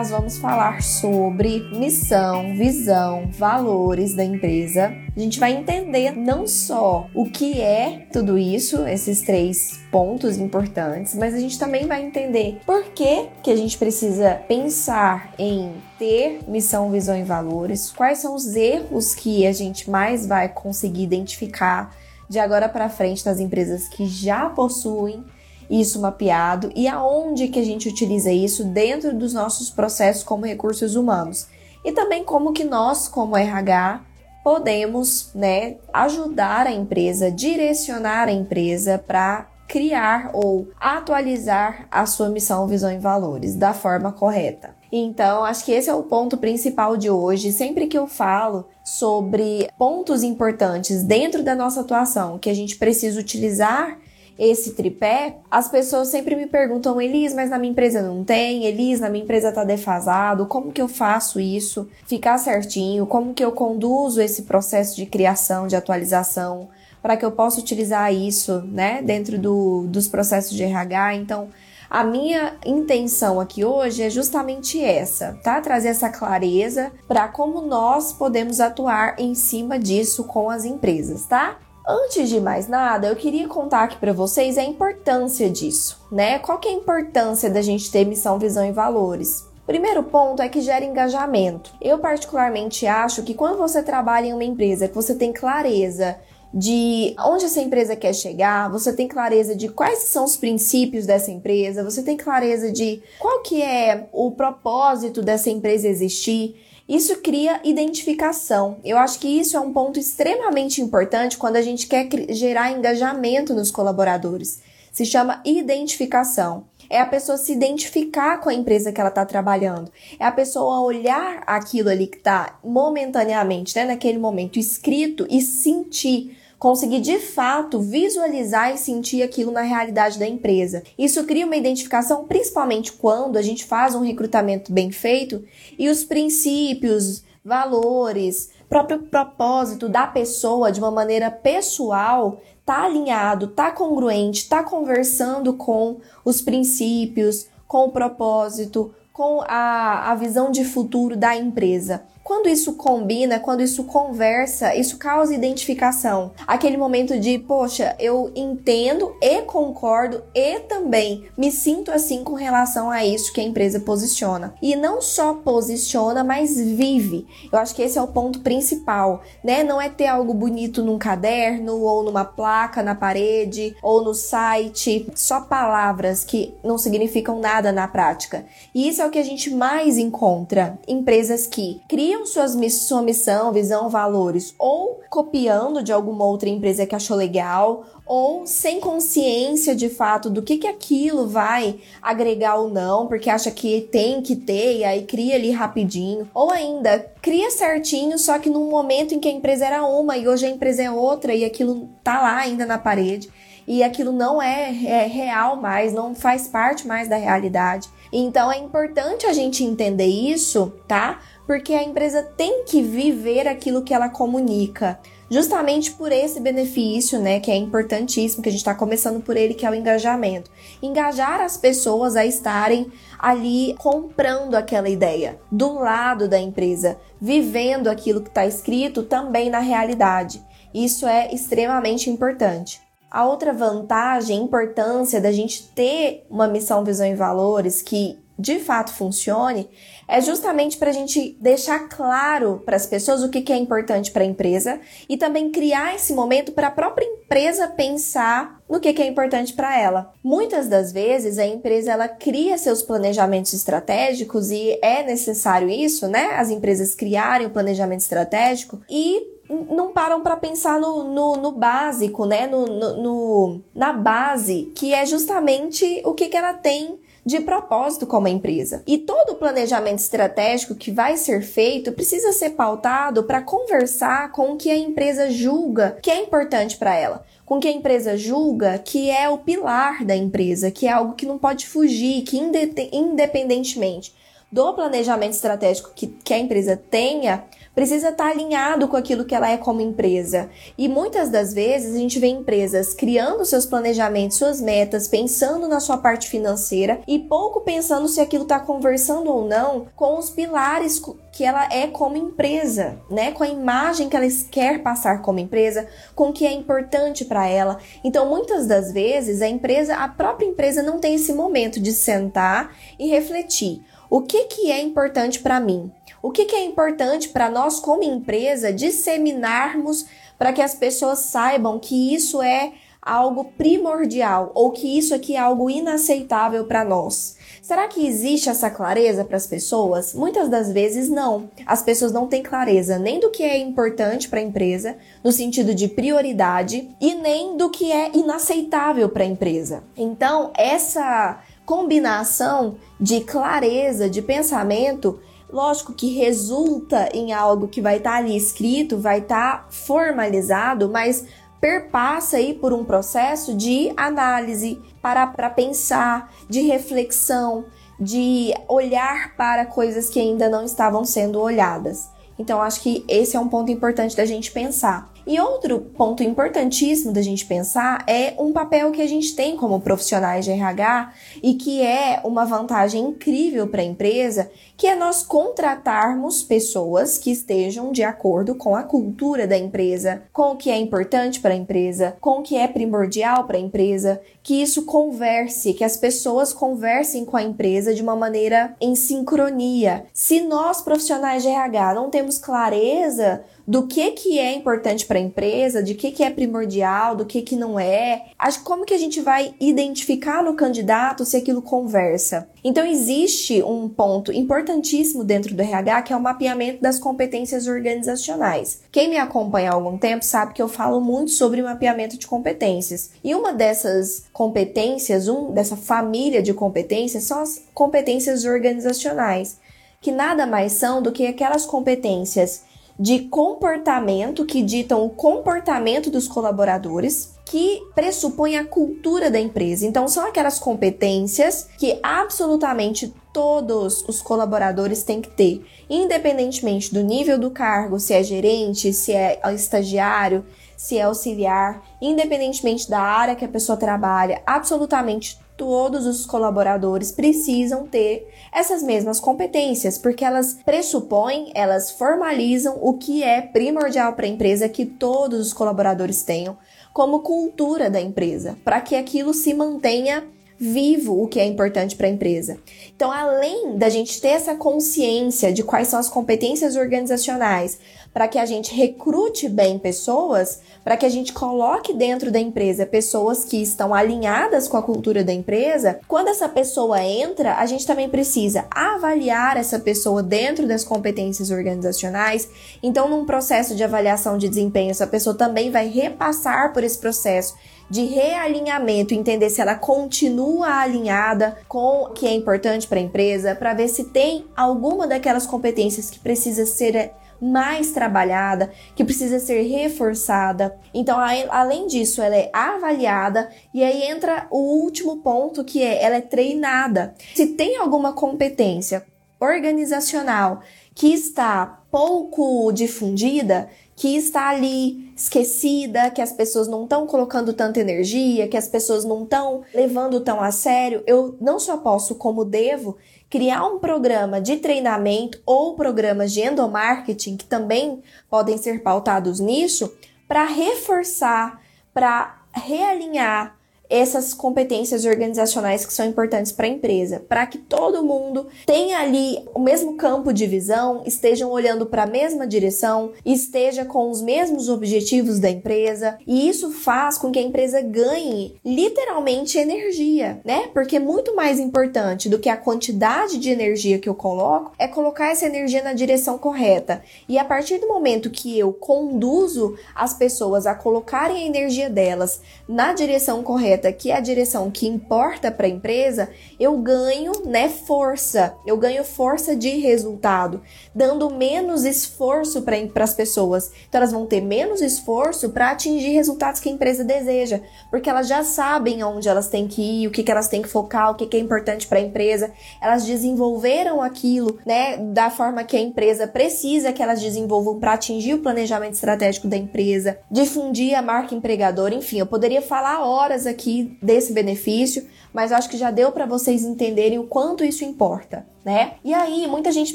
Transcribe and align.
Nós 0.00 0.08
vamos 0.08 0.38
falar 0.38 0.82
sobre 0.82 1.68
missão, 1.76 2.56
visão, 2.56 3.28
valores 3.32 4.14
da 4.14 4.24
empresa. 4.24 4.94
A 5.14 5.20
gente 5.20 5.38
vai 5.38 5.52
entender 5.52 6.12
não 6.12 6.46
só 6.46 7.06
o 7.12 7.26
que 7.26 7.60
é 7.60 8.06
tudo 8.10 8.38
isso, 8.38 8.86
esses 8.86 9.20
três 9.20 9.78
pontos 9.92 10.38
importantes, 10.38 11.14
mas 11.14 11.34
a 11.34 11.38
gente 11.38 11.58
também 11.58 11.86
vai 11.86 12.02
entender 12.02 12.60
por 12.64 12.82
que, 12.94 13.26
que 13.42 13.50
a 13.50 13.56
gente 13.56 13.76
precisa 13.76 14.40
pensar 14.48 15.34
em 15.38 15.74
ter 15.98 16.40
missão, 16.48 16.90
visão 16.90 17.18
e 17.18 17.22
valores, 17.22 17.92
quais 17.92 18.20
são 18.20 18.34
os 18.34 18.56
erros 18.56 19.14
que 19.14 19.46
a 19.46 19.52
gente 19.52 19.90
mais 19.90 20.26
vai 20.26 20.48
conseguir 20.48 21.02
identificar 21.02 21.94
de 22.26 22.38
agora 22.38 22.70
para 22.70 22.88
frente 22.88 23.26
nas 23.26 23.38
empresas 23.38 23.86
que 23.86 24.06
já 24.06 24.48
possuem 24.48 25.22
isso 25.70 26.00
mapeado 26.00 26.72
e 26.74 26.88
aonde 26.88 27.48
que 27.48 27.60
a 27.60 27.64
gente 27.64 27.88
utiliza 27.88 28.32
isso 28.32 28.64
dentro 28.64 29.16
dos 29.16 29.32
nossos 29.32 29.70
processos 29.70 30.24
como 30.24 30.44
recursos 30.44 30.96
humanos. 30.96 31.46
E 31.84 31.92
também 31.92 32.24
como 32.24 32.52
que 32.52 32.64
nós, 32.64 33.06
como 33.06 33.36
RH, 33.36 34.02
podemos, 34.42 35.30
né, 35.34 35.76
ajudar 35.92 36.66
a 36.66 36.72
empresa, 36.72 37.30
direcionar 37.30 38.28
a 38.28 38.32
empresa 38.32 38.98
para 38.98 39.46
criar 39.68 40.30
ou 40.32 40.68
atualizar 40.80 41.86
a 41.90 42.04
sua 42.04 42.28
missão, 42.28 42.66
visão 42.66 42.90
e 42.90 42.98
valores 42.98 43.54
da 43.54 43.72
forma 43.72 44.10
correta. 44.10 44.74
Então, 44.90 45.44
acho 45.44 45.64
que 45.64 45.70
esse 45.70 45.88
é 45.88 45.94
o 45.94 46.02
ponto 46.02 46.36
principal 46.36 46.96
de 46.96 47.08
hoje. 47.08 47.52
Sempre 47.52 47.86
que 47.86 47.96
eu 47.96 48.08
falo 48.08 48.66
sobre 48.82 49.68
pontos 49.78 50.24
importantes 50.24 51.04
dentro 51.04 51.44
da 51.44 51.54
nossa 51.54 51.82
atuação 51.82 52.38
que 52.38 52.50
a 52.50 52.54
gente 52.54 52.76
precisa 52.76 53.20
utilizar 53.20 53.96
esse 54.40 54.72
tripé, 54.72 55.36
as 55.50 55.68
pessoas 55.68 56.08
sempre 56.08 56.34
me 56.34 56.46
perguntam, 56.46 56.98
Elis, 56.98 57.34
mas 57.34 57.50
na 57.50 57.58
minha 57.58 57.72
empresa 57.72 58.00
não 58.00 58.24
tem, 58.24 58.64
Elis, 58.64 58.98
na 58.98 59.10
minha 59.10 59.22
empresa 59.22 59.52
tá 59.52 59.64
defasado, 59.64 60.46
como 60.46 60.72
que 60.72 60.80
eu 60.80 60.88
faço 60.88 61.38
isso 61.38 61.86
ficar 62.06 62.38
certinho, 62.38 63.06
como 63.06 63.34
que 63.34 63.44
eu 63.44 63.52
conduzo 63.52 64.18
esse 64.22 64.42
processo 64.42 64.96
de 64.96 65.04
criação, 65.04 65.66
de 65.66 65.76
atualização, 65.76 66.70
para 67.02 67.18
que 67.18 67.24
eu 67.24 67.32
possa 67.32 67.60
utilizar 67.60 68.14
isso, 68.14 68.62
né, 68.62 69.02
dentro 69.02 69.38
do, 69.38 69.86
dos 69.86 70.08
processos 70.08 70.56
de 70.56 70.62
RH. 70.62 71.16
Então, 71.16 71.48
a 71.90 72.02
minha 72.02 72.54
intenção 72.64 73.40
aqui 73.40 73.62
hoje 73.62 74.02
é 74.02 74.08
justamente 74.08 74.82
essa, 74.82 75.38
tá? 75.42 75.60
Trazer 75.60 75.88
essa 75.88 76.08
clareza 76.08 76.92
para 77.06 77.28
como 77.28 77.60
nós 77.62 78.12
podemos 78.12 78.58
atuar 78.58 79.16
em 79.18 79.34
cima 79.34 79.78
disso 79.78 80.24
com 80.24 80.48
as 80.48 80.64
empresas, 80.64 81.26
tá? 81.26 81.58
Antes 81.90 82.28
de 82.28 82.40
mais 82.40 82.68
nada, 82.68 83.08
eu 83.08 83.16
queria 83.16 83.48
contar 83.48 83.82
aqui 83.82 83.96
para 83.96 84.12
vocês 84.12 84.56
a 84.56 84.62
importância 84.62 85.50
disso, 85.50 86.00
né? 86.12 86.38
Qual 86.38 86.56
que 86.60 86.68
é 86.68 86.70
a 86.70 86.74
importância 86.74 87.50
da 87.50 87.60
gente 87.60 87.90
ter 87.90 88.04
missão, 88.04 88.38
visão 88.38 88.64
e 88.64 88.70
valores? 88.70 89.44
Primeiro 89.66 90.04
ponto 90.04 90.40
é 90.40 90.48
que 90.48 90.60
gera 90.60 90.84
engajamento. 90.84 91.74
Eu 91.80 91.98
particularmente 91.98 92.86
acho 92.86 93.24
que 93.24 93.34
quando 93.34 93.58
você 93.58 93.82
trabalha 93.82 94.26
em 94.26 94.32
uma 94.32 94.44
empresa, 94.44 94.86
que 94.86 94.94
você 94.94 95.16
tem 95.16 95.32
clareza 95.32 96.16
de 96.54 97.12
onde 97.18 97.46
essa 97.46 97.60
empresa 97.60 97.96
quer 97.96 98.14
chegar, 98.14 98.70
você 98.70 98.92
tem 98.92 99.08
clareza 99.08 99.56
de 99.56 99.68
quais 99.68 100.04
são 100.04 100.24
os 100.24 100.36
princípios 100.36 101.06
dessa 101.06 101.32
empresa, 101.32 101.82
você 101.82 102.04
tem 102.04 102.16
clareza 102.16 102.70
de 102.70 103.02
qual 103.18 103.42
que 103.42 103.60
é 103.60 104.08
o 104.12 104.30
propósito 104.30 105.22
dessa 105.22 105.50
empresa 105.50 105.88
existir. 105.88 106.54
Isso 106.90 107.18
cria 107.18 107.60
identificação. 107.62 108.78
Eu 108.84 108.98
acho 108.98 109.20
que 109.20 109.28
isso 109.28 109.56
é 109.56 109.60
um 109.60 109.72
ponto 109.72 109.96
extremamente 109.96 110.82
importante 110.82 111.38
quando 111.38 111.54
a 111.54 111.62
gente 111.62 111.86
quer 111.86 112.08
gerar 112.30 112.72
engajamento 112.72 113.54
nos 113.54 113.70
colaboradores. 113.70 114.60
Se 114.90 115.06
chama 115.06 115.40
identificação. 115.44 116.64
É 116.90 117.00
a 117.00 117.06
pessoa 117.06 117.38
se 117.38 117.52
identificar 117.52 118.38
com 118.40 118.48
a 118.48 118.54
empresa 118.54 118.90
que 118.90 119.00
ela 119.00 119.08
está 119.08 119.24
trabalhando. 119.24 119.92
É 120.18 120.24
a 120.24 120.32
pessoa 120.32 120.80
olhar 120.80 121.44
aquilo 121.46 121.88
ali 121.88 122.08
que 122.08 122.16
está 122.16 122.58
momentaneamente, 122.64 123.76
né, 123.76 123.84
naquele 123.84 124.18
momento 124.18 124.58
escrito 124.58 125.28
e 125.30 125.40
sentir 125.40 126.36
conseguir 126.60 127.00
de 127.00 127.18
fato 127.18 127.80
visualizar 127.80 128.74
e 128.74 128.76
sentir 128.76 129.22
aquilo 129.22 129.50
na 129.50 129.62
realidade 129.62 130.18
da 130.18 130.28
empresa. 130.28 130.82
Isso 130.98 131.24
cria 131.24 131.46
uma 131.46 131.56
identificação, 131.56 132.26
principalmente 132.26 132.92
quando 132.92 133.38
a 133.38 133.42
gente 133.42 133.64
faz 133.64 133.94
um 133.94 134.02
recrutamento 134.02 134.70
bem 134.70 134.92
feito 134.92 135.42
e 135.78 135.88
os 135.88 136.04
princípios, 136.04 137.24
valores, 137.42 138.50
próprio 138.68 138.98
propósito 138.98 139.88
da 139.88 140.06
pessoa 140.06 140.70
de 140.70 140.78
uma 140.78 140.90
maneira 140.90 141.30
pessoal 141.30 142.40
tá 142.64 142.84
alinhado, 142.84 143.48
tá 143.48 143.72
congruente, 143.72 144.48
tá 144.48 144.62
conversando 144.62 145.54
com 145.54 145.96
os 146.24 146.42
princípios, 146.42 147.48
com 147.66 147.86
o 147.86 147.90
propósito, 147.90 148.94
com 149.12 149.42
a, 149.48 150.12
a 150.12 150.14
visão 150.14 150.50
de 150.50 150.64
futuro 150.64 151.16
da 151.16 151.34
empresa. 151.34 152.04
Quando 152.30 152.48
isso 152.48 152.74
combina, 152.74 153.40
quando 153.40 153.60
isso 153.60 153.82
conversa, 153.82 154.72
isso 154.76 154.98
causa 154.98 155.34
identificação. 155.34 156.30
Aquele 156.46 156.76
momento 156.76 157.18
de, 157.18 157.40
poxa, 157.40 157.96
eu 157.98 158.30
entendo 158.36 159.16
e 159.20 159.42
concordo 159.42 160.22
e 160.32 160.60
também 160.60 161.24
me 161.36 161.50
sinto 161.50 161.90
assim 161.90 162.22
com 162.22 162.34
relação 162.34 162.88
a 162.88 163.04
isso 163.04 163.32
que 163.32 163.40
a 163.40 163.44
empresa 163.44 163.80
posiciona. 163.80 164.54
E 164.62 164.76
não 164.76 165.02
só 165.02 165.34
posiciona, 165.34 166.22
mas 166.22 166.56
vive. 166.56 167.26
Eu 167.52 167.58
acho 167.58 167.74
que 167.74 167.82
esse 167.82 167.98
é 167.98 168.02
o 168.02 168.06
ponto 168.06 168.42
principal, 168.42 169.22
né? 169.42 169.64
Não 169.64 169.82
é 169.82 169.88
ter 169.88 170.06
algo 170.06 170.32
bonito 170.32 170.84
num 170.84 170.98
caderno 170.98 171.80
ou 171.80 172.04
numa 172.04 172.24
placa 172.24 172.80
na 172.80 172.94
parede 172.94 173.74
ou 173.82 174.04
no 174.04 174.14
site, 174.14 175.10
só 175.16 175.40
palavras 175.40 176.22
que 176.22 176.54
não 176.62 176.78
significam 176.78 177.40
nada 177.40 177.72
na 177.72 177.88
prática. 177.88 178.46
E 178.72 178.88
isso 178.88 179.02
é 179.02 179.06
o 179.06 179.10
que 179.10 179.18
a 179.18 179.24
gente 179.24 179.50
mais 179.50 179.98
encontra. 179.98 180.78
Empresas 180.86 181.44
que 181.44 181.82
criam 181.88 182.19
suas, 182.26 182.56
sua 182.74 183.02
missão, 183.02 183.52
visão, 183.52 183.88
valores, 183.88 184.54
ou 184.58 185.00
copiando 185.08 185.82
de 185.82 185.92
alguma 185.92 186.24
outra 186.24 186.48
empresa 186.48 186.86
que 186.86 186.94
achou 186.94 187.16
legal, 187.16 187.84
ou 188.06 188.46
sem 188.46 188.80
consciência 188.80 189.74
de 189.74 189.88
fato 189.88 190.28
do 190.28 190.42
que, 190.42 190.58
que 190.58 190.66
aquilo 190.66 191.28
vai 191.28 191.78
agregar 192.02 192.56
ou 192.56 192.68
não, 192.68 193.06
porque 193.06 193.30
acha 193.30 193.50
que 193.50 193.88
tem 193.92 194.20
que 194.20 194.34
ter 194.34 194.78
e 194.78 194.84
aí 194.84 195.04
cria 195.04 195.36
ali 195.36 195.50
rapidinho, 195.50 196.28
ou 196.34 196.50
ainda 196.50 196.98
cria 197.22 197.50
certinho, 197.50 198.18
só 198.18 198.38
que 198.38 198.50
num 198.50 198.68
momento 198.68 199.14
em 199.14 199.20
que 199.20 199.28
a 199.28 199.32
empresa 199.32 199.66
era 199.66 199.84
uma 199.84 200.16
e 200.16 200.26
hoje 200.26 200.46
a 200.46 200.50
empresa 200.50 200.82
é 200.82 200.90
outra 200.90 201.34
e 201.34 201.44
aquilo 201.44 201.88
tá 202.02 202.20
lá 202.20 202.36
ainda 202.38 202.66
na 202.66 202.78
parede 202.78 203.30
e 203.70 203.84
aquilo 203.84 204.10
não 204.10 204.42
é, 204.42 204.70
é 204.84 205.06
real 205.06 205.54
mais, 205.54 205.92
não 205.92 206.12
faz 206.12 206.48
parte 206.48 206.88
mais 206.88 207.08
da 207.08 207.16
realidade. 207.16 207.88
Então 208.12 208.50
é 208.50 208.58
importante 208.58 209.26
a 209.26 209.32
gente 209.32 209.62
entender 209.62 210.06
isso, 210.06 210.72
tá? 210.88 211.20
Porque 211.50 211.74
a 211.74 211.82
empresa 211.82 212.22
tem 212.22 212.62
que 212.62 212.80
viver 212.80 213.48
aquilo 213.48 213.82
que 213.82 213.92
ela 213.92 214.08
comunica. 214.08 215.00
Justamente 215.28 215.90
por 215.90 216.12
esse 216.12 216.38
benefício, 216.38 217.18
né, 217.18 217.40
que 217.40 217.50
é 217.50 217.56
importantíssimo, 217.56 218.40
que 218.40 218.48
a 218.48 218.52
gente 218.52 218.60
está 218.60 218.72
começando 218.72 219.20
por 219.20 219.36
ele, 219.36 219.54
que 219.54 219.66
é 219.66 219.70
o 219.70 219.74
engajamento. 219.74 220.48
Engajar 220.80 221.40
as 221.40 221.56
pessoas 221.56 222.14
a 222.14 222.24
estarem 222.24 222.92
ali 223.18 223.74
comprando 223.80 224.54
aquela 224.54 224.88
ideia, 224.88 225.40
do 225.50 225.74
lado 225.74 226.28
da 226.28 226.38
empresa, 226.38 226.96
vivendo 227.20 227.88
aquilo 227.88 228.20
que 228.20 228.28
está 228.28 228.46
escrito 228.46 229.02
também 229.02 229.50
na 229.50 229.58
realidade. 229.58 230.40
Isso 230.72 231.04
é 231.04 231.34
extremamente 231.34 232.08
importante. 232.08 232.80
A 233.10 233.26
outra 233.26 233.52
vantagem, 233.52 234.40
importância 234.40 235.20
da 235.20 235.32
gente 235.32 235.64
ter 235.70 236.24
uma 236.30 236.46
missão, 236.46 236.84
visão 236.84 237.08
e 237.08 237.16
valores 237.16 237.82
que 237.82 238.20
de 238.40 238.58
fato 238.58 238.90
funcione, 238.90 239.68
é 240.10 240.20
justamente 240.20 240.76
para 240.76 240.90
a 240.90 240.92
gente 240.92 241.36
deixar 241.40 241.88
claro 241.88 242.60
para 242.66 242.76
as 242.76 242.84
pessoas 242.84 243.22
o 243.22 243.28
que, 243.30 243.42
que 243.42 243.52
é 243.52 243.56
importante 243.56 244.10
para 244.10 244.24
a 244.24 244.26
empresa 244.26 244.80
e 245.08 245.16
também 245.16 245.50
criar 245.50 245.94
esse 245.94 246.12
momento 246.12 246.52
para 246.52 246.66
a 246.66 246.70
própria 246.70 247.06
empresa 247.06 247.68
pensar 247.68 248.60
no 248.68 248.80
que, 248.80 248.92
que 248.92 249.02
é 249.02 249.06
importante 249.06 249.52
para 249.52 249.78
ela. 249.78 250.12
Muitas 250.22 250.68
das 250.68 250.90
vezes 250.92 251.38
a 251.38 251.46
empresa 251.46 251.92
ela 251.92 252.08
cria 252.08 252.58
seus 252.58 252.82
planejamentos 252.82 253.52
estratégicos 253.52 254.50
e 254.50 254.78
é 254.82 255.04
necessário 255.04 255.70
isso, 255.70 256.08
né? 256.08 256.34
As 256.34 256.50
empresas 256.50 256.94
criarem 256.94 257.46
o 257.46 257.50
planejamento 257.50 258.00
estratégico 258.00 258.80
e 258.90 259.40
não 259.48 259.92
param 259.92 260.22
para 260.22 260.36
pensar 260.36 260.80
no, 260.80 261.04
no, 261.04 261.36
no, 261.36 261.52
básico, 261.52 262.24
né? 262.24 262.46
No, 262.46 262.66
no, 262.66 263.60
na 263.74 263.92
base, 263.92 264.72
que 264.74 264.92
é 264.92 265.04
justamente 265.06 266.02
o 266.04 266.14
que, 266.14 266.28
que 266.28 266.36
ela 266.36 266.54
tem 266.54 266.98
de 267.24 267.40
propósito 267.40 268.06
como 268.06 268.28
empresa. 268.28 268.82
E 268.86 268.98
todo 268.98 269.32
o 269.32 269.36
planejamento 269.36 269.98
estratégico 269.98 270.74
que 270.74 270.90
vai 270.90 271.16
ser 271.16 271.42
feito 271.42 271.92
precisa 271.92 272.32
ser 272.32 272.50
pautado 272.50 273.24
para 273.24 273.42
conversar 273.42 274.32
com 274.32 274.52
o 274.52 274.56
que 274.56 274.70
a 274.70 274.76
empresa 274.76 275.30
julga 275.30 275.98
que 276.02 276.10
é 276.10 276.22
importante 276.22 276.76
para 276.76 276.94
ela 276.94 277.24
com 277.50 277.58
que 277.58 277.66
a 277.66 277.72
empresa 277.72 278.16
julga 278.16 278.78
que 278.78 279.10
é 279.10 279.28
o 279.28 279.38
pilar 279.38 280.04
da 280.04 280.14
empresa, 280.14 280.70
que 280.70 280.86
é 280.86 280.92
algo 280.92 281.14
que 281.14 281.26
não 281.26 281.36
pode 281.36 281.66
fugir, 281.66 282.22
que 282.22 282.38
independentemente 282.38 284.14
do 284.52 284.72
planejamento 284.72 285.32
estratégico 285.32 285.90
que, 285.92 286.06
que 286.06 286.32
a 286.32 286.38
empresa 286.38 286.76
tenha, 286.76 287.42
precisa 287.74 288.10
estar 288.10 288.30
alinhado 288.30 288.88
com 288.88 288.96
aquilo 288.96 289.24
que 289.24 289.34
ela 289.34 289.50
é 289.50 289.56
como 289.56 289.80
empresa. 289.80 290.50
E 290.76 290.88
muitas 290.88 291.28
das 291.28 291.52
vezes 291.52 291.94
a 291.94 291.98
gente 291.98 292.18
vê 292.18 292.26
empresas 292.26 292.94
criando 292.94 293.44
seus 293.44 293.64
planejamentos, 293.64 294.36
suas 294.36 294.60
metas, 294.60 295.08
pensando 295.08 295.68
na 295.68 295.80
sua 295.80 295.98
parte 295.98 296.28
financeira 296.28 297.00
e 297.06 297.18
pouco 297.18 297.60
pensando 297.60 298.08
se 298.08 298.20
aquilo 298.20 298.42
está 298.42 298.58
conversando 298.58 299.30
ou 299.30 299.46
não 299.46 299.86
com 299.96 300.18
os 300.18 300.30
pilares 300.30 301.00
que 301.32 301.44
ela 301.44 301.68
é 301.72 301.86
como 301.86 302.16
empresa, 302.16 302.98
né? 303.10 303.30
Com 303.32 303.44
a 303.44 303.48
imagem 303.48 304.08
que 304.08 304.16
ela 304.16 304.26
quer 304.50 304.82
passar 304.82 305.22
como 305.22 305.38
empresa, 305.38 305.86
com 306.14 306.30
o 306.30 306.32
que 306.32 306.46
é 306.46 306.52
importante 306.52 307.24
para 307.24 307.46
ela. 307.46 307.78
Então, 308.02 308.28
muitas 308.28 308.66
das 308.66 308.92
vezes 308.92 309.40
a 309.40 309.48
empresa, 309.48 309.94
a 309.96 310.08
própria 310.08 310.46
empresa 310.46 310.82
não 310.82 310.98
tem 310.98 311.14
esse 311.14 311.32
momento 311.32 311.80
de 311.80 311.92
sentar 311.92 312.74
e 312.98 313.08
refletir. 313.08 313.82
O 314.10 314.22
que, 314.22 314.44
que 314.46 314.72
é 314.72 314.82
importante 314.82 315.38
para 315.38 315.60
mim? 315.60 315.92
O 316.22 316.30
que, 316.30 316.44
que 316.44 316.56
é 316.56 316.64
importante 316.64 317.28
para 317.28 317.50
nós, 317.50 317.80
como 317.80 318.02
empresa, 318.02 318.72
disseminarmos 318.72 320.06
para 320.38 320.52
que 320.52 320.62
as 320.62 320.74
pessoas 320.74 321.20
saibam 321.20 321.78
que 321.78 322.14
isso 322.14 322.42
é 322.42 322.72
algo 323.00 323.44
primordial 323.56 324.52
ou 324.54 324.70
que 324.70 324.98
isso 324.98 325.14
aqui 325.14 325.34
é 325.34 325.38
algo 325.38 325.70
inaceitável 325.70 326.66
para 326.66 326.84
nós? 326.84 327.36
Será 327.62 327.86
que 327.88 328.06
existe 328.06 328.48
essa 328.48 328.68
clareza 328.68 329.24
para 329.24 329.36
as 329.36 329.46
pessoas? 329.46 330.12
Muitas 330.12 330.48
das 330.48 330.72
vezes 330.72 331.08
não. 331.08 331.48
As 331.64 331.82
pessoas 331.82 332.10
não 332.10 332.26
têm 332.26 332.42
clareza 332.42 332.98
nem 332.98 333.20
do 333.20 333.30
que 333.30 333.42
é 333.42 333.58
importante 333.58 334.28
para 334.28 334.40
a 334.40 334.42
empresa, 334.42 334.96
no 335.22 335.30
sentido 335.30 335.74
de 335.74 335.86
prioridade, 335.88 336.88
e 337.00 337.14
nem 337.14 337.56
do 337.56 337.70
que 337.70 337.92
é 337.92 338.10
inaceitável 338.14 339.08
para 339.08 339.24
a 339.24 339.26
empresa. 339.26 339.84
Então, 339.96 340.50
essa 340.56 341.40
combinação 341.64 342.76
de 342.98 343.20
clareza 343.20 344.10
de 344.10 344.20
pensamento, 344.20 345.20
lógico 345.52 345.92
que 345.92 346.14
resulta 346.14 347.08
em 347.14 347.32
algo 347.32 347.68
que 347.68 347.80
vai 347.80 347.96
estar 347.96 348.12
tá 348.12 348.16
ali 348.16 348.36
escrito, 348.36 348.98
vai 348.98 349.18
estar 349.18 349.64
tá 349.64 349.66
formalizado, 349.70 350.88
mas 350.88 351.24
perpassa 351.60 352.38
aí 352.38 352.54
por 352.54 352.72
um 352.72 352.84
processo 352.84 353.54
de 353.54 353.92
análise, 353.96 354.80
para 355.02 355.26
para 355.26 355.50
pensar, 355.50 356.32
de 356.48 356.60
reflexão, 356.62 357.64
de 357.98 358.54
olhar 358.66 359.36
para 359.36 359.66
coisas 359.66 360.08
que 360.08 360.18
ainda 360.18 360.48
não 360.48 360.64
estavam 360.64 361.04
sendo 361.04 361.40
olhadas. 361.40 362.08
Então 362.38 362.62
acho 362.62 362.80
que 362.80 363.04
esse 363.06 363.36
é 363.36 363.40
um 363.40 363.48
ponto 363.48 363.70
importante 363.70 364.16
da 364.16 364.24
gente 364.24 364.50
pensar. 364.50 365.09
E 365.26 365.38
outro 365.38 365.80
ponto 365.80 366.22
importantíssimo 366.22 367.12
da 367.12 367.22
gente 367.22 367.44
pensar 367.44 368.04
é 368.06 368.34
um 368.38 368.52
papel 368.52 368.90
que 368.90 369.02
a 369.02 369.06
gente 369.06 369.34
tem 369.34 369.56
como 369.56 369.80
profissionais 369.80 370.44
de 370.44 370.50
RH 370.50 371.12
e 371.42 371.54
que 371.54 371.82
é 371.82 372.20
uma 372.24 372.44
vantagem 372.44 373.02
incrível 373.04 373.68
para 373.68 373.82
a 373.82 373.84
empresa, 373.84 374.50
que 374.76 374.86
é 374.86 374.96
nós 374.96 375.22
contratarmos 375.22 376.42
pessoas 376.42 377.18
que 377.18 377.30
estejam 377.30 377.92
de 377.92 378.02
acordo 378.02 378.54
com 378.54 378.74
a 378.74 378.82
cultura 378.82 379.46
da 379.46 379.56
empresa, 379.56 380.22
com 380.32 380.52
o 380.52 380.56
que 380.56 380.70
é 380.70 380.78
importante 380.78 381.40
para 381.40 381.52
a 381.52 381.56
empresa, 381.56 382.16
com 382.20 382.38
o 382.38 382.42
que 382.42 382.56
é 382.56 382.66
primordial 382.66 383.44
para 383.44 383.58
a 383.58 383.60
empresa, 383.60 384.20
que 384.42 384.62
isso 384.62 384.84
converse, 384.84 385.74
que 385.74 385.84
as 385.84 385.96
pessoas 385.96 386.52
conversem 386.52 387.24
com 387.24 387.36
a 387.36 387.42
empresa 387.42 387.94
de 387.94 388.02
uma 388.02 388.16
maneira 388.16 388.74
em 388.80 388.94
sincronia. 388.94 390.06
Se 390.12 390.40
nós 390.40 390.80
profissionais 390.80 391.42
de 391.42 391.48
RH 391.48 391.94
não 391.94 392.10
temos 392.10 392.38
clareza 392.38 393.44
do 393.70 393.86
que 393.86 394.10
que 394.10 394.36
é 394.36 394.52
importante 394.52 395.06
para 395.06 395.16
a 395.16 395.22
empresa, 395.22 395.80
de 395.80 395.94
que 395.94 396.10
que 396.10 396.24
é 396.24 396.30
primordial, 396.30 397.14
do 397.14 397.24
que 397.24 397.40
que 397.40 397.54
não 397.54 397.78
é. 397.78 398.24
Acho 398.36 398.64
como 398.64 398.84
que 398.84 398.92
a 398.92 398.98
gente 398.98 399.20
vai 399.20 399.54
identificar 399.60 400.42
no 400.42 400.54
candidato 400.54 401.24
se 401.24 401.36
aquilo 401.36 401.62
conversa. 401.62 402.48
Então 402.64 402.84
existe 402.84 403.62
um 403.62 403.88
ponto 403.88 404.32
importantíssimo 404.32 405.22
dentro 405.22 405.54
do 405.54 405.62
RH 405.62 406.02
que 406.02 406.12
é 406.12 406.16
o 406.16 406.20
mapeamento 406.20 406.82
das 406.82 406.98
competências 406.98 407.68
organizacionais. 407.68 408.80
Quem 408.90 409.08
me 409.08 409.18
acompanha 409.18 409.70
há 409.70 409.74
algum 409.74 409.96
tempo 409.96 410.24
sabe 410.24 410.52
que 410.52 410.60
eu 410.60 410.68
falo 410.68 411.00
muito 411.00 411.30
sobre 411.30 411.62
mapeamento 411.62 412.18
de 412.18 412.26
competências. 412.26 413.12
E 413.22 413.36
uma 413.36 413.52
dessas 413.52 414.24
competências, 414.32 415.28
um 415.28 415.52
dessa 415.52 415.76
família 415.76 416.42
de 416.42 416.52
competências 416.52 417.22
são 417.22 417.40
as 417.40 417.62
competências 417.72 418.44
organizacionais, 418.44 419.60
que 420.00 420.10
nada 420.10 420.44
mais 420.44 420.72
são 420.72 421.00
do 421.00 421.12
que 421.12 421.24
aquelas 421.24 421.64
competências 421.64 422.68
de 423.00 423.20
comportamento 423.20 424.44
que 424.44 424.62
ditam 424.62 425.02
o 425.02 425.08
comportamento 425.08 426.10
dos 426.10 426.28
colaboradores, 426.28 427.32
que 427.46 427.80
pressupõe 427.94 428.58
a 428.58 428.64
cultura 428.66 429.30
da 429.30 429.40
empresa. 429.40 429.86
Então, 429.86 430.06
são 430.06 430.26
aquelas 430.26 430.58
competências 430.58 431.66
que 431.78 431.98
absolutamente 432.02 433.12
todos 433.32 434.04
os 434.06 434.20
colaboradores 434.20 435.02
têm 435.02 435.22
que 435.22 435.30
ter, 435.30 435.64
independentemente 435.88 436.92
do 436.92 437.02
nível 437.02 437.38
do 437.38 437.50
cargo, 437.50 437.98
se 437.98 438.12
é 438.12 438.22
gerente, 438.22 438.92
se 438.92 439.14
é 439.14 439.40
estagiário, 439.54 440.44
se 440.76 440.98
é 440.98 441.02
auxiliar, 441.02 441.82
independentemente 442.02 442.88
da 442.88 443.00
área 443.00 443.34
que 443.34 443.46
a 443.46 443.48
pessoa 443.48 443.78
trabalha, 443.78 444.42
absolutamente 444.46 445.38
todos 445.60 446.06
os 446.06 446.24
colaboradores 446.24 447.12
precisam 447.12 447.86
ter 447.86 448.26
essas 448.50 448.82
mesmas 448.82 449.20
competências, 449.20 449.98
porque 449.98 450.24
elas 450.24 450.54
pressupõem, 450.64 451.52
elas 451.54 451.90
formalizam 451.90 452.78
o 452.80 452.94
que 452.94 453.22
é 453.22 453.42
primordial 453.42 454.14
para 454.14 454.24
a 454.24 454.28
empresa 454.30 454.70
que 454.70 454.86
todos 454.86 455.38
os 455.38 455.52
colaboradores 455.52 456.22
tenham 456.22 456.56
como 456.94 457.20
cultura 457.20 457.90
da 457.90 458.00
empresa, 458.00 458.56
para 458.64 458.80
que 458.80 458.96
aquilo 458.96 459.34
se 459.34 459.52
mantenha 459.52 460.24
vivo 460.58 461.22
o 461.22 461.28
que 461.28 461.38
é 461.38 461.44
importante 461.44 461.94
para 461.94 462.06
a 462.06 462.10
empresa. 462.10 462.58
Então, 462.96 463.12
além 463.12 463.76
da 463.76 463.90
gente 463.90 464.18
ter 464.18 464.28
essa 464.28 464.54
consciência 464.54 465.52
de 465.52 465.62
quais 465.62 465.88
são 465.88 466.00
as 466.00 466.08
competências 466.08 466.74
organizacionais, 466.74 467.78
para 468.12 468.26
que 468.26 468.38
a 468.38 468.46
gente 468.46 468.74
recrute 468.74 469.48
bem 469.48 469.78
pessoas, 469.78 470.60
para 470.82 470.96
que 470.96 471.06
a 471.06 471.08
gente 471.08 471.32
coloque 471.32 471.92
dentro 471.92 472.30
da 472.30 472.40
empresa 472.40 472.84
pessoas 472.84 473.44
que 473.44 473.62
estão 473.62 473.94
alinhadas 473.94 474.66
com 474.66 474.76
a 474.76 474.82
cultura 474.82 475.22
da 475.22 475.32
empresa, 475.32 476.00
quando 476.08 476.28
essa 476.28 476.48
pessoa 476.48 477.02
entra, 477.02 477.54
a 477.54 477.66
gente 477.66 477.86
também 477.86 478.08
precisa 478.08 478.66
avaliar 478.70 479.56
essa 479.56 479.78
pessoa 479.78 480.22
dentro 480.22 480.66
das 480.66 480.82
competências 480.82 481.50
organizacionais. 481.50 482.48
Então, 482.82 483.08
num 483.08 483.24
processo 483.24 483.74
de 483.74 483.84
avaliação 483.84 484.36
de 484.36 484.48
desempenho, 484.48 484.90
essa 484.90 485.06
pessoa 485.06 485.36
também 485.36 485.70
vai 485.70 485.88
repassar 485.88 486.72
por 486.72 486.82
esse 486.82 486.98
processo 486.98 487.54
de 487.88 488.04
realinhamento, 488.04 489.14
entender 489.14 489.50
se 489.50 489.60
ela 489.60 489.74
continua 489.74 490.80
alinhada 490.80 491.58
com 491.66 492.04
o 492.04 492.10
que 492.10 492.24
é 492.24 492.32
importante 492.32 492.86
para 492.86 492.98
a 492.98 493.02
empresa, 493.02 493.54
para 493.54 493.74
ver 493.74 493.88
se 493.88 494.04
tem 494.04 494.46
alguma 494.56 495.08
daquelas 495.08 495.44
competências 495.44 496.08
que 496.08 496.20
precisa 496.20 496.64
ser 496.64 497.12
mais 497.40 497.92
trabalhada, 497.92 498.70
que 498.94 499.04
precisa 499.04 499.38
ser 499.38 499.62
reforçada. 499.62 500.78
Então, 500.92 501.18
além 501.50 501.86
disso, 501.86 502.20
ela 502.20 502.36
é 502.36 502.50
avaliada 502.52 503.50
e 503.72 503.82
aí 503.82 504.02
entra 504.04 504.46
o 504.50 504.58
último 504.82 505.18
ponto 505.18 505.64
que 505.64 505.82
é 505.82 506.02
ela 506.02 506.16
é 506.16 506.20
treinada. 506.20 507.14
Se 507.34 507.46
tem 507.46 507.76
alguma 507.76 508.12
competência 508.12 509.04
organizacional 509.40 510.60
que 510.94 511.14
está 511.14 511.82
pouco 511.90 512.70
difundida, 512.72 513.70
que 513.96 514.16
está 514.16 514.48
ali 514.50 515.12
esquecida, 515.16 516.10
que 516.10 516.22
as 516.22 516.32
pessoas 516.32 516.68
não 516.68 516.84
estão 516.84 517.06
colocando 517.06 517.52
tanta 517.52 517.80
energia, 517.80 518.48
que 518.48 518.56
as 518.56 518.68
pessoas 518.68 519.04
não 519.04 519.24
estão 519.24 519.62
levando 519.74 520.20
tão 520.20 520.40
a 520.40 520.50
sério, 520.50 521.02
eu 521.06 521.36
não 521.40 521.58
só 521.58 521.78
posso, 521.78 522.14
como 522.14 522.44
devo, 522.44 522.96
criar 523.30 523.64
um 523.64 523.78
programa 523.78 524.40
de 524.40 524.56
treinamento 524.56 525.40
ou 525.46 525.76
programas 525.76 526.32
de 526.32 526.40
endomarketing 526.40 527.36
que 527.36 527.44
também 527.44 528.02
podem 528.28 528.58
ser 528.58 528.82
pautados 528.82 529.38
nisso 529.38 529.96
para 530.26 530.44
reforçar, 530.44 531.62
para 531.94 532.42
realinhar 532.52 533.59
essas 533.90 534.32
competências 534.32 535.04
organizacionais 535.04 535.84
que 535.84 535.92
são 535.92 536.06
importantes 536.06 536.52
para 536.52 536.66
a 536.66 536.70
empresa, 536.70 537.20
para 537.28 537.44
que 537.46 537.58
todo 537.58 538.04
mundo 538.04 538.46
tenha 538.64 539.00
ali 539.00 539.44
o 539.52 539.58
mesmo 539.58 539.96
campo 539.96 540.32
de 540.32 540.46
visão, 540.46 541.02
estejam 541.04 541.50
olhando 541.50 541.84
para 541.84 542.04
a 542.04 542.06
mesma 542.06 542.46
direção, 542.46 543.10
esteja 543.26 543.84
com 543.84 544.08
os 544.08 544.22
mesmos 544.22 544.68
objetivos 544.68 545.40
da 545.40 545.50
empresa, 545.50 546.16
e 546.26 546.48
isso 546.48 546.70
faz 546.70 547.18
com 547.18 547.32
que 547.32 547.38
a 547.38 547.42
empresa 547.42 547.80
ganhe 547.82 548.56
literalmente 548.64 549.58
energia, 549.58 550.40
né? 550.44 550.68
Porque 550.72 550.98
muito 550.98 551.34
mais 551.34 551.58
importante 551.58 552.28
do 552.28 552.38
que 552.38 552.48
a 552.48 552.56
quantidade 552.56 553.38
de 553.38 553.50
energia 553.50 553.98
que 553.98 554.08
eu 554.08 554.14
coloco 554.14 554.72
é 554.78 554.86
colocar 554.86 555.30
essa 555.30 555.46
energia 555.46 555.82
na 555.82 555.92
direção 555.92 556.38
correta. 556.38 557.02
E 557.28 557.38
a 557.38 557.44
partir 557.44 557.78
do 557.78 557.88
momento 557.88 558.30
que 558.30 558.56
eu 558.56 558.72
conduzo 558.72 559.76
as 559.94 560.14
pessoas 560.14 560.66
a 560.66 560.74
colocarem 560.74 561.38
a 561.38 561.46
energia 561.46 561.90
delas 561.90 562.40
na 562.68 562.92
direção 562.92 563.42
correta, 563.42 563.79
que 563.92 564.10
é 564.10 564.16
a 564.16 564.20
direção 564.20 564.70
que 564.70 564.86
importa 564.86 565.50
para 565.50 565.66
a 565.66 565.70
empresa, 565.70 566.28
eu 566.58 566.76
ganho, 566.78 567.32
né, 567.46 567.68
força. 567.68 568.54
Eu 568.66 568.76
ganho 568.76 569.04
força 569.04 569.54
de 569.54 569.70
resultado, 569.78 570.60
dando 570.94 571.30
menos 571.30 571.84
esforço 571.84 572.62
para 572.62 573.04
as 573.04 573.14
pessoas. 573.14 573.70
Então 573.88 574.00
elas 574.00 574.12
vão 574.12 574.26
ter 574.26 574.40
menos 574.40 574.80
esforço 574.80 575.50
para 575.50 575.70
atingir 575.70 576.10
resultados 576.10 576.60
que 576.60 576.68
a 576.68 576.72
empresa 576.72 577.04
deseja, 577.04 577.60
porque 577.90 578.10
elas 578.10 578.26
já 578.26 578.42
sabem 578.42 579.02
aonde 579.02 579.28
elas 579.28 579.48
têm 579.48 579.68
que 579.68 579.82
ir, 579.82 580.08
o 580.08 580.10
que, 580.10 580.22
que 580.22 580.30
elas 580.30 580.48
têm 580.48 580.62
que 580.62 580.68
focar, 580.68 581.10
o 581.10 581.14
que, 581.14 581.26
que 581.26 581.36
é 581.36 581.40
importante 581.40 581.86
para 581.86 581.98
a 581.98 582.02
empresa. 582.02 582.50
Elas 582.80 583.04
desenvolveram 583.04 584.02
aquilo, 584.02 584.58
né, 584.66 584.96
da 584.96 585.30
forma 585.30 585.62
que 585.62 585.76
a 585.76 585.80
empresa 585.80 586.26
precisa 586.26 586.92
que 586.92 587.02
elas 587.02 587.20
desenvolvam 587.20 587.78
para 587.78 587.92
atingir 587.92 588.34
o 588.34 588.42
planejamento 588.42 588.94
estratégico 588.94 589.46
da 589.46 589.56
empresa, 589.56 590.18
difundir 590.30 590.94
a 590.94 591.02
marca 591.02 591.34
empregadora, 591.34 591.94
enfim, 591.94 592.18
eu 592.18 592.26
poderia 592.26 592.62
falar 592.62 593.04
horas 593.04 593.46
aqui 593.46 593.69
desse 594.02 594.32
benefício, 594.32 595.06
mas 595.32 595.52
acho 595.52 595.68
que 595.68 595.76
já 595.76 595.90
deu 595.90 596.10
para 596.12 596.26
vocês 596.26 596.62
entenderem 596.62 597.18
o 597.18 597.24
quanto 597.24 597.64
isso 597.64 597.84
importa, 597.84 598.46
né? 598.64 598.94
E 599.04 599.14
aí, 599.14 599.46
muita 599.46 599.70
gente 599.70 599.94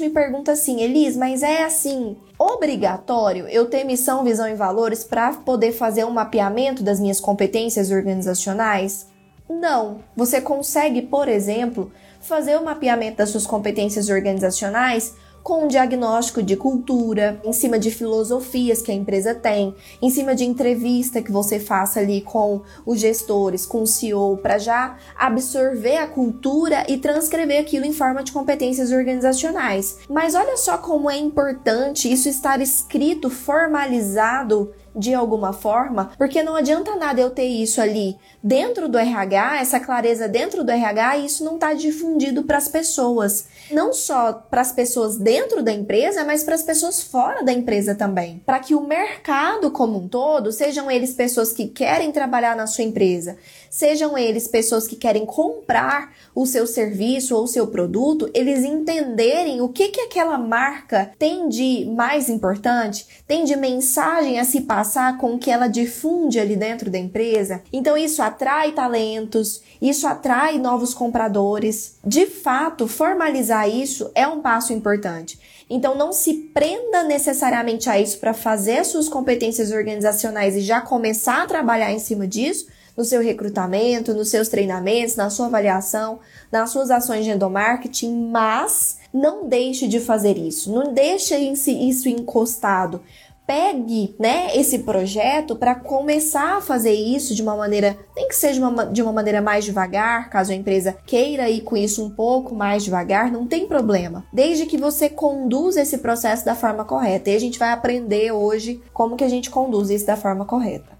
me 0.00 0.10
pergunta 0.10 0.52
assim, 0.52 0.80
Elis, 0.80 1.16
mas 1.16 1.42
é 1.42 1.64
assim, 1.64 2.16
obrigatório 2.38 3.46
eu 3.48 3.66
ter 3.66 3.84
missão, 3.84 4.24
visão 4.24 4.48
e 4.48 4.54
valores 4.54 5.04
para 5.04 5.32
poder 5.32 5.72
fazer 5.72 6.04
um 6.04 6.10
mapeamento 6.10 6.82
das 6.82 6.98
minhas 7.00 7.20
competências 7.20 7.90
organizacionais? 7.90 9.08
Não. 9.48 10.00
Você 10.16 10.40
consegue, 10.40 11.02
por 11.02 11.28
exemplo, 11.28 11.92
fazer 12.20 12.56
o 12.56 12.64
mapeamento 12.64 13.18
das 13.18 13.30
suas 13.30 13.46
competências 13.46 14.08
organizacionais 14.08 15.14
com 15.46 15.62
um 15.62 15.68
diagnóstico 15.68 16.42
de 16.42 16.56
cultura, 16.56 17.40
em 17.44 17.52
cima 17.52 17.78
de 17.78 17.92
filosofias 17.92 18.82
que 18.82 18.90
a 18.90 18.94
empresa 18.94 19.32
tem, 19.32 19.76
em 20.02 20.10
cima 20.10 20.34
de 20.34 20.44
entrevista 20.44 21.22
que 21.22 21.30
você 21.30 21.60
faça 21.60 22.00
ali 22.00 22.20
com 22.20 22.62
os 22.84 22.98
gestores, 22.98 23.64
com 23.64 23.82
o 23.82 23.86
CEO, 23.86 24.38
para 24.38 24.58
já 24.58 24.96
absorver 25.16 25.98
a 25.98 26.08
cultura 26.08 26.84
e 26.88 26.96
transcrever 26.96 27.60
aquilo 27.60 27.86
em 27.86 27.92
forma 27.92 28.24
de 28.24 28.32
competências 28.32 28.90
organizacionais. 28.90 29.98
Mas 30.08 30.34
olha 30.34 30.56
só 30.56 30.78
como 30.78 31.08
é 31.08 31.16
importante 31.16 32.12
isso 32.12 32.28
estar 32.28 32.60
escrito, 32.60 33.30
formalizado 33.30 34.74
de 34.96 35.12
alguma 35.12 35.52
forma, 35.52 36.10
porque 36.16 36.42
não 36.42 36.56
adianta 36.56 36.96
nada 36.96 37.20
eu 37.20 37.30
ter 37.30 37.44
isso 37.44 37.80
ali 37.80 38.16
dentro 38.46 38.88
do 38.88 38.96
RH, 38.96 39.58
essa 39.60 39.80
clareza 39.80 40.28
dentro 40.28 40.62
do 40.62 40.70
RH, 40.70 41.18
isso 41.18 41.44
não 41.44 41.56
está 41.56 41.74
difundido 41.74 42.44
para 42.44 42.58
as 42.58 42.68
pessoas. 42.68 43.46
Não 43.72 43.92
só 43.92 44.32
para 44.32 44.60
as 44.60 44.70
pessoas 44.70 45.16
dentro 45.16 45.64
da 45.64 45.72
empresa, 45.72 46.24
mas 46.24 46.44
para 46.44 46.54
as 46.54 46.62
pessoas 46.62 47.02
fora 47.02 47.42
da 47.42 47.52
empresa 47.52 47.96
também. 47.96 48.40
Para 48.46 48.60
que 48.60 48.72
o 48.72 48.86
mercado 48.86 49.72
como 49.72 49.98
um 49.98 50.06
todo, 50.06 50.52
sejam 50.52 50.88
eles 50.88 51.12
pessoas 51.12 51.52
que 51.52 51.66
querem 51.66 52.12
trabalhar 52.12 52.54
na 52.54 52.68
sua 52.68 52.84
empresa, 52.84 53.36
sejam 53.68 54.16
eles 54.16 54.46
pessoas 54.46 54.86
que 54.86 54.94
querem 54.94 55.26
comprar 55.26 56.14
o 56.32 56.46
seu 56.46 56.68
serviço 56.68 57.34
ou 57.34 57.44
o 57.44 57.48
seu 57.48 57.66
produto, 57.66 58.30
eles 58.32 58.64
entenderem 58.64 59.60
o 59.60 59.68
que, 59.68 59.88
que 59.88 60.02
aquela 60.02 60.38
marca 60.38 61.10
tem 61.18 61.48
de 61.48 61.84
mais 61.96 62.28
importante, 62.28 63.06
tem 63.26 63.44
de 63.44 63.56
mensagem 63.56 64.38
a 64.38 64.44
se 64.44 64.60
passar 64.60 65.18
com 65.18 65.34
o 65.34 65.38
que 65.38 65.50
ela 65.50 65.66
difunde 65.66 66.38
ali 66.38 66.54
dentro 66.54 66.90
da 66.90 66.98
empresa. 66.98 67.62
Então 67.72 67.96
isso 67.96 68.22
atrai 68.36 68.72
talentos, 68.72 69.62
isso 69.80 70.06
atrai 70.06 70.58
novos 70.58 70.92
compradores. 70.92 71.96
De 72.04 72.26
fato, 72.26 72.86
formalizar 72.86 73.68
isso 73.68 74.10
é 74.14 74.28
um 74.28 74.42
passo 74.42 74.74
importante. 74.74 75.40
Então 75.68 75.96
não 75.96 76.12
se 76.12 76.34
prenda 76.52 77.02
necessariamente 77.02 77.88
a 77.88 77.98
isso 77.98 78.18
para 78.18 78.34
fazer 78.34 78.84
suas 78.84 79.08
competências 79.08 79.72
organizacionais 79.72 80.54
e 80.54 80.60
já 80.60 80.80
começar 80.80 81.42
a 81.42 81.46
trabalhar 81.46 81.90
em 81.90 81.98
cima 81.98 82.26
disso, 82.26 82.66
no 82.96 83.04
seu 83.04 83.20
recrutamento, 83.20 84.14
nos 84.14 84.28
seus 84.28 84.48
treinamentos, 84.48 85.16
na 85.16 85.28
sua 85.28 85.46
avaliação, 85.46 86.20
nas 86.52 86.70
suas 86.70 86.90
ações 86.90 87.24
de 87.24 87.30
endomarketing, 87.30 88.30
mas 88.30 88.98
não 89.12 89.48
deixe 89.48 89.88
de 89.88 89.98
fazer 89.98 90.38
isso, 90.38 90.72
não 90.72 90.92
deixe 90.92 91.34
isso 91.36 92.08
encostado. 92.08 93.00
Pegue, 93.46 94.14
né, 94.18 94.56
esse 94.56 94.80
projeto 94.80 95.54
para 95.54 95.74
começar 95.74 96.56
a 96.56 96.60
fazer 96.60 96.92
isso 96.92 97.34
de 97.34 97.42
uma 97.42 97.56
maneira, 97.56 97.96
nem 98.16 98.26
que 98.26 98.34
seja 98.34 98.66
uma, 98.66 98.86
de 98.86 99.00
uma 99.02 99.12
maneira 99.12 99.40
mais 99.40 99.64
devagar, 99.64 100.28
caso 100.28 100.50
a 100.50 100.54
empresa 100.54 100.96
queira 101.06 101.48
ir 101.48 101.60
com 101.60 101.76
isso 101.76 102.04
um 102.04 102.10
pouco 102.10 102.54
mais 102.54 102.82
devagar, 102.82 103.30
não 103.30 103.46
tem 103.46 103.68
problema. 103.68 104.24
Desde 104.32 104.66
que 104.66 104.76
você 104.76 105.08
conduza 105.08 105.80
esse 105.80 105.98
processo 105.98 106.44
da 106.44 106.54
forma 106.54 106.84
correta. 106.84 107.30
E 107.30 107.36
a 107.36 107.40
gente 107.40 107.58
vai 107.58 107.70
aprender 107.70 108.32
hoje 108.32 108.82
como 108.92 109.16
que 109.16 109.24
a 109.24 109.28
gente 109.28 109.50
conduz 109.50 109.90
isso 109.90 110.06
da 110.06 110.16
forma 110.16 110.44
correta. 110.44 110.95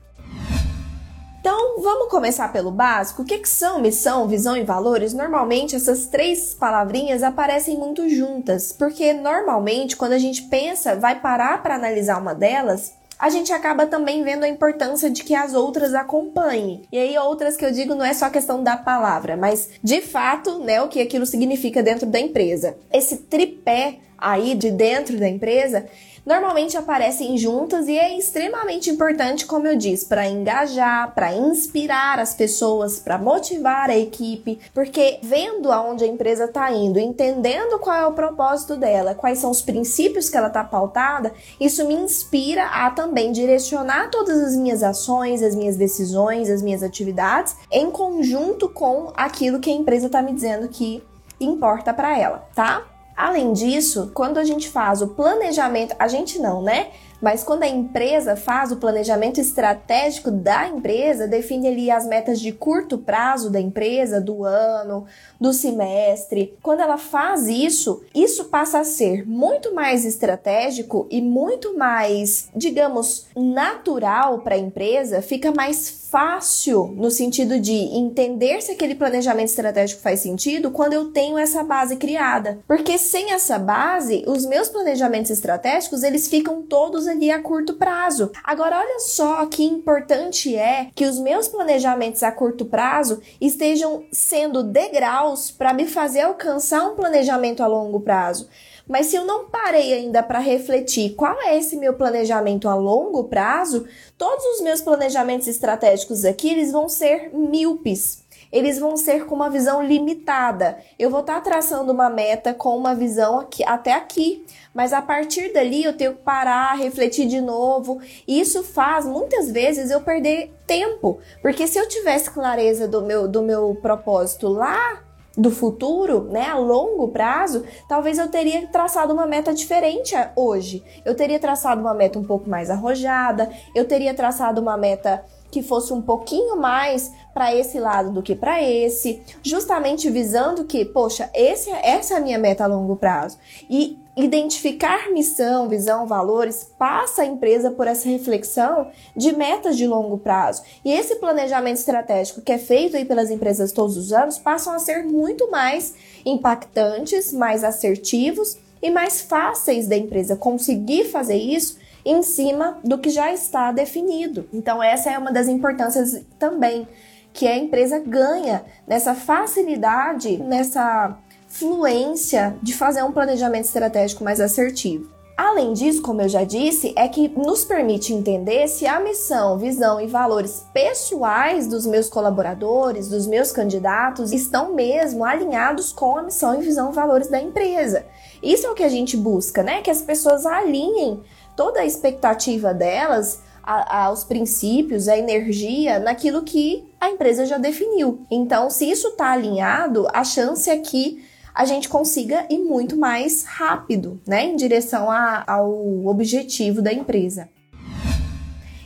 Então, 1.47 1.81
vamos 1.81 2.09
começar 2.09 2.53
pelo 2.53 2.73
básico. 2.73 3.23
O 3.23 3.25
que, 3.25 3.39
que 3.39 3.49
são 3.49 3.79
missão, 3.79 4.27
visão 4.27 4.57
e 4.57 4.65
valores? 4.65 5.13
Normalmente, 5.13 5.77
essas 5.77 6.09
três 6.09 6.53
palavrinhas 6.53 7.23
aparecem 7.23 7.79
muito 7.79 8.09
juntas, 8.09 8.73
porque 8.73 9.13
normalmente, 9.13 9.97
quando 9.97 10.15
a 10.15 10.19
gente 10.19 10.43
pensa, 10.43 10.97
vai 10.97 11.21
parar 11.21 11.63
para 11.63 11.77
analisar 11.77 12.21
uma 12.21 12.35
delas, 12.35 12.95
a 13.17 13.31
gente 13.31 13.53
acaba 13.53 13.87
também 13.87 14.25
vendo 14.25 14.43
a 14.43 14.49
importância 14.49 15.09
de 15.09 15.23
que 15.23 15.37
as 15.37 15.55
outras 15.55 15.95
acompanhem. 15.95 16.83
E 16.91 16.99
aí, 16.99 17.17
outras 17.17 17.57
que 17.57 17.65
eu 17.65 17.71
digo 17.71 17.95
não 17.95 18.05
é 18.05 18.13
só 18.13 18.29
questão 18.29 18.65
da 18.65 18.77
palavra, 18.77 19.37
mas 19.37 19.71
de 19.81 20.01
fato, 20.01 20.59
né, 20.59 20.83
o 20.83 20.89
que 20.89 21.01
aquilo 21.01 21.25
significa 21.25 21.81
dentro 21.81 22.07
da 22.07 22.19
empresa. 22.19 22.77
Esse 22.93 23.19
tripé 23.19 24.01
aí 24.19 24.55
de 24.55 24.71
dentro 24.71 25.19
da 25.19 25.29
empresa, 25.29 25.87
normalmente 26.27 26.77
aparecem 26.77 27.39
juntas 27.39 27.87
e 27.87 27.97
é 27.97 28.19
extremamente 28.19 28.91
importante, 28.91 29.47
como 29.47 29.69
eu 29.69 29.77
disse, 29.77 30.07
para 30.07 30.29
engajar, 30.29 31.15
para 31.15 31.33
inspirar 31.33 32.19
as 32.19 32.35
pessoas, 32.35 32.99
para 32.99 33.17
motivar 33.17 33.89
a 33.89 33.97
equipe, 33.97 34.59
porque 34.75 35.21
vendo 35.23 35.71
aonde 35.71 36.03
a 36.03 36.09
empresa 36.09 36.47
está 36.47 36.73
indo, 36.73 36.99
entendendo 36.99 37.79
qual 37.79 37.97
é 37.97 38.07
o 38.07 38.13
propósito 38.13 38.77
dela, 38.77 39.15
quais 39.15 39.39
são 39.39 39.53
os 39.53 39.63
princípios 39.63 40.29
que 40.29 40.37
ela 40.37 40.49
está 40.49 40.65
pautada, 40.65 41.33
isso 41.61 41.87
me 41.87 41.95
inspira 41.95 42.65
a 42.65 42.91
também 42.91 43.31
direcionar 43.31 44.11
todas 44.11 44.37
as 44.43 44.57
minhas 44.57 44.83
ações, 44.83 45.43
as 45.43 45.55
minhas 45.55 45.77
decisões, 45.77 46.51
as 46.51 46.61
minhas 46.61 46.83
atividades 46.83 47.55
em 47.71 47.89
conjunto 47.89 48.69
com 48.69 49.13
aquilo 49.15 49.61
que 49.61 49.71
a 49.71 49.75
empresa 49.75 50.07
está 50.07 50.21
me 50.21 50.33
dizendo 50.33 50.67
que 50.69 51.03
importa 51.39 51.95
para 51.95 52.19
ela, 52.19 52.49
tá? 52.55 52.83
Além 53.17 53.53
disso, 53.53 54.11
quando 54.13 54.39
a 54.39 54.45
gente 54.45 54.69
faz 54.69 55.01
o 55.01 55.09
planejamento, 55.09 55.95
a 55.99 56.07
gente 56.07 56.39
não, 56.39 56.61
né? 56.61 56.89
Mas 57.21 57.43
quando 57.43 57.63
a 57.63 57.69
empresa 57.69 58.37
faz 58.37 58.71
o 58.73 58.77
planejamento 58.77 59.41
estratégico 59.41 60.31
da 60.31 60.69
empresa, 60.69 61.27
define 61.27 61.69
ali 61.69 61.91
as 61.91 62.07
metas 62.07 62.41
de 62.41 62.53
curto 62.53 62.99
prazo 62.99 63.51
da 63.51 63.61
empresa, 63.61 64.21
do 64.21 64.45
ano, 64.45 65.07
do 65.41 65.53
semestre. 65.53 66.57
Quando 66.63 66.81
ela 66.81 66.99
faz 66.99 67.49
isso, 67.49 68.03
isso 68.15 68.45
passa 68.45 68.81
a 68.81 68.85
ser 68.85 69.27
muito 69.27 69.75
mais 69.75 70.05
estratégico 70.05 71.07
e 71.11 71.21
muito 71.21 71.77
mais, 71.77 72.49
digamos, 72.55 73.27
natural 73.37 74.41
para 74.41 74.55
a 74.55 74.59
empresa, 74.59 75.23
fica 75.23 75.53
mais 75.53 76.07
fácil 76.11 76.95
no 76.97 77.11
sentido 77.11 77.59
de 77.59 77.73
entender 77.73 78.63
se 78.63 78.73
aquele 78.73 78.95
planejamento 78.95 79.49
estratégico 79.49 80.01
faz 80.01 80.21
sentido 80.21 80.71
quando 80.71 80.93
eu 80.93 81.07
tenho 81.07 81.37
essa 81.37 81.63
base 81.63 81.97
criada. 81.97 82.59
Porque 82.67 82.97
sem 82.97 83.33
essa 83.33 83.59
base, 83.59 84.25
os 84.27 84.47
meus 84.47 84.69
planejamentos 84.69 85.31
estratégicos, 85.31 86.03
eles 86.03 86.29
ficam 86.29 86.63
todos 86.63 87.06
ali 87.07 87.31
a 87.31 87.43
curto 87.43 87.75
prazo. 87.75 88.31
Agora 88.43 88.79
olha 88.79 89.01
só 89.01 89.47
que 89.47 89.63
importante 89.65 90.57
é 90.57 90.89
que 90.95 91.07
os 91.07 91.19
meus 91.19 91.49
planejamentos 91.49 92.23
a 92.23 92.33
curto 92.33 92.65
prazo 92.65 93.21
estejam 93.41 94.05
sendo 94.13 94.63
degraus 94.63 95.51
para 95.51 95.73
me 95.73 95.87
fazer 95.87 96.21
alcançar 96.21 96.85
um 96.85 96.95
planejamento 96.95 97.63
a 97.63 97.67
longo 97.67 98.01
prazo. 98.01 98.49
Mas 98.89 99.07
se 99.07 99.17
eu 99.17 99.25
não 99.25 99.49
parei 99.49 99.93
ainda 99.93 100.23
para 100.23 100.39
refletir 100.39 101.15
qual 101.15 101.37
é 101.43 101.57
esse 101.57 101.77
meu 101.77 101.95
planejamento 101.95 102.69
a 102.69 102.75
longo 102.75 103.25
prazo, 103.25 103.87
todos 104.17 104.45
os 104.55 104.61
meus 104.61 104.81
planejamentos 104.81 105.49
estratégicos 105.49 106.25
aqui 106.25 106.51
eles 106.51 106.71
vão 106.71 106.89
ser 106.89 107.31
míopes 107.35 108.26
eles 108.57 108.79
vão 108.79 108.97
ser 108.97 109.27
com 109.27 109.35
uma 109.35 109.51
visão 109.51 109.83
limitada. 109.83 110.79
Eu 110.99 111.11
vou 111.11 111.21
estar 111.21 111.35
tá 111.35 111.41
traçando 111.43 111.93
uma 111.93 112.09
meta 112.09 112.55
com 112.55 112.77
uma 112.77 112.95
visão 112.95 113.39
aqui, 113.39 113.63
até 113.65 113.93
aqui, 113.93 114.47
mas 114.73 114.95
a 114.95 115.03
partir 115.03 115.53
dali 115.53 115.85
eu 115.85 115.95
tenho 115.95 116.15
que 116.15 116.23
parar, 116.23 116.75
refletir 116.75 117.27
de 117.27 117.41
novo. 117.41 118.01
E 118.27 118.41
isso 118.41 118.63
faz 118.63 119.05
muitas 119.05 119.51
vezes 119.51 119.91
eu 119.91 120.01
perder 120.01 120.55
tempo, 120.67 121.19
porque 121.43 121.67
se 121.67 121.79
eu 121.79 121.87
tivesse 121.87 122.31
clareza 122.31 122.89
do 122.89 123.03
meu, 123.03 123.29
do 123.29 123.43
meu 123.43 123.75
propósito 123.81 124.49
lá 124.49 125.03
do 125.37 125.51
futuro, 125.51 126.25
né, 126.31 126.49
a 126.49 126.57
longo 126.57 127.09
prazo, 127.09 127.63
talvez 127.87 128.17
eu 128.17 128.29
teria 128.29 128.67
traçado 128.69 129.13
uma 129.13 129.27
meta 129.27 129.53
diferente 129.53 130.15
hoje. 130.35 130.83
Eu 131.05 131.15
teria 131.15 131.39
traçado 131.39 131.81
uma 131.81 131.93
meta 131.93 132.19
um 132.19 132.25
pouco 132.25 132.49
mais 132.49 132.71
arrojada, 132.71 133.51
eu 133.75 133.87
teria 133.87 134.15
traçado 134.15 134.63
uma 134.63 134.79
meta 134.79 135.23
que 135.57 135.63
fosse 135.63 135.91
um 135.91 136.03
pouquinho 136.03 136.55
mais 136.59 137.13
para 137.33 137.55
esse 137.55 137.81
lado 137.81 138.13
do 138.13 138.23
que 138.23 138.35
para 138.35 138.63
esse, 138.63 139.23
justamente 139.43 140.11
visando 140.11 140.67
que, 140.67 140.85
poxa, 140.85 141.31
esse, 141.33 141.71
essa 141.71 142.13
é 142.13 142.17
a 142.19 142.21
minha 142.21 142.39
meta 142.39 142.65
a 142.65 142.67
longo 142.67 142.95
prazo. 142.95 143.39
E 143.71 143.99
identificar 144.15 145.11
missão, 145.15 145.67
visão, 145.67 146.07
valores 146.07 146.71
passa 146.79 147.23
a 147.23 147.25
empresa 147.25 147.71
por 147.71 147.87
essa 147.87 148.07
reflexão 148.07 148.91
de 149.17 149.35
metas 149.35 149.79
de 149.79 149.87
longo 149.87 150.19
prazo. 150.19 150.63
E 150.85 150.93
esse 150.93 151.17
planejamento 151.17 151.79
estratégico 151.79 152.43
que 152.43 152.53
é 152.53 152.59
feito 152.59 152.95
aí 152.95 153.07
pelas 153.07 153.31
empresas 153.31 153.73
todos 153.73 153.97
os 153.97 154.13
anos 154.13 154.37
passam 154.37 154.75
a 154.75 154.79
ser 154.79 155.05
muito 155.05 155.51
mais 155.51 155.95
impactantes, 156.27 157.33
mais 157.33 157.65
assertivos 157.65 158.59
e 158.83 158.91
mais 158.91 159.23
fáceis 159.23 159.89
da 159.89 159.97
empresa 159.97 160.37
conseguir 160.37 161.05
fazer 161.05 161.37
isso 161.37 161.79
em 162.07 162.23
cima 162.23 162.79
do 162.85 162.99
que 162.99 163.11
já 163.11 163.33
está 163.33 163.73
definido. 163.73 164.49
Então, 164.53 164.81
essa 164.81 165.11
é 165.11 165.19
uma 165.19 165.33
das 165.33 165.49
importâncias 165.49 166.25
também 166.39 166.87
que 167.33 167.49
a 167.49 167.57
empresa 167.59 167.99
ganha 167.99 168.65
nessa 168.87 169.13
facilidade, 169.13 170.39
nessa 170.39 171.19
fluência 171.49 172.57
de 172.63 172.73
fazer 172.73 173.03
um 173.03 173.11
planejamento 173.11 173.65
estratégico 173.65 174.23
mais 174.23 174.41
assertivo. 174.41 175.17
Além 175.37 175.75
disso, 175.75 176.01
como 176.01 176.23
eu 176.23 176.29
já 176.31 176.45
disse, 176.45 176.95
é 176.97 177.07
que 177.09 177.29
nos 177.29 177.63
permite 177.63 178.15
entender 178.15 178.69
se 178.69 178.87
a 178.87 178.99
missão, 179.01 179.59
visão 179.59 180.01
e 180.01 180.07
valores 180.07 180.65
pessoais 180.73 181.67
dos 181.67 181.85
meus 181.85 182.09
colaboradores, 182.09 183.09
dos 183.09 183.27
meus 183.27 183.53
candidatos, 183.53 184.33
estão 184.33 184.73
mesmo 184.73 185.25
alinhados 185.25 185.93
com 185.93 186.17
a 186.17 186.23
missão 186.23 186.59
e 186.59 186.65
visão 186.65 186.91
e 186.91 186.95
valores 186.95 187.29
da 187.29 187.39
empresa. 187.39 188.07
Isso 188.43 188.67
é 188.67 188.71
o 188.71 188.75
que 188.75 188.83
a 188.83 188.89
gente 188.89 189.15
busca, 189.15 189.63
né? 189.63 189.83
Que 189.83 189.91
as 189.91 190.01
pessoas 190.01 190.47
alinhem 190.47 191.21
toda 191.57 191.81
a 191.81 191.87
expectativa 191.87 192.73
delas 192.75 193.41
a, 193.63 194.05
aos 194.05 194.23
princípios, 194.23 195.09
a 195.09 195.19
energia 195.19 195.99
naquilo 195.99 196.43
que 196.43 196.87
a 197.01 197.11
empresa 197.11 197.45
já 197.45 197.59
definiu. 197.59 198.25
Então, 198.31 198.71
se 198.71 198.89
isso 198.89 199.09
está 199.09 199.33
alinhado, 199.33 200.07
a 200.13 200.23
chance 200.23 200.71
é 200.71 200.77
que 200.77 201.25
a 201.53 201.65
gente 201.65 201.89
consiga 201.89 202.47
ir 202.51 202.59
muito 202.59 202.97
mais 202.97 203.45
rápido, 203.45 204.21
né, 204.27 204.45
em 204.45 204.57
direção 204.57 205.11
a, 205.11 205.43
ao 205.47 206.07
objetivo 206.07 206.83
da 206.83 206.93
empresa. 206.93 207.49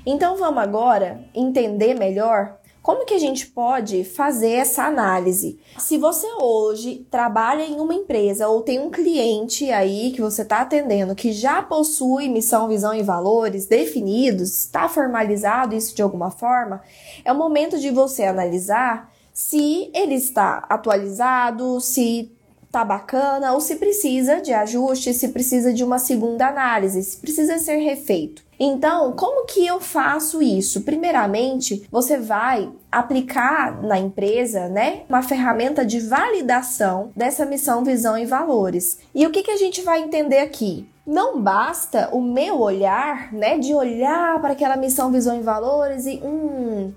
Então, 0.07 0.37
vamos 0.37 0.63
agora 0.63 1.21
entender 1.35 1.95
melhor 1.95 2.60
como 2.91 3.07
que 3.07 3.15
a 3.15 3.21
gente 3.21 3.47
pode 3.47 4.03
fazer 4.03 4.51
essa 4.51 4.83
análise? 4.83 5.61
Se 5.79 5.97
você 5.97 6.27
hoje 6.41 7.07
trabalha 7.09 7.63
em 7.63 7.79
uma 7.79 7.95
empresa 7.95 8.49
ou 8.49 8.63
tem 8.63 8.81
um 8.81 8.91
cliente 8.91 9.71
aí 9.71 10.11
que 10.11 10.21
você 10.21 10.43
está 10.43 10.63
atendendo 10.63 11.15
que 11.15 11.31
já 11.31 11.63
possui 11.63 12.29
missão, 12.29 12.67
visão 12.67 12.93
e 12.93 13.01
valores 13.01 13.67
definidos, 13.67 14.59
está 14.59 14.89
formalizado 14.89 15.77
isso 15.77 15.95
de 15.95 16.03
alguma 16.03 16.33
forma, 16.33 16.83
é 17.25 17.31
o 17.31 17.39
momento 17.39 17.79
de 17.79 17.91
você 17.91 18.25
analisar 18.25 19.15
se 19.33 19.89
ele 19.95 20.17
está 20.17 20.67
atualizado, 20.69 21.81
se 21.81 22.33
tá 22.73 22.85
bacana 22.85 23.53
ou 23.53 23.61
se 23.61 23.77
precisa 23.77 24.41
de 24.41 24.53
ajuste, 24.53 25.15
se 25.15 25.29
precisa 25.29 25.73
de 25.73 25.85
uma 25.85 26.01
segunda 26.01 26.49
análise, 26.49 27.01
se 27.05 27.17
precisa 27.19 27.57
ser 27.61 27.77
refeito. 27.77 28.50
Então, 28.63 29.13
como 29.13 29.47
que 29.47 29.67
eu 29.67 29.81
faço 29.81 30.43
isso? 30.43 30.83
Primeiramente, 30.83 31.83
você 31.91 32.19
vai 32.19 32.71
aplicar 32.93 33.83
na 33.83 33.99
empresa, 33.99 34.69
né, 34.69 35.05
uma 35.09 35.23
ferramenta 35.23 35.83
de 35.83 35.99
validação 35.99 37.11
dessa 37.17 37.47
missão, 37.47 37.83
visão 37.83 38.19
e 38.19 38.27
valores. 38.27 38.99
E 39.15 39.27
o 39.27 39.31
que, 39.31 39.43
que 39.43 39.51
a 39.51 39.57
gente 39.57 39.81
vai 39.81 40.03
entender 40.03 40.41
aqui? 40.41 40.87
Não 41.07 41.41
basta 41.41 42.11
o 42.13 42.21
meu 42.21 42.61
olhar, 42.61 43.33
né, 43.33 43.57
de 43.57 43.73
olhar 43.73 44.39
para 44.43 44.53
aquela 44.53 44.77
missão, 44.77 45.11
visão 45.11 45.41
e 45.41 45.43
valores 45.43 46.05
e, 46.05 46.21
hum, 46.23 46.93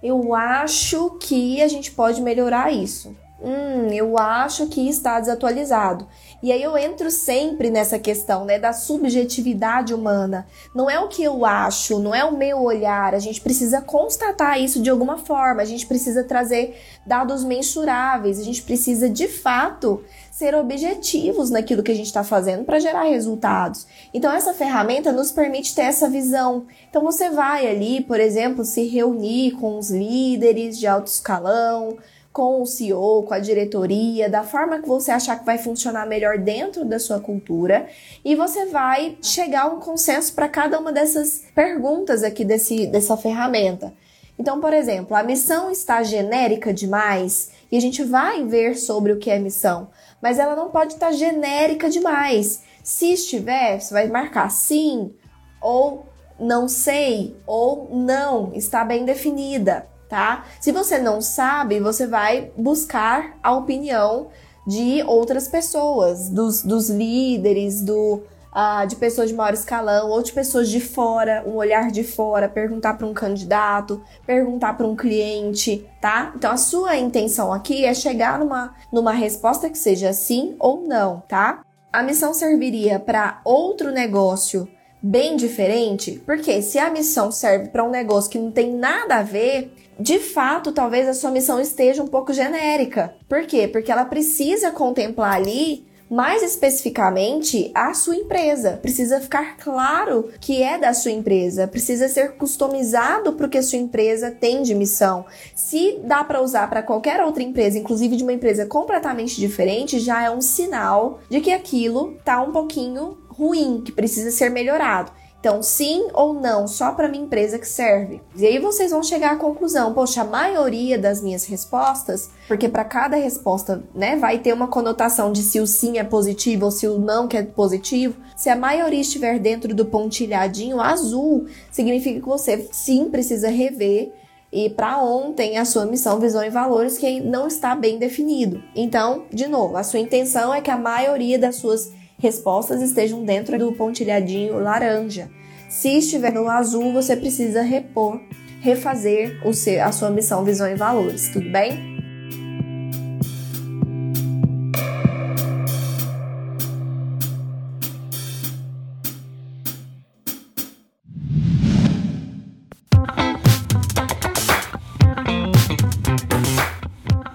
eu 0.00 0.32
acho 0.32 1.18
que 1.18 1.60
a 1.60 1.66
gente 1.66 1.90
pode 1.90 2.22
melhorar 2.22 2.72
isso 2.72 3.16
hum, 3.40 3.88
eu 3.92 4.18
acho 4.18 4.66
que 4.66 4.88
está 4.88 5.18
desatualizado. 5.20 6.06
E 6.40 6.52
aí 6.52 6.62
eu 6.62 6.78
entro 6.78 7.10
sempre 7.10 7.68
nessa 7.68 7.98
questão, 7.98 8.44
né, 8.44 8.58
da 8.58 8.72
subjetividade 8.72 9.92
humana. 9.92 10.46
Não 10.72 10.88
é 10.88 11.00
o 11.00 11.08
que 11.08 11.22
eu 11.22 11.44
acho, 11.44 11.98
não 11.98 12.14
é 12.14 12.24
o 12.24 12.36
meu 12.36 12.62
olhar. 12.62 13.14
A 13.14 13.18
gente 13.18 13.40
precisa 13.40 13.80
constatar 13.80 14.60
isso 14.60 14.80
de 14.80 14.88
alguma 14.88 15.18
forma. 15.18 15.62
A 15.62 15.64
gente 15.64 15.86
precisa 15.86 16.22
trazer 16.22 16.80
dados 17.04 17.42
mensuráveis. 17.42 18.38
A 18.38 18.44
gente 18.44 18.62
precisa, 18.62 19.08
de 19.08 19.26
fato, 19.26 20.04
ser 20.30 20.54
objetivos 20.54 21.50
naquilo 21.50 21.82
que 21.82 21.90
a 21.90 21.94
gente 21.96 22.06
está 22.06 22.22
fazendo 22.22 22.64
para 22.64 22.78
gerar 22.78 23.02
resultados. 23.02 23.88
Então 24.14 24.30
essa 24.30 24.54
ferramenta 24.54 25.10
nos 25.10 25.32
permite 25.32 25.74
ter 25.74 25.82
essa 25.82 26.08
visão. 26.08 26.66
Então 26.88 27.02
você 27.02 27.28
vai 27.30 27.66
ali, 27.66 28.00
por 28.00 28.20
exemplo, 28.20 28.64
se 28.64 28.86
reunir 28.86 29.52
com 29.52 29.76
os 29.76 29.90
líderes 29.90 30.78
de 30.78 30.86
alto 30.86 31.08
escalão, 31.08 31.98
com 32.32 32.62
o 32.62 32.66
CEO, 32.66 33.24
com 33.24 33.34
a 33.34 33.38
diretoria, 33.38 34.28
da 34.28 34.44
forma 34.44 34.80
que 34.80 34.88
você 34.88 35.10
achar 35.10 35.38
que 35.38 35.44
vai 35.44 35.58
funcionar 35.58 36.06
melhor 36.06 36.38
dentro 36.38 36.84
da 36.84 36.98
sua 36.98 37.18
cultura, 37.18 37.88
e 38.24 38.34
você 38.34 38.66
vai 38.66 39.18
chegar 39.22 39.62
a 39.62 39.66
um 39.66 39.80
consenso 39.80 40.34
para 40.34 40.48
cada 40.48 40.78
uma 40.78 40.92
dessas 40.92 41.44
perguntas 41.54 42.22
aqui 42.22 42.44
desse, 42.44 42.86
dessa 42.86 43.16
ferramenta. 43.16 43.92
Então, 44.38 44.60
por 44.60 44.72
exemplo, 44.72 45.16
a 45.16 45.22
missão 45.22 45.70
está 45.70 46.02
genérica 46.02 46.72
demais? 46.72 47.50
E 47.72 47.76
a 47.76 47.80
gente 47.80 48.04
vai 48.04 48.44
ver 48.44 48.76
sobre 48.76 49.12
o 49.12 49.18
que 49.18 49.30
é 49.30 49.38
missão, 49.38 49.88
mas 50.22 50.38
ela 50.38 50.54
não 50.54 50.70
pode 50.70 50.94
estar 50.94 51.12
genérica 51.12 51.90
demais. 51.90 52.62
Se 52.82 53.12
estiver, 53.12 53.80
você 53.80 53.92
vai 53.92 54.06
marcar 54.06 54.48
sim 54.50 55.12
ou 55.60 56.06
não 56.38 56.68
sei 56.68 57.36
ou 57.46 57.88
não, 57.92 58.52
está 58.54 58.84
bem 58.84 59.04
definida 59.04 59.86
tá? 60.08 60.44
Se 60.60 60.72
você 60.72 60.98
não 60.98 61.20
sabe, 61.20 61.80
você 61.80 62.06
vai 62.06 62.50
buscar 62.56 63.36
a 63.42 63.54
opinião 63.54 64.28
de 64.66 65.02
outras 65.06 65.48
pessoas, 65.48 66.28
dos, 66.28 66.62
dos 66.62 66.90
líderes, 66.90 67.80
do, 67.80 68.22
uh, 68.52 68.86
de 68.86 68.96
pessoas 68.96 69.28
de 69.28 69.34
maior 69.34 69.54
escalão 69.54 70.10
ou 70.10 70.22
de 70.22 70.32
pessoas 70.32 70.68
de 70.68 70.80
fora, 70.80 71.42
um 71.46 71.56
olhar 71.56 71.90
de 71.90 72.04
fora, 72.04 72.48
perguntar 72.48 72.94
para 72.94 73.06
um 73.06 73.14
candidato, 73.14 74.02
perguntar 74.26 74.74
para 74.74 74.86
um 74.86 74.96
cliente, 74.96 75.88
tá? 76.00 76.32
Então 76.36 76.50
a 76.50 76.56
sua 76.56 76.96
intenção 76.96 77.52
aqui 77.52 77.84
é 77.84 77.94
chegar 77.94 78.38
numa, 78.38 78.74
numa 78.92 79.12
resposta 79.12 79.70
que 79.70 79.78
seja 79.78 80.12
sim 80.12 80.56
ou 80.58 80.82
não, 80.82 81.22
tá? 81.26 81.62
A 81.92 82.02
missão 82.02 82.34
serviria 82.34 82.98
para 82.98 83.40
outro 83.44 83.90
negócio 83.90 84.68
bem 85.02 85.36
diferente, 85.36 86.22
porque 86.26 86.60
se 86.60 86.78
a 86.78 86.90
missão 86.90 87.30
serve 87.30 87.68
para 87.68 87.84
um 87.84 87.90
negócio 87.90 88.30
que 88.30 88.38
não 88.38 88.50
tem 88.50 88.74
nada 88.74 89.16
a 89.16 89.22
ver, 89.22 89.72
de 89.98 90.18
fato, 90.18 90.70
talvez 90.70 91.08
a 91.08 91.14
sua 91.14 91.30
missão 91.30 91.60
esteja 91.60 92.02
um 92.02 92.06
pouco 92.06 92.32
genérica. 92.32 93.14
Por 93.28 93.46
quê? 93.46 93.66
Porque 93.66 93.90
ela 93.90 94.04
precisa 94.04 94.70
contemplar 94.70 95.34
ali 95.34 95.88
mais 96.10 96.42
especificamente 96.42 97.70
a 97.74 97.92
sua 97.92 98.16
empresa. 98.16 98.78
Precisa 98.80 99.20
ficar 99.20 99.56
claro 99.58 100.30
que 100.40 100.62
é 100.62 100.78
da 100.78 100.94
sua 100.94 101.10
empresa, 101.10 101.66
precisa 101.66 102.08
ser 102.08 102.36
customizado 102.36 103.34
para 103.34 103.46
o 103.46 103.48
que 103.48 103.58
a 103.58 103.62
sua 103.62 103.78
empresa 103.78 104.30
tem 104.30 104.62
de 104.62 104.74
missão. 104.74 105.26
Se 105.54 105.98
dá 106.04 106.24
para 106.24 106.40
usar 106.40 106.68
para 106.68 106.82
qualquer 106.82 107.22
outra 107.22 107.42
empresa, 107.42 107.78
inclusive 107.78 108.16
de 108.16 108.22
uma 108.22 108.32
empresa 108.32 108.64
completamente 108.66 109.38
diferente, 109.38 109.98
já 109.98 110.22
é 110.22 110.30
um 110.30 110.40
sinal 110.40 111.20
de 111.28 111.40
que 111.40 111.52
aquilo 111.52 112.16
tá 112.24 112.40
um 112.40 112.52
pouquinho 112.52 113.18
ruim, 113.28 113.82
que 113.84 113.92
precisa 113.92 114.30
ser 114.30 114.50
melhorado. 114.50 115.12
Então, 115.48 115.62
sim 115.62 116.08
ou 116.12 116.34
não, 116.34 116.68
só 116.68 116.92
para 116.92 117.08
minha 117.08 117.24
empresa 117.24 117.58
que 117.58 117.66
serve. 117.66 118.20
E 118.36 118.46
aí 118.46 118.58
vocês 118.58 118.90
vão 118.90 119.02
chegar 119.02 119.32
à 119.32 119.36
conclusão, 119.36 119.94
poxa, 119.94 120.20
a 120.20 120.24
maioria 120.24 120.98
das 120.98 121.22
minhas 121.22 121.46
respostas, 121.46 122.28
porque 122.46 122.68
para 122.68 122.84
cada 122.84 123.16
resposta, 123.16 123.82
né, 123.94 124.16
vai 124.16 124.40
ter 124.40 124.52
uma 124.52 124.68
conotação 124.68 125.32
de 125.32 125.42
se 125.42 125.58
o 125.58 125.66
sim 125.66 125.96
é 125.96 126.04
positivo 126.04 126.66
ou 126.66 126.70
se 126.70 126.86
o 126.86 126.98
não 126.98 127.26
que 127.26 127.38
é 127.38 127.42
positivo. 127.42 128.18
Se 128.36 128.50
a 128.50 128.56
maioria 128.56 129.00
estiver 129.00 129.38
dentro 129.38 129.74
do 129.74 129.86
pontilhadinho 129.86 130.82
azul, 130.82 131.46
significa 131.72 132.20
que 132.20 132.28
você 132.28 132.68
sim 132.70 133.08
precisa 133.08 133.48
rever 133.48 134.12
e 134.52 134.68
para 134.68 135.02
ontem 135.02 135.56
a 135.56 135.64
sua 135.64 135.86
missão, 135.86 136.20
visão 136.20 136.44
e 136.44 136.50
valores 136.50 136.98
que 136.98 137.20
não 137.20 137.46
está 137.46 137.74
bem 137.74 137.98
definido. 137.98 138.62
Então, 138.76 139.24
de 139.32 139.46
novo, 139.46 139.78
a 139.78 139.82
sua 139.82 139.98
intenção 139.98 140.52
é 140.52 140.60
que 140.60 140.70
a 140.70 140.76
maioria 140.76 141.38
das 141.38 141.56
suas 141.56 141.90
respostas 142.18 142.82
estejam 142.82 143.24
dentro 143.24 143.58
do 143.58 143.72
pontilhadinho 143.72 144.58
laranja. 144.58 145.30
Se 145.68 145.98
estiver 145.98 146.32
no 146.32 146.48
azul, 146.48 146.92
você 146.92 147.16
precisa 147.16 147.62
repor, 147.62 148.20
refazer 148.60 149.40
o 149.46 149.54
seu, 149.54 149.82
a 149.82 149.92
sua 149.92 150.10
missão, 150.10 150.44
visão 150.44 150.68
e 150.68 150.74
valores, 150.74 151.28
tudo 151.28 151.50
bem? 151.50 151.96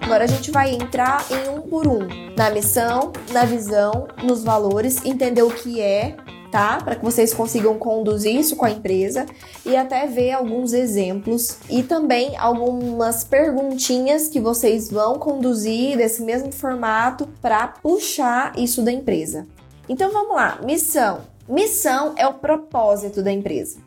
Agora 0.02 0.24
a 0.24 0.26
gente 0.28 0.50
vai 0.50 0.70
entrar 0.74 1.24
em 1.30 1.48
um 1.48 1.62
por 1.62 1.88
um 1.88 2.23
na 2.36 2.50
missão, 2.50 3.12
na 3.32 3.44
visão, 3.44 4.08
nos 4.22 4.42
valores, 4.42 5.04
entender 5.04 5.42
o 5.42 5.50
que 5.50 5.80
é, 5.80 6.16
tá? 6.50 6.78
Para 6.82 6.96
que 6.96 7.04
vocês 7.04 7.32
consigam 7.32 7.78
conduzir 7.78 8.34
isso 8.34 8.56
com 8.56 8.64
a 8.64 8.70
empresa 8.70 9.26
e 9.64 9.76
até 9.76 10.06
ver 10.06 10.32
alguns 10.32 10.72
exemplos 10.72 11.58
e 11.68 11.82
também 11.82 12.36
algumas 12.36 13.24
perguntinhas 13.24 14.28
que 14.28 14.40
vocês 14.40 14.90
vão 14.90 15.18
conduzir 15.18 15.96
desse 15.96 16.22
mesmo 16.22 16.52
formato 16.52 17.28
para 17.40 17.68
puxar 17.68 18.52
isso 18.58 18.82
da 18.82 18.92
empresa. 18.92 19.46
Então 19.88 20.12
vamos 20.12 20.34
lá, 20.34 20.60
missão. 20.64 21.22
Missão 21.48 22.14
é 22.16 22.26
o 22.26 22.34
propósito 22.34 23.22
da 23.22 23.30
empresa. 23.30 23.78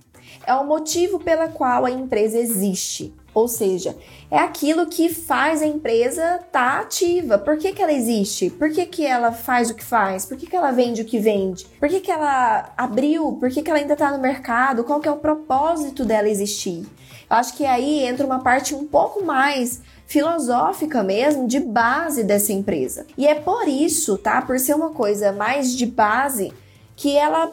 É 0.45 0.53
o 0.53 0.65
motivo 0.65 1.19
pela 1.19 1.47
qual 1.47 1.85
a 1.85 1.91
empresa 1.91 2.37
existe. 2.37 3.13
Ou 3.37 3.47
seja, 3.47 3.95
é 4.31 4.39
aquilo 4.39 4.87
que 4.87 5.13
faz 5.13 5.61
a 5.61 5.67
empresa 5.67 6.37
estar 6.37 6.49
tá 6.49 6.79
ativa. 6.79 7.37
Por 7.37 7.55
que, 7.59 7.71
que 7.71 7.83
ela 7.83 7.93
existe? 7.93 8.49
Por 8.49 8.71
que, 8.71 8.83
que 8.87 9.05
ela 9.05 9.31
faz 9.31 9.69
o 9.69 9.75
que 9.75 9.83
faz? 9.83 10.25
Por 10.25 10.35
que, 10.35 10.47
que 10.47 10.55
ela 10.55 10.71
vende 10.71 11.03
o 11.03 11.05
que 11.05 11.19
vende? 11.19 11.67
Por 11.79 11.87
que, 11.87 11.99
que 11.99 12.09
ela 12.09 12.73
abriu? 12.75 13.33
Por 13.33 13.51
que, 13.51 13.61
que 13.61 13.69
ela 13.69 13.77
ainda 13.77 13.93
está 13.93 14.09
no 14.09 14.17
mercado? 14.17 14.83
Qual 14.83 14.99
que 14.99 15.07
é 15.07 15.11
o 15.11 15.17
propósito 15.17 16.03
dela 16.03 16.27
existir? 16.27 16.87
Eu 17.29 17.37
acho 17.37 17.55
que 17.55 17.63
aí 17.63 18.07
entra 18.07 18.25
uma 18.25 18.39
parte 18.39 18.73
um 18.73 18.87
pouco 18.87 19.23
mais 19.23 19.83
filosófica 20.07 21.03
mesmo, 21.03 21.47
de 21.47 21.59
base 21.59 22.23
dessa 22.23 22.51
empresa. 22.51 23.05
E 23.15 23.27
é 23.27 23.35
por 23.35 23.67
isso, 23.67 24.17
tá? 24.17 24.41
Por 24.41 24.59
ser 24.59 24.73
uma 24.73 24.89
coisa 24.89 25.31
mais 25.31 25.77
de 25.77 25.85
base, 25.85 26.51
que 26.95 27.15
ela 27.15 27.51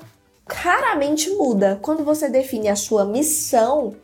raramente 0.49 1.29
muda. 1.29 1.79
Quando 1.83 2.03
você 2.03 2.31
define 2.31 2.69
a 2.69 2.77
sua 2.77 3.05
missão, 3.05 3.95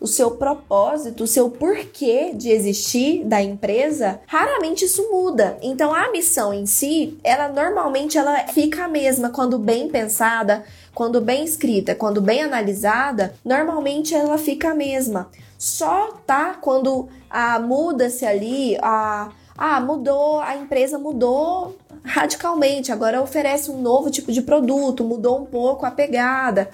o 0.00 0.06
seu 0.06 0.32
propósito, 0.32 1.24
o 1.24 1.26
seu 1.26 1.50
porquê 1.50 2.32
de 2.34 2.50
existir 2.50 3.24
da 3.24 3.42
empresa, 3.42 4.20
raramente 4.26 4.84
isso 4.84 5.10
muda. 5.10 5.58
Então 5.60 5.92
a 5.94 6.10
missão 6.10 6.54
em 6.54 6.66
si, 6.66 7.18
ela 7.24 7.48
normalmente 7.48 8.16
ela 8.16 8.46
fica 8.48 8.84
a 8.84 8.88
mesma 8.88 9.30
quando 9.30 9.58
bem 9.58 9.88
pensada, 9.88 10.64
quando 10.94 11.20
bem 11.20 11.44
escrita, 11.44 11.94
quando 11.94 12.20
bem 12.20 12.42
analisada, 12.42 13.34
normalmente 13.44 14.14
ela 14.14 14.38
fica 14.38 14.70
a 14.70 14.74
mesma. 14.74 15.28
Só 15.58 16.12
tá 16.24 16.54
quando 16.60 17.08
ah, 17.28 17.58
muda-se 17.58 18.24
ali 18.24 18.76
a 18.80 19.30
ah, 19.60 19.80
mudou, 19.80 20.38
a 20.38 20.54
empresa 20.54 21.00
mudou 21.00 21.76
radicalmente, 22.04 22.92
agora 22.92 23.20
oferece 23.20 23.72
um 23.72 23.82
novo 23.82 24.08
tipo 24.08 24.30
de 24.30 24.40
produto, 24.40 25.02
mudou 25.02 25.40
um 25.40 25.44
pouco 25.44 25.84
a 25.84 25.90
pegada 25.90 26.70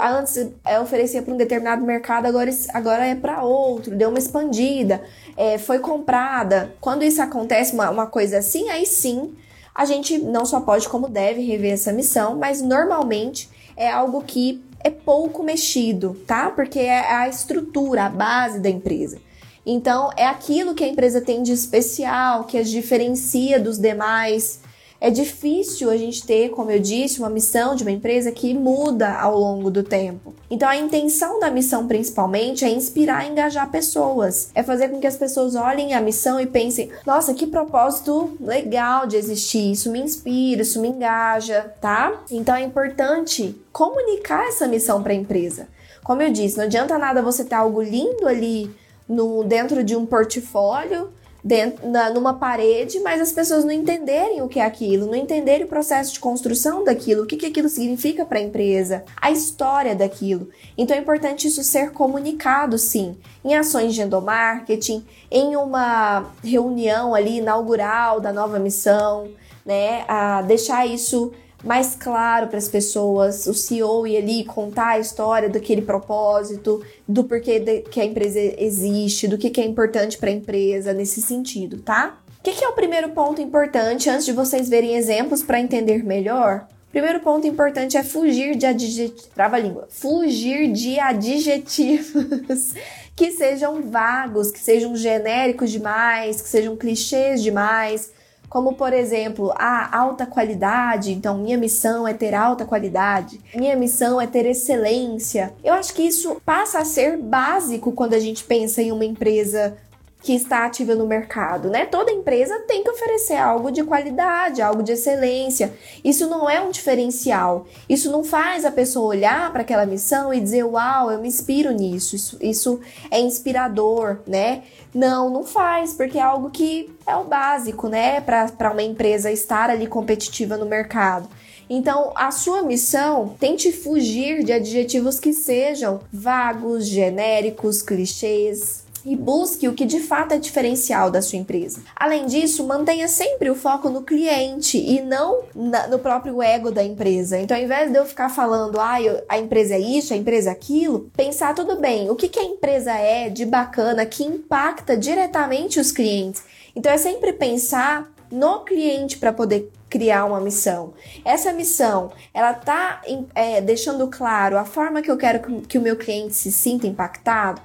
Antes 0.00 0.48
é, 0.64 0.78
oferecia 0.78 1.22
para 1.22 1.34
um 1.34 1.36
determinado 1.36 1.84
mercado, 1.84 2.26
agora, 2.26 2.50
agora 2.72 3.06
é 3.06 3.14
para 3.14 3.42
outro, 3.42 3.96
deu 3.96 4.10
uma 4.10 4.18
expandida, 4.18 5.02
é, 5.36 5.58
foi 5.58 5.80
comprada. 5.80 6.74
Quando 6.80 7.02
isso 7.02 7.20
acontece, 7.20 7.74
uma, 7.74 7.90
uma 7.90 8.06
coisa 8.06 8.38
assim, 8.38 8.68
aí 8.68 8.86
sim 8.86 9.34
a 9.74 9.84
gente 9.84 10.18
não 10.18 10.44
só 10.44 10.60
pode, 10.60 10.88
como 10.88 11.08
deve 11.08 11.40
rever 11.40 11.72
essa 11.72 11.92
missão, 11.92 12.36
mas 12.36 12.60
normalmente 12.60 13.48
é 13.76 13.90
algo 13.90 14.22
que 14.22 14.62
é 14.84 14.90
pouco 14.90 15.42
mexido, 15.42 16.14
tá? 16.26 16.50
Porque 16.50 16.78
é 16.78 17.12
a 17.12 17.28
estrutura, 17.28 18.04
a 18.04 18.08
base 18.08 18.60
da 18.60 18.68
empresa. 18.68 19.18
Então, 19.64 20.10
é 20.16 20.26
aquilo 20.26 20.74
que 20.74 20.82
a 20.82 20.88
empresa 20.88 21.20
tem 21.20 21.42
de 21.42 21.52
especial, 21.52 22.44
que 22.44 22.58
as 22.58 22.68
diferencia 22.68 23.60
dos 23.60 23.78
demais 23.78 24.60
é 25.02 25.10
difícil 25.10 25.90
a 25.90 25.96
gente 25.96 26.24
ter, 26.24 26.50
como 26.50 26.70
eu 26.70 26.78
disse, 26.78 27.18
uma 27.18 27.28
missão 27.28 27.74
de 27.74 27.82
uma 27.82 27.90
empresa 27.90 28.30
que 28.30 28.54
muda 28.54 29.12
ao 29.12 29.36
longo 29.36 29.68
do 29.68 29.82
tempo. 29.82 30.32
Então 30.48 30.68
a 30.68 30.76
intenção 30.76 31.40
da 31.40 31.50
missão 31.50 31.88
principalmente 31.88 32.64
é 32.64 32.70
inspirar 32.70 33.26
e 33.26 33.30
engajar 33.32 33.68
pessoas. 33.68 34.50
É 34.54 34.62
fazer 34.62 34.90
com 34.90 35.00
que 35.00 35.06
as 35.08 35.16
pessoas 35.16 35.56
olhem 35.56 35.92
a 35.92 36.00
missão 36.00 36.38
e 36.38 36.46
pensem: 36.46 36.88
"Nossa, 37.04 37.34
que 37.34 37.48
propósito 37.48 38.36
legal 38.40 39.08
de 39.08 39.16
existir. 39.16 39.72
Isso 39.72 39.90
me 39.90 39.98
inspira, 39.98 40.62
isso 40.62 40.80
me 40.80 40.86
engaja", 40.86 41.74
tá? 41.80 42.22
Então 42.30 42.54
é 42.54 42.62
importante 42.62 43.60
comunicar 43.72 44.46
essa 44.46 44.68
missão 44.68 45.02
para 45.02 45.12
a 45.12 45.16
empresa. 45.16 45.66
Como 46.04 46.22
eu 46.22 46.30
disse, 46.30 46.56
não 46.56 46.64
adianta 46.64 46.96
nada 46.96 47.20
você 47.20 47.44
ter 47.44 47.56
algo 47.56 47.82
lindo 47.82 48.28
ali 48.28 48.70
no 49.08 49.42
dentro 49.42 49.82
de 49.82 49.96
um 49.96 50.06
portfólio 50.06 51.10
dentro, 51.42 51.88
na, 51.88 52.10
numa 52.10 52.34
parede, 52.34 53.00
mas 53.00 53.20
as 53.20 53.32
pessoas 53.32 53.64
não 53.64 53.72
entenderem 53.72 54.42
o 54.42 54.48
que 54.48 54.60
é 54.60 54.64
aquilo, 54.64 55.06
não 55.06 55.16
entenderem 55.16 55.64
o 55.64 55.68
processo 55.68 56.12
de 56.12 56.20
construção 56.20 56.84
daquilo, 56.84 57.24
o 57.24 57.26
que, 57.26 57.36
que 57.36 57.46
aquilo 57.46 57.68
significa 57.68 58.24
para 58.24 58.38
a 58.38 58.42
empresa, 58.42 59.04
a 59.20 59.30
história 59.30 59.94
daquilo. 59.94 60.48
Então 60.78 60.96
é 60.96 61.00
importante 61.00 61.48
isso 61.48 61.64
ser 61.64 61.90
comunicado, 61.92 62.78
sim, 62.78 63.16
em 63.44 63.56
ações 63.56 63.94
de 63.94 64.02
endomarketing, 64.02 65.04
em 65.30 65.56
uma 65.56 66.26
reunião 66.44 67.14
ali 67.14 67.38
inaugural 67.38 68.20
da 68.20 68.32
nova 68.32 68.58
missão, 68.58 69.28
né? 69.64 70.04
A 70.08 70.42
deixar 70.42 70.86
isso 70.86 71.32
mais 71.62 71.94
claro 71.94 72.48
para 72.48 72.58
as 72.58 72.68
pessoas, 72.68 73.46
o 73.46 73.54
CEO 73.54 74.06
ir 74.06 74.16
ali 74.16 74.44
contar 74.44 74.90
a 74.90 74.98
história 74.98 75.48
daquele 75.48 75.82
propósito, 75.82 76.84
do 77.06 77.24
porquê 77.24 77.60
de, 77.60 77.82
que 77.82 78.00
a 78.00 78.04
empresa 78.04 78.40
existe, 78.58 79.28
do 79.28 79.38
que, 79.38 79.50
que 79.50 79.60
é 79.60 79.64
importante 79.64 80.18
para 80.18 80.30
a 80.30 80.32
empresa 80.32 80.92
nesse 80.92 81.22
sentido, 81.22 81.80
tá? 81.80 82.18
O 82.40 82.42
que, 82.42 82.52
que 82.52 82.64
é 82.64 82.68
o 82.68 82.72
primeiro 82.72 83.10
ponto 83.10 83.40
importante 83.40 84.10
antes 84.10 84.24
de 84.24 84.32
vocês 84.32 84.68
verem 84.68 84.96
exemplos 84.96 85.44
para 85.44 85.60
entender 85.60 86.02
melhor? 86.02 86.66
Primeiro 86.90 87.20
ponto 87.20 87.46
importante 87.46 87.96
é 87.96 88.02
fugir 88.02 88.56
de 88.56 88.66
adjetivos. 88.66 89.30
Trava 89.34 89.56
a 89.56 89.58
língua. 89.60 89.88
Fugir 89.88 90.70
de 90.72 90.98
adjetivos 90.98 92.74
que 93.16 93.30
sejam 93.30 93.80
vagos, 93.82 94.50
que 94.50 94.58
sejam 94.58 94.94
genéricos 94.96 95.70
demais, 95.70 96.42
que 96.42 96.48
sejam 96.48 96.76
clichês 96.76 97.42
demais 97.42 98.10
como 98.52 98.74
por 98.74 98.92
exemplo 98.92 99.50
a 99.56 99.96
alta 99.96 100.26
qualidade. 100.26 101.10
Então, 101.10 101.38
minha 101.38 101.56
missão 101.56 102.06
é 102.06 102.12
ter 102.12 102.34
alta 102.34 102.66
qualidade, 102.66 103.40
minha 103.54 103.74
missão 103.74 104.20
é 104.20 104.26
ter 104.26 104.44
excelência. 104.44 105.54
Eu 105.64 105.72
acho 105.72 105.94
que 105.94 106.02
isso 106.02 106.36
passa 106.44 106.78
a 106.78 106.84
ser 106.84 107.16
básico 107.16 107.92
quando 107.92 108.12
a 108.12 108.18
gente 108.18 108.44
pensa 108.44 108.82
em 108.82 108.92
uma 108.92 109.06
empresa 109.06 109.74
que 110.22 110.34
está 110.34 110.64
ativa 110.64 110.94
no 110.94 111.06
mercado, 111.06 111.68
né? 111.68 111.84
Toda 111.84 112.12
empresa 112.12 112.60
tem 112.60 112.84
que 112.84 112.90
oferecer 112.90 113.36
algo 113.36 113.72
de 113.72 113.82
qualidade, 113.82 114.62
algo 114.62 114.82
de 114.82 114.92
excelência. 114.92 115.74
Isso 116.04 116.28
não 116.28 116.48
é 116.48 116.60
um 116.60 116.70
diferencial. 116.70 117.66
Isso 117.88 118.10
não 118.10 118.22
faz 118.22 118.64
a 118.64 118.70
pessoa 118.70 119.08
olhar 119.08 119.52
para 119.52 119.62
aquela 119.62 119.84
missão 119.84 120.32
e 120.32 120.40
dizer, 120.40 120.62
uau, 120.64 121.10
eu 121.10 121.20
me 121.20 121.28
inspiro 121.28 121.72
nisso. 121.72 122.14
Isso, 122.14 122.38
isso 122.40 122.80
é 123.10 123.20
inspirador, 123.20 124.18
né? 124.26 124.62
Não, 124.94 125.28
não 125.28 125.42
faz, 125.42 125.94
porque 125.94 126.18
é 126.18 126.22
algo 126.22 126.50
que 126.50 126.88
é 127.06 127.16
o 127.16 127.24
básico, 127.24 127.88
né? 127.88 128.20
Para 128.20 128.70
uma 128.70 128.82
empresa 128.82 129.30
estar 129.30 129.70
ali 129.70 129.86
competitiva 129.86 130.56
no 130.56 130.66
mercado. 130.66 131.28
Então, 131.68 132.12
a 132.14 132.30
sua 132.30 132.62
missão 132.62 133.34
tente 133.40 133.72
fugir 133.72 134.44
de 134.44 134.52
adjetivos 134.52 135.18
que 135.18 135.32
sejam 135.32 136.00
vagos, 136.12 136.86
genéricos, 136.86 137.80
clichês, 137.80 138.81
e 139.04 139.16
busque 139.16 139.68
o 139.68 139.74
que 139.74 139.84
de 139.84 140.00
fato 140.00 140.32
é 140.32 140.38
diferencial 140.38 141.10
da 141.10 141.20
sua 141.20 141.38
empresa. 141.38 141.82
Além 141.96 142.26
disso, 142.26 142.64
mantenha 142.64 143.08
sempre 143.08 143.50
o 143.50 143.54
foco 143.54 143.88
no 143.88 144.02
cliente 144.02 144.78
e 144.78 145.00
não 145.00 145.42
na, 145.54 145.86
no 145.88 145.98
próprio 145.98 146.42
ego 146.42 146.70
da 146.70 146.84
empresa. 146.84 147.38
Então, 147.38 147.56
ao 147.56 147.62
invés 147.62 147.90
de 147.90 147.98
eu 147.98 148.04
ficar 148.04 148.28
falando, 148.28 148.80
ah, 148.80 149.00
eu, 149.00 149.22
a 149.28 149.38
empresa 149.38 149.74
é 149.74 149.80
isso, 149.80 150.14
a 150.14 150.16
empresa 150.16 150.50
é 150.50 150.52
aquilo, 150.52 151.10
pensar 151.16 151.54
tudo 151.54 151.76
bem, 151.76 152.10
o 152.10 152.16
que, 152.16 152.28
que 152.28 152.38
a 152.38 152.44
empresa 152.44 152.92
é 152.92 153.28
de 153.28 153.44
bacana 153.44 154.06
que 154.06 154.24
impacta 154.24 154.96
diretamente 154.96 155.80
os 155.80 155.90
clientes. 155.90 156.42
Então, 156.74 156.90
é 156.90 156.96
sempre 156.96 157.32
pensar 157.32 158.10
no 158.30 158.60
cliente 158.60 159.18
para 159.18 159.32
poder 159.32 159.70
criar 159.90 160.24
uma 160.24 160.40
missão. 160.40 160.94
Essa 161.22 161.52
missão, 161.52 162.10
ela 162.32 162.54
tá 162.54 163.02
é, 163.34 163.60
deixando 163.60 164.08
claro 164.08 164.56
a 164.56 164.64
forma 164.64 165.02
que 165.02 165.10
eu 165.10 165.18
quero 165.18 165.40
que, 165.40 165.66
que 165.68 165.78
o 165.78 165.82
meu 165.82 165.96
cliente 165.96 166.34
se 166.34 166.50
sinta 166.50 166.86
impactado 166.86 167.60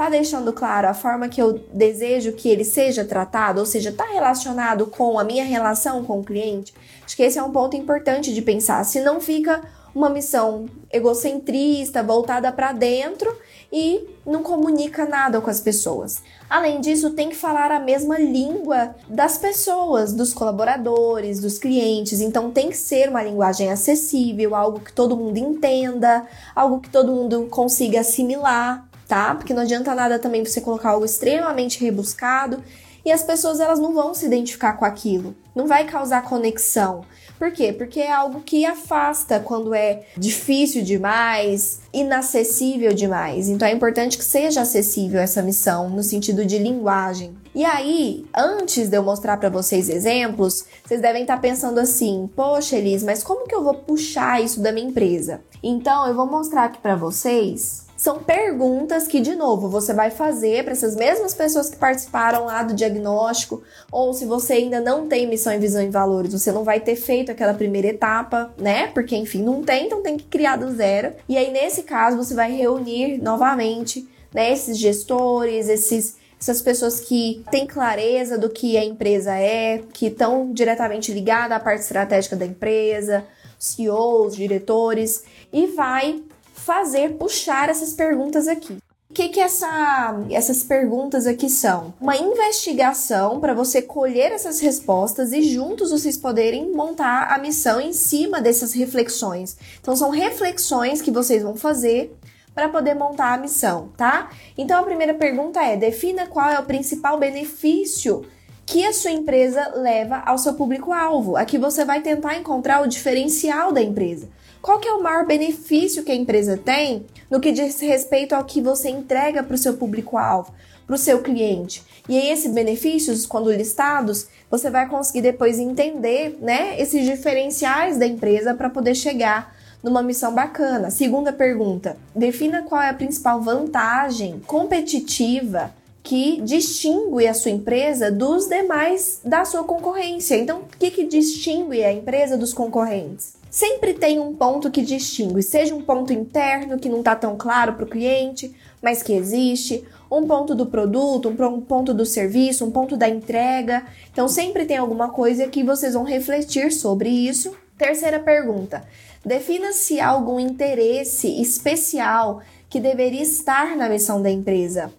tá 0.00 0.08
deixando 0.08 0.50
claro 0.50 0.88
a 0.88 0.94
forma 0.94 1.28
que 1.28 1.42
eu 1.42 1.60
desejo 1.74 2.32
que 2.32 2.48
ele 2.48 2.64
seja 2.64 3.04
tratado, 3.04 3.60
ou 3.60 3.66
seja, 3.66 3.92
tá 3.92 4.04
relacionado 4.04 4.86
com 4.86 5.18
a 5.18 5.24
minha 5.24 5.44
relação 5.44 6.02
com 6.04 6.20
o 6.20 6.24
cliente? 6.24 6.72
Acho 7.04 7.14
que 7.14 7.22
esse 7.22 7.38
é 7.38 7.42
um 7.42 7.52
ponto 7.52 7.76
importante 7.76 8.32
de 8.32 8.40
pensar. 8.40 8.82
Se 8.84 9.02
não 9.02 9.20
fica 9.20 9.60
uma 9.94 10.08
missão 10.08 10.64
egocentrista, 10.90 12.02
voltada 12.02 12.50
para 12.50 12.72
dentro 12.72 13.30
e 13.70 14.08
não 14.24 14.42
comunica 14.42 15.04
nada 15.04 15.38
com 15.38 15.50
as 15.50 15.60
pessoas. 15.60 16.22
Além 16.48 16.80
disso, 16.80 17.10
tem 17.10 17.28
que 17.28 17.36
falar 17.36 17.70
a 17.70 17.78
mesma 17.78 18.18
língua 18.18 18.94
das 19.06 19.36
pessoas, 19.36 20.14
dos 20.14 20.32
colaboradores, 20.32 21.40
dos 21.40 21.58
clientes. 21.58 22.22
Então, 22.22 22.50
tem 22.50 22.70
que 22.70 22.76
ser 22.76 23.10
uma 23.10 23.22
linguagem 23.22 23.70
acessível, 23.70 24.54
algo 24.54 24.80
que 24.80 24.94
todo 24.94 25.16
mundo 25.16 25.36
entenda, 25.36 26.26
algo 26.54 26.80
que 26.80 26.88
todo 26.88 27.12
mundo 27.12 27.48
consiga 27.50 28.00
assimilar 28.00 28.88
tá? 29.10 29.34
Porque 29.34 29.52
não 29.52 29.62
adianta 29.62 29.92
nada 29.92 30.20
também 30.20 30.44
você 30.44 30.60
colocar 30.60 30.90
algo 30.90 31.04
extremamente 31.04 31.82
rebuscado 31.82 32.62
e 33.04 33.10
as 33.10 33.24
pessoas 33.24 33.58
elas 33.58 33.80
não 33.80 33.92
vão 33.92 34.14
se 34.14 34.24
identificar 34.24 34.74
com 34.74 34.84
aquilo. 34.84 35.34
não 35.52 35.66
vai 35.66 35.84
causar 35.84 36.22
conexão. 36.22 37.04
Por 37.36 37.50
quê? 37.50 37.72
Porque 37.72 37.98
é 37.98 38.12
algo 38.12 38.40
que 38.40 38.64
afasta 38.64 39.40
quando 39.40 39.74
é 39.74 40.04
difícil 40.16 40.82
demais, 40.84 41.80
inacessível 41.92 42.92
demais. 42.92 43.48
Então 43.48 43.66
é 43.66 43.72
importante 43.72 44.16
que 44.16 44.24
seja 44.24 44.60
acessível 44.60 45.18
essa 45.18 45.42
missão 45.42 45.90
no 45.90 46.04
sentido 46.04 46.44
de 46.44 46.56
linguagem. 46.56 47.34
E 47.52 47.64
aí, 47.64 48.24
antes 48.36 48.88
de 48.88 48.96
eu 48.96 49.02
mostrar 49.02 49.38
para 49.38 49.48
vocês 49.48 49.88
exemplos, 49.88 50.64
vocês 50.84 51.00
devem 51.00 51.22
estar 51.22 51.40
pensando 51.40 51.80
assim: 51.80 52.30
"Poxa, 52.36 52.76
Elis, 52.76 53.02
mas 53.02 53.24
como 53.24 53.48
que 53.48 53.54
eu 53.54 53.64
vou 53.64 53.74
puxar 53.74 54.40
isso 54.40 54.60
da 54.60 54.70
minha 54.70 54.88
empresa?". 54.88 55.40
Então, 55.60 56.06
eu 56.06 56.14
vou 56.14 56.26
mostrar 56.26 56.66
aqui 56.66 56.78
para 56.78 56.94
vocês 56.94 57.89
são 58.00 58.18
perguntas 58.18 59.06
que, 59.06 59.20
de 59.20 59.34
novo, 59.34 59.68
você 59.68 59.92
vai 59.92 60.10
fazer 60.10 60.64
para 60.64 60.72
essas 60.72 60.96
mesmas 60.96 61.34
pessoas 61.34 61.68
que 61.68 61.76
participaram 61.76 62.46
lá 62.46 62.62
do 62.62 62.72
diagnóstico, 62.72 63.62
ou 63.92 64.14
se 64.14 64.24
você 64.24 64.54
ainda 64.54 64.80
não 64.80 65.06
tem 65.06 65.26
missão, 65.26 65.60
visão 65.60 65.82
e 65.82 65.90
valores, 65.90 66.32
você 66.32 66.50
não 66.50 66.64
vai 66.64 66.80
ter 66.80 66.96
feito 66.96 67.30
aquela 67.30 67.52
primeira 67.52 67.88
etapa, 67.88 68.54
né? 68.56 68.86
Porque, 68.86 69.14
enfim, 69.14 69.42
não 69.42 69.62
tem, 69.62 69.84
então 69.84 70.02
tem 70.02 70.16
que 70.16 70.24
criar 70.24 70.56
do 70.56 70.74
zero. 70.74 71.12
E 71.28 71.36
aí, 71.36 71.52
nesse 71.52 71.82
caso, 71.82 72.16
você 72.16 72.32
vai 72.32 72.50
reunir 72.50 73.18
novamente 73.20 74.08
né, 74.32 74.50
esses 74.50 74.78
gestores, 74.78 75.68
esses 75.68 76.18
essas 76.40 76.62
pessoas 76.62 77.00
que 77.00 77.44
têm 77.50 77.66
clareza 77.66 78.38
do 78.38 78.48
que 78.48 78.78
a 78.78 78.82
empresa 78.82 79.36
é, 79.36 79.82
que 79.92 80.06
estão 80.06 80.50
diretamente 80.54 81.12
ligadas 81.12 81.54
à 81.54 81.60
parte 81.60 81.82
estratégica 81.82 82.34
da 82.34 82.46
empresa, 82.46 83.26
CEOs, 83.58 84.36
diretores, 84.36 85.24
e 85.52 85.66
vai 85.66 86.22
fazer, 86.60 87.14
puxar 87.14 87.68
essas 87.68 87.92
perguntas 87.92 88.46
aqui. 88.46 88.78
O 89.10 89.12
que, 89.12 89.28
que 89.28 89.40
essa, 89.40 90.14
essas 90.30 90.62
perguntas 90.62 91.26
aqui 91.26 91.50
são? 91.50 91.92
Uma 92.00 92.16
investigação 92.16 93.40
para 93.40 93.52
você 93.52 93.82
colher 93.82 94.30
essas 94.30 94.60
respostas 94.60 95.32
e 95.32 95.42
juntos 95.42 95.90
vocês 95.90 96.16
poderem 96.16 96.70
montar 96.72 97.32
a 97.32 97.38
missão 97.38 97.80
em 97.80 97.92
cima 97.92 98.40
dessas 98.40 98.72
reflexões. 98.72 99.56
Então, 99.80 99.96
são 99.96 100.10
reflexões 100.10 101.02
que 101.02 101.10
vocês 101.10 101.42
vão 101.42 101.56
fazer 101.56 102.16
para 102.54 102.68
poder 102.68 102.94
montar 102.94 103.34
a 103.34 103.38
missão, 103.38 103.88
tá? 103.96 104.30
Então, 104.56 104.78
a 104.78 104.84
primeira 104.84 105.14
pergunta 105.14 105.60
é: 105.60 105.76
defina 105.76 106.28
qual 106.28 106.48
é 106.48 106.60
o 106.60 106.64
principal 106.64 107.18
benefício 107.18 108.24
que 108.64 108.86
a 108.86 108.92
sua 108.92 109.10
empresa 109.10 109.72
leva 109.74 110.22
ao 110.24 110.38
seu 110.38 110.54
público-alvo. 110.54 111.36
Aqui 111.36 111.58
você 111.58 111.84
vai 111.84 112.00
tentar 112.00 112.36
encontrar 112.36 112.80
o 112.80 112.86
diferencial 112.86 113.72
da 113.72 113.82
empresa. 113.82 114.28
Qual 114.62 114.78
que 114.78 114.86
é 114.86 114.92
o 114.92 115.02
maior 115.02 115.26
benefício 115.26 116.04
que 116.04 116.12
a 116.12 116.14
empresa 116.14 116.56
tem 116.56 117.06
no 117.30 117.40
que 117.40 117.50
diz 117.50 117.80
respeito 117.80 118.34
ao 118.34 118.44
que 118.44 118.60
você 118.60 118.90
entrega 118.90 119.42
para 119.42 119.54
o 119.54 119.58
seu 119.58 119.74
público-alvo, 119.74 120.52
para 120.86 120.94
o 120.94 120.98
seu 120.98 121.22
cliente? 121.22 121.82
E 122.06 122.18
aí, 122.18 122.30
esses 122.30 122.52
benefícios, 122.52 123.24
quando 123.24 123.50
listados, 123.50 124.28
você 124.50 124.68
vai 124.68 124.86
conseguir 124.86 125.22
depois 125.22 125.58
entender 125.58 126.36
né, 126.42 126.78
esses 126.78 127.06
diferenciais 127.06 127.96
da 127.96 128.06
empresa 128.06 128.52
para 128.52 128.68
poder 128.68 128.94
chegar 128.94 129.56
numa 129.82 130.02
missão 130.02 130.34
bacana. 130.34 130.90
Segunda 130.90 131.32
pergunta: 131.32 131.96
defina 132.14 132.62
qual 132.62 132.82
é 132.82 132.90
a 132.90 132.94
principal 132.94 133.40
vantagem 133.40 134.40
competitiva 134.46 135.72
que 136.02 136.40
distingue 136.42 137.26
a 137.26 137.32
sua 137.32 137.50
empresa 137.50 138.10
dos 138.10 138.46
demais 138.46 139.20
da 139.24 139.46
sua 139.46 139.64
concorrência. 139.64 140.36
Então, 140.36 140.60
o 140.60 140.78
que, 140.78 140.90
que 140.90 141.06
distingue 141.06 141.82
a 141.82 141.92
empresa 141.92 142.36
dos 142.36 142.52
concorrentes? 142.52 143.39
Sempre 143.50 143.94
tem 143.94 144.20
um 144.20 144.32
ponto 144.32 144.70
que 144.70 144.80
distingue, 144.80 145.42
seja 145.42 145.74
um 145.74 145.82
ponto 145.82 146.12
interno 146.12 146.78
que 146.78 146.88
não 146.88 147.00
está 147.00 147.16
tão 147.16 147.36
claro 147.36 147.72
para 147.72 147.84
o 147.84 147.88
cliente, 147.88 148.54
mas 148.80 149.02
que 149.02 149.12
existe, 149.12 149.84
um 150.08 150.24
ponto 150.24 150.54
do 150.54 150.66
produto, 150.66 151.28
um 151.28 151.60
ponto 151.60 151.92
do 151.92 152.06
serviço, 152.06 152.64
um 152.64 152.70
ponto 152.70 152.96
da 152.96 153.08
entrega. 153.08 153.84
Então, 154.12 154.28
sempre 154.28 154.64
tem 154.64 154.76
alguma 154.76 155.08
coisa 155.08 155.48
que 155.48 155.64
vocês 155.64 155.94
vão 155.94 156.04
refletir 156.04 156.72
sobre 156.72 157.08
isso. 157.08 157.52
Terceira 157.76 158.20
pergunta: 158.20 158.84
defina 159.26 159.72
se 159.72 159.98
há 159.98 160.08
algum 160.08 160.38
interesse 160.38 161.40
especial 161.42 162.42
que 162.68 162.78
deveria 162.78 163.22
estar 163.22 163.76
na 163.76 163.88
missão 163.88 164.22
da 164.22 164.30
empresa 164.30 164.92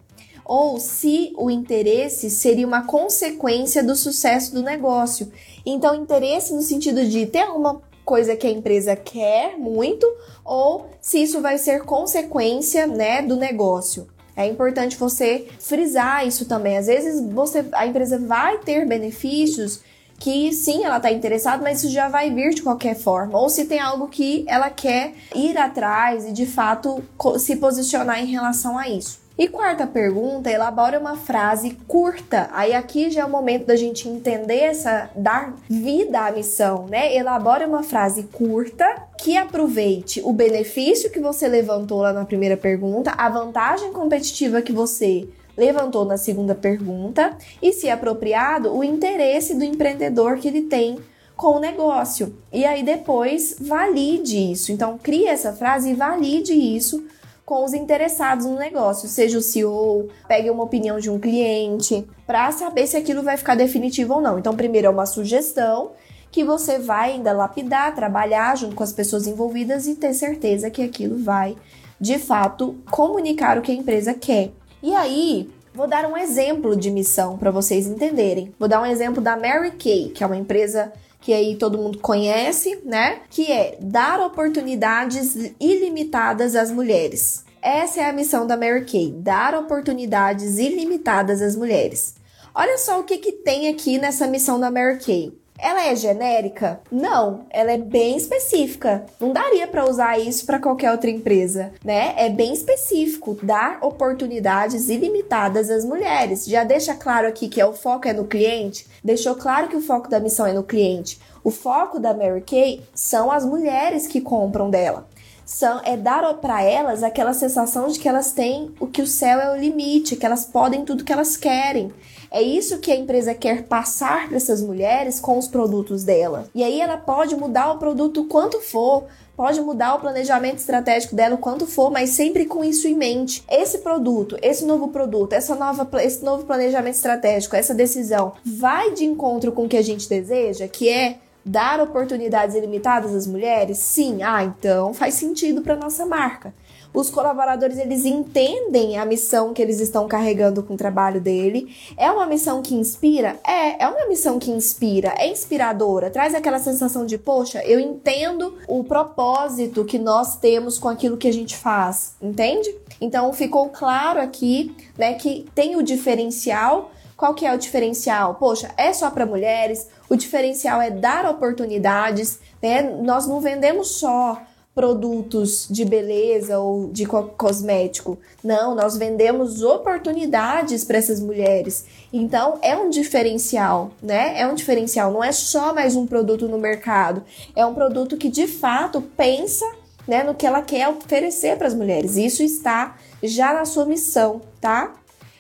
ou 0.44 0.80
se 0.80 1.32
o 1.38 1.50
interesse 1.50 2.30
seria 2.30 2.68
uma 2.68 2.86
consequência 2.86 3.82
do 3.82 3.96
sucesso 3.96 4.54
do 4.54 4.62
negócio. 4.62 5.32
Então, 5.66 5.96
interesse 5.96 6.54
no 6.54 6.62
sentido 6.62 7.06
de 7.06 7.26
ter 7.26 7.44
alguma 7.44 7.82
coisa 8.04 8.36
que 8.36 8.48
a 8.48 8.52
empresa 8.52 8.96
quer 8.96 9.58
muito 9.58 10.06
ou 10.44 10.90
se 11.00 11.22
isso 11.22 11.42
vai 11.42 11.58
ser 11.58 11.84
consequência, 11.84 12.88
né, 12.88 13.22
do 13.22 13.36
negócio. 13.36 14.08
É 14.36 14.46
importante 14.46 14.98
você 14.98 15.48
frisar 15.60 16.26
isso 16.26 16.46
também. 16.46 16.78
Às 16.78 16.88
vezes 16.88 17.22
você, 17.32 17.66
a 17.74 17.86
empresa 17.86 18.18
vai 18.18 18.58
ter 18.60 18.88
benefícios 18.88 19.82
que 20.18 20.54
sim, 20.54 20.84
ela 20.84 20.98
está 20.98 21.12
interessada, 21.12 21.64
mas 21.64 21.84
isso 21.84 21.92
já 21.92 22.08
vai 22.08 22.30
vir 22.30 22.54
de 22.54 22.62
qualquer 22.62 22.96
forma. 22.96 23.40
Ou 23.40 23.50
se 23.50 23.66
tem 23.66 23.80
algo 23.80 24.08
que 24.08 24.46
ela 24.48 24.70
quer 24.70 25.14
ir 25.36 25.58
atrás 25.58 26.26
e 26.26 26.32
de 26.32 26.46
fato 26.46 27.04
se 27.40 27.56
posicionar 27.56 28.22
em 28.22 28.28
relação 28.28 28.78
a 28.78 28.88
isso. 28.88 29.21
E 29.42 29.48
quarta 29.48 29.88
pergunta, 29.88 30.52
elabora 30.52 31.00
uma 31.00 31.16
frase 31.16 31.76
curta. 31.88 32.48
Aí 32.54 32.76
aqui 32.76 33.10
já 33.10 33.22
é 33.22 33.26
o 33.26 33.30
momento 33.30 33.66
da 33.66 33.76
gente 33.76 34.08
entender 34.08 34.60
essa 34.60 35.10
dar 35.16 35.56
vida 35.68 36.28
à 36.28 36.32
missão, 36.32 36.86
né? 36.86 37.16
Elabora 37.16 37.68
uma 37.68 37.82
frase 37.82 38.30
curta 38.32 38.86
que 39.18 39.36
aproveite 39.36 40.22
o 40.24 40.32
benefício 40.32 41.10
que 41.10 41.20
você 41.20 41.48
levantou 41.48 42.02
lá 42.02 42.14
na 42.14 42.24
primeira 42.24 42.56
pergunta, 42.56 43.16
a 43.18 43.28
vantagem 43.30 43.92
competitiva 43.92 44.62
que 44.62 44.72
você 44.72 45.28
levantou 45.58 46.06
na 46.06 46.18
segunda 46.18 46.54
pergunta 46.54 47.36
e, 47.60 47.74
se 47.74 47.90
apropriado, 47.90 48.72
o 48.72 48.84
interesse 48.84 49.56
do 49.56 49.64
empreendedor 49.64 50.38
que 50.38 50.50
ele 50.50 50.62
tem 50.62 51.00
com 51.36 51.56
o 51.56 51.60
negócio. 51.60 52.32
E 52.54 52.64
aí 52.64 52.84
depois 52.84 53.56
valide 53.60 54.52
isso. 54.52 54.72
Então 54.72 55.00
crie 55.00 55.26
essa 55.26 55.52
frase 55.52 55.90
e 55.90 55.96
valide 55.96 56.54
isso 56.54 57.04
com 57.52 57.66
os 57.66 57.74
interessados 57.74 58.46
no 58.46 58.56
negócio, 58.56 59.10
seja 59.10 59.38
o 59.38 59.42
CEO, 59.42 60.08
pegue 60.26 60.50
uma 60.50 60.64
opinião 60.64 61.02
de 61.02 61.10
um 61.10 61.20
cliente, 61.20 62.08
para 62.26 62.50
saber 62.54 62.88
se 62.88 62.96
aquilo 62.96 63.24
vai 63.24 63.36
ficar 63.36 63.56
definitivo 63.56 64.14
ou 64.14 64.22
não. 64.22 64.40
Então, 64.40 64.56
primeiro 64.56 64.88
é 64.88 64.90
uma 64.90 65.06
sugestão 65.06 65.92
que 66.32 66.46
você 66.46 66.80
vai 66.80 67.12
ainda 67.12 67.34
lapidar, 67.34 67.94
trabalhar 67.94 68.56
junto 68.56 68.74
com 68.74 68.84
as 68.84 68.94
pessoas 68.94 69.28
envolvidas 69.28 69.86
e 69.86 69.96
ter 69.96 70.14
certeza 70.14 70.72
que 70.72 70.82
aquilo 70.82 71.22
vai, 71.22 71.58
de 72.00 72.18
fato, 72.18 72.74
comunicar 72.90 73.58
o 73.58 73.62
que 73.62 73.74
a 73.74 73.76
empresa 73.76 74.14
quer. 74.14 74.52
E 74.82 74.96
aí, 74.96 75.50
Vou 75.74 75.88
dar 75.88 76.06
um 76.06 76.18
exemplo 76.18 76.76
de 76.76 76.92
missão 76.92 77.38
para 77.38 77.50
vocês 77.50 77.88
entenderem. 77.88 78.54
Vou 78.60 78.68
dar 78.68 78.82
um 78.82 78.86
exemplo 78.86 79.22
da 79.22 79.38
Mary 79.38 79.72
Kay, 79.72 80.10
que 80.10 80.22
é 80.22 80.28
uma 80.28 80.36
empresa 80.36 80.92
que 81.22 81.32
aí 81.32 81.56
todo 81.56 81.78
mundo 81.78 82.00
conhece, 82.00 82.82
né? 82.84 83.22
Que 83.30 83.52
é 83.52 83.78
dar 83.80 84.20
oportunidades 84.20 85.36
ilimitadas 85.60 86.56
às 86.56 86.72
mulheres. 86.72 87.46
Essa 87.62 88.02
é 88.02 88.10
a 88.10 88.14
missão 88.14 88.48
da 88.48 88.58
Mary 88.58 88.86
Kay, 88.86 89.14
dar 89.16 89.54
oportunidades 89.54 90.58
ilimitadas 90.58 91.42
às 91.42 91.56
mulheres. 91.56 92.16
Olha 92.56 92.78
só 92.78 93.00
o 93.00 93.04
que, 93.04 93.20
que 93.20 93.32
tem 93.32 93.70
aqui 93.70 94.00
nessa 94.00 94.26
missão 94.26 94.60
da 94.60 94.72
Mary 94.72 94.98
Kay. 94.98 95.32
Ela 95.64 95.86
é 95.86 95.96
genérica? 95.96 96.82
Não, 96.92 97.46
ela 97.52 97.72
é 97.72 97.78
bem 97.78 98.18
específica. 98.18 99.06
Não 99.20 99.32
daria 99.32 99.68
para 99.68 99.88
usar 99.88 100.18
isso 100.18 100.44
para 100.44 100.58
qualquer 100.58 100.92
outra 100.92 101.12
empresa, 101.12 101.72
né? 101.86 102.16
É 102.18 102.30
bem 102.30 102.52
específico, 102.52 103.38
dar 103.44 103.78
oportunidades 103.84 104.90
ilimitadas 104.90 105.70
às 105.70 105.86
mulheres. 105.86 106.48
Já 106.48 106.64
deixa 106.64 106.96
claro 106.96 107.28
aqui 107.28 107.48
que 107.48 107.62
é 107.62 107.66
o 107.66 107.74
foco 107.74 108.08
é 108.08 108.14
no 108.14 108.26
cliente, 108.26 108.88
deixou 109.04 109.36
claro 109.36 109.68
que 109.68 109.76
o 109.76 109.82
foco 109.82 110.10
da 110.10 110.20
missão 110.20 110.48
é 110.48 110.52
no 110.52 110.64
cliente. 110.64 111.20
O 111.44 111.52
foco 111.52 112.00
da 112.00 112.12
Mary 112.12 112.42
Kay 112.42 112.82
são 112.96 113.32
as 113.32 113.46
mulheres 113.46 114.08
que 114.08 114.20
compram 114.20 114.68
dela. 114.68 115.08
São, 115.46 115.82
é 115.84 115.96
dar 115.98 116.34
para 116.36 116.64
elas 116.64 117.04
aquela 117.04 117.34
sensação 117.34 117.88
de 117.88 118.00
que 118.00 118.08
elas 118.08 118.32
têm 118.32 118.74
o 118.80 118.88
que 118.88 119.02
o 119.02 119.08
céu 119.08 119.40
é 119.40 119.52
o 119.52 119.60
limite, 119.60 120.16
que 120.16 120.26
elas 120.26 120.46
podem 120.46 120.86
tudo 120.86 121.04
que 121.04 121.12
elas 121.12 121.38
querem. 121.38 121.92
É 122.34 122.42
isso 122.42 122.80
que 122.80 122.90
a 122.90 122.96
empresa 122.96 123.36
quer 123.36 123.64
passar 123.64 124.30
para 124.30 124.38
essas 124.38 124.62
mulheres 124.62 125.20
com 125.20 125.38
os 125.38 125.50
produtos 125.50 126.06
dela. 126.06 126.48
E 126.56 126.64
aí 126.64 126.80
ela 126.80 126.98
pode 126.98 127.36
mudar 127.36 127.74
o 127.74 127.78
produto 127.78 128.24
quanto 128.24 128.62
for, 128.62 129.04
pode 129.36 129.60
mudar 129.60 129.96
o 129.96 130.00
planejamento 130.00 130.60
estratégico 130.60 131.14
dela 131.14 131.36
quanto 131.36 131.68
for, 131.68 131.92
mas 131.92 132.12
sempre 132.12 132.46
com 132.46 132.64
isso 132.64 132.88
em 132.88 132.96
mente. 132.96 133.44
Esse 133.50 133.80
produto, 133.80 134.38
esse 134.42 134.64
novo 134.64 134.88
produto, 134.88 135.34
essa 135.34 135.56
nova, 135.56 135.86
esse 136.02 136.24
novo 136.24 136.46
planejamento 136.46 136.96
estratégico, 136.96 137.58
essa 137.58 137.74
decisão 137.74 138.32
vai 138.46 138.94
de 138.94 139.04
encontro 139.04 139.52
com 139.52 139.66
o 139.66 139.70
que 139.70 139.76
a 139.76 139.82
gente 139.82 140.08
deseja, 140.08 140.70
que 140.70 140.88
é 140.88 141.18
dar 141.44 141.82
oportunidades 141.82 142.56
ilimitadas 142.56 143.14
às 143.14 143.28
mulheres? 143.28 143.78
Sim, 143.80 144.24
ah, 144.24 144.44
então 144.44 144.94
faz 144.94 145.16
sentido 145.16 145.62
para 145.62 145.76
nossa 145.76 146.06
marca 146.06 146.54
os 146.94 147.10
colaboradores 147.10 147.78
eles 147.78 148.06
entendem 148.06 148.98
a 148.98 149.06
missão 149.06 149.54
que 149.54 149.62
eles 149.62 149.80
estão 149.80 150.08
carregando 150.08 150.62
com 150.64 150.74
o 150.74 150.78
trabalho 150.78 151.22
dele. 151.22 151.76
É 151.98 152.12
uma 152.12 152.26
missão 152.26 152.62
que 152.62 152.76
inspira? 152.76 153.40
É, 153.48 153.84
é 153.84 153.88
uma 153.88 154.08
missão 154.08 154.40
que 154.40 154.52
inspira, 154.52 155.14
é 155.18 155.28
inspiradora, 155.28 156.10
traz 156.10 156.36
aquela 156.36 156.60
sensação 156.60 157.06
de, 157.06 157.18
poxa, 157.18 157.64
eu 157.64 157.80
entendo 157.80 158.58
o 158.68 158.84
propósito 158.84 159.86
que 159.86 159.98
nós 159.98 160.38
temos 160.38 160.78
com 160.78 160.90
aquilo 160.90 161.18
que 161.18 161.28
a 161.28 161.34
gente 161.34 161.56
faz, 161.56 162.16
entende? 162.22 162.76
Então 163.00 163.32
ficou 163.34 163.70
claro 163.70 164.20
aqui, 164.20 164.76
né, 164.98 165.14
que 165.14 165.46
tem 165.56 165.76
o 165.76 165.84
diferencial 165.84 166.92
Qual 167.22 167.36
que 167.36 167.46
é 167.46 167.54
o 167.54 167.58
diferencial? 167.60 168.34
Poxa, 168.34 168.72
é 168.76 168.92
só 168.94 169.12
para 169.12 169.28
mulheres? 169.28 169.88
O 170.10 170.16
diferencial 170.16 170.82
é 170.82 170.90
dar 170.90 171.30
oportunidades, 171.30 172.40
né? 172.60 172.82
Nós 172.82 173.28
não 173.28 173.40
vendemos 173.40 173.92
só 174.00 174.42
produtos 174.74 175.68
de 175.70 175.84
beleza 175.84 176.58
ou 176.60 176.90
de 176.90 177.06
cosmético. 177.06 178.18
Não, 178.44 178.74
nós 178.74 178.96
vendemos 178.96 179.62
oportunidades 179.62 180.86
para 180.86 180.98
essas 180.98 181.20
mulheres. 181.20 181.86
Então 182.12 182.58
é 182.62 182.76
um 182.76 182.90
diferencial, 182.90 183.92
né? 184.02 184.40
É 184.40 184.48
um 184.48 184.56
diferencial, 184.56 185.12
não 185.12 185.24
é 185.24 185.32
só 185.32 185.74
mais 185.74 185.96
um 185.96 186.08
produto 186.08 186.48
no 186.48 186.58
mercado. 186.58 187.24
É 187.56 187.66
um 187.66 187.74
produto 187.74 188.16
que 188.16 188.30
de 188.30 188.48
fato 188.48 189.02
pensa, 189.02 189.66
né, 190.08 190.24
no 190.24 190.34
que 190.34 190.48
ela 190.48 190.62
quer 190.62 190.88
oferecer 190.88 191.58
para 191.58 191.68
as 191.68 191.74
mulheres. 191.74 192.16
Isso 192.16 192.42
está 192.42 192.98
já 193.22 193.54
na 193.54 193.66
sua 193.66 193.86
missão, 193.86 194.42
tá? 194.60 194.94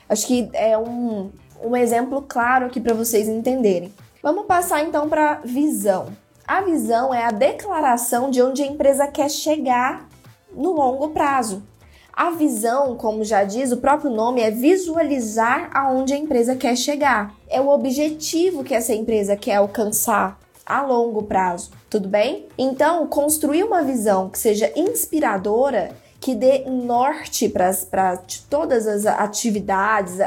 Acho 0.07 0.27
que 0.27 0.49
é 0.53 0.77
um, 0.77 1.31
um 1.63 1.75
exemplo 1.75 2.23
claro 2.27 2.65
aqui 2.65 2.79
para 2.79 2.93
vocês 2.93 3.27
entenderem. 3.27 3.93
Vamos 4.21 4.45
passar 4.45 4.83
então 4.83 5.09
para 5.09 5.41
visão. 5.43 6.09
A 6.51 6.59
visão 6.59 7.13
é 7.13 7.23
a 7.23 7.31
declaração 7.31 8.29
de 8.29 8.41
onde 8.41 8.61
a 8.61 8.65
empresa 8.65 9.07
quer 9.07 9.29
chegar 9.29 10.09
no 10.53 10.73
longo 10.73 11.11
prazo. 11.11 11.63
A 12.11 12.31
visão, 12.31 12.97
como 12.97 13.23
já 13.23 13.45
diz 13.45 13.71
o 13.71 13.77
próprio 13.77 14.11
nome, 14.11 14.41
é 14.41 14.51
visualizar 14.51 15.69
aonde 15.73 16.13
a 16.13 16.17
empresa 16.17 16.53
quer 16.53 16.75
chegar. 16.75 17.33
É 17.47 17.61
o 17.61 17.69
objetivo 17.69 18.65
que 18.65 18.75
essa 18.75 18.93
empresa 18.93 19.37
quer 19.37 19.55
alcançar 19.55 20.37
a 20.65 20.81
longo 20.81 21.23
prazo, 21.23 21.71
tudo 21.89 22.09
bem? 22.09 22.47
Então, 22.57 23.07
construir 23.07 23.63
uma 23.63 23.81
visão 23.81 24.27
que 24.27 24.37
seja 24.37 24.73
inspiradora 24.75 25.95
que 26.21 26.35
dê 26.35 26.65
norte 26.69 27.49
para 27.49 28.15
todas 28.47 28.85
as 28.85 29.07
atividades, 29.07 30.19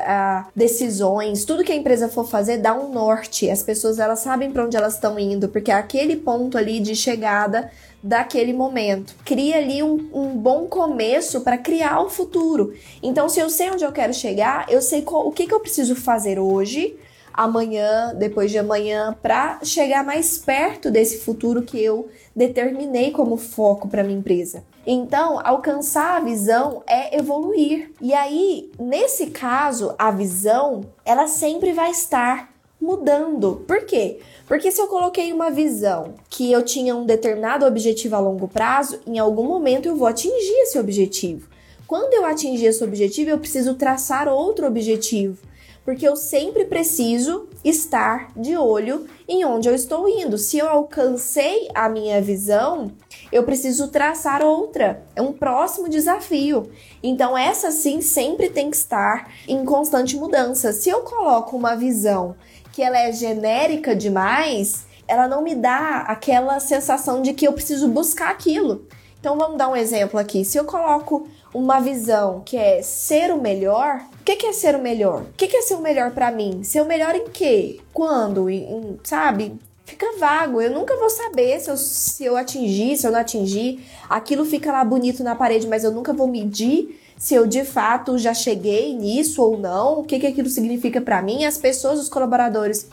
decisões, 0.54 1.44
tudo 1.44 1.62
que 1.62 1.70
a 1.70 1.76
empresa 1.76 2.08
for 2.08 2.26
fazer 2.26 2.58
dá 2.58 2.74
um 2.74 2.92
norte. 2.92 3.48
As 3.48 3.62
pessoas 3.62 4.00
elas 4.00 4.18
sabem 4.18 4.50
para 4.50 4.64
onde 4.64 4.76
elas 4.76 4.94
estão 4.94 5.16
indo, 5.16 5.48
porque 5.48 5.70
é 5.70 5.74
aquele 5.74 6.16
ponto 6.16 6.58
ali 6.58 6.80
de 6.80 6.96
chegada 6.96 7.70
daquele 8.02 8.52
momento. 8.52 9.14
Cria 9.24 9.58
ali 9.58 9.84
um, 9.84 10.10
um 10.12 10.36
bom 10.36 10.66
começo 10.66 11.42
para 11.42 11.56
criar 11.56 12.00
o 12.00 12.10
futuro. 12.10 12.74
Então, 13.00 13.28
se 13.28 13.38
eu 13.38 13.48
sei 13.48 13.70
onde 13.70 13.84
eu 13.84 13.92
quero 13.92 14.12
chegar, 14.12 14.66
eu 14.68 14.82
sei 14.82 15.02
qual, 15.02 15.28
o 15.28 15.30
que, 15.30 15.46
que 15.46 15.54
eu 15.54 15.60
preciso 15.60 15.94
fazer 15.94 16.40
hoje 16.40 16.96
amanhã, 17.34 18.14
depois 18.16 18.50
de 18.50 18.58
amanhã, 18.58 19.14
para 19.20 19.58
chegar 19.64 20.04
mais 20.04 20.38
perto 20.38 20.90
desse 20.90 21.18
futuro 21.18 21.62
que 21.62 21.82
eu 21.82 22.08
determinei 22.34 23.10
como 23.10 23.36
foco 23.36 23.88
para 23.88 24.04
minha 24.04 24.18
empresa. 24.18 24.64
Então, 24.86 25.40
alcançar 25.42 26.16
a 26.16 26.20
visão 26.20 26.82
é 26.86 27.18
evoluir. 27.18 27.90
E 28.00 28.14
aí, 28.14 28.70
nesse 28.78 29.26
caso, 29.26 29.94
a 29.98 30.10
visão, 30.12 30.82
ela 31.04 31.26
sempre 31.26 31.72
vai 31.72 31.90
estar 31.90 32.54
mudando. 32.80 33.64
Por 33.66 33.84
quê? 33.84 34.20
Porque 34.46 34.70
se 34.70 34.80
eu 34.80 34.86
coloquei 34.86 35.32
uma 35.32 35.50
visão 35.50 36.14
que 36.28 36.52
eu 36.52 36.62
tinha 36.62 36.94
um 36.94 37.06
determinado 37.06 37.66
objetivo 37.66 38.14
a 38.14 38.20
longo 38.20 38.46
prazo, 38.46 39.00
em 39.06 39.18
algum 39.18 39.44
momento 39.44 39.88
eu 39.88 39.96
vou 39.96 40.06
atingir 40.06 40.62
esse 40.62 40.78
objetivo. 40.78 41.48
Quando 41.86 42.14
eu 42.14 42.24
atingir 42.24 42.66
esse 42.66 42.84
objetivo, 42.84 43.30
eu 43.30 43.38
preciso 43.38 43.74
traçar 43.74 44.28
outro 44.28 44.66
objetivo 44.66 45.38
porque 45.84 46.08
eu 46.08 46.16
sempre 46.16 46.64
preciso 46.64 47.46
estar 47.62 48.30
de 48.34 48.56
olho 48.56 49.06
em 49.28 49.44
onde 49.44 49.68
eu 49.68 49.74
estou 49.74 50.08
indo. 50.08 50.38
Se 50.38 50.58
eu 50.58 50.68
alcancei 50.68 51.68
a 51.74 51.88
minha 51.88 52.20
visão, 52.22 52.92
eu 53.30 53.42
preciso 53.44 53.88
traçar 53.88 54.42
outra. 54.42 55.04
É 55.14 55.20
um 55.20 55.32
próximo 55.32 55.88
desafio. 55.88 56.70
Então, 57.02 57.36
essa 57.36 57.70
sim 57.70 58.00
sempre 58.00 58.48
tem 58.48 58.70
que 58.70 58.76
estar 58.76 59.30
em 59.46 59.64
constante 59.64 60.16
mudança. 60.16 60.72
Se 60.72 60.88
eu 60.88 61.00
coloco 61.02 61.56
uma 61.56 61.76
visão 61.76 62.34
que 62.72 62.82
ela 62.82 62.98
é 62.98 63.12
genérica 63.12 63.94
demais, 63.94 64.86
ela 65.06 65.28
não 65.28 65.42
me 65.42 65.54
dá 65.54 66.04
aquela 66.08 66.58
sensação 66.60 67.20
de 67.20 67.34
que 67.34 67.46
eu 67.46 67.52
preciso 67.52 67.88
buscar 67.88 68.30
aquilo. 68.30 68.86
Então 69.20 69.38
vamos 69.38 69.56
dar 69.56 69.68
um 69.68 69.76
exemplo 69.76 70.18
aqui. 70.18 70.44
Se 70.44 70.58
eu 70.58 70.64
coloco 70.64 71.26
uma 71.54 71.80
visão 71.80 72.42
que 72.44 72.56
é 72.56 72.82
ser 72.82 73.32
o 73.32 73.40
melhor, 73.40 74.04
o 74.20 74.24
que, 74.24 74.44
é 74.44 74.52
ser 74.52 74.74
o 74.74 74.82
melhor? 74.82 75.22
O 75.22 75.32
que, 75.36 75.56
é 75.56 75.62
ser 75.62 75.74
o 75.74 75.80
melhor 75.80 76.10
para 76.10 76.32
mim? 76.32 76.64
Ser 76.64 76.82
o 76.82 76.84
melhor 76.84 77.14
em 77.14 77.28
quê? 77.28 77.80
Quando? 77.92 78.50
Em, 78.50 78.98
sabe? 79.04 79.56
Fica 79.84 80.18
vago. 80.18 80.60
Eu 80.60 80.72
nunca 80.72 80.96
vou 80.96 81.08
saber 81.08 81.60
se 81.60 81.70
eu, 81.70 81.76
se 81.76 82.24
eu 82.24 82.36
atingir, 82.36 82.96
se 82.96 83.06
eu 83.06 83.12
não 83.12 83.20
atingir. 83.20 83.86
Aquilo 84.08 84.44
fica 84.44 84.72
lá 84.72 84.84
bonito 84.84 85.22
na 85.22 85.36
parede, 85.36 85.68
mas 85.68 85.84
eu 85.84 85.92
nunca 85.92 86.12
vou 86.12 86.26
medir 86.26 87.00
se 87.16 87.34
eu 87.34 87.46
de 87.46 87.64
fato 87.64 88.18
já 88.18 88.34
cheguei 88.34 88.94
nisso 88.94 89.40
ou 89.42 89.56
não. 89.56 90.00
O 90.00 90.04
que, 90.04 90.18
que 90.18 90.26
aquilo 90.26 90.48
significa 90.48 91.00
para 91.00 91.22
mim? 91.22 91.44
As 91.44 91.56
pessoas, 91.56 92.00
os 92.00 92.08
colaboradores, 92.08 92.88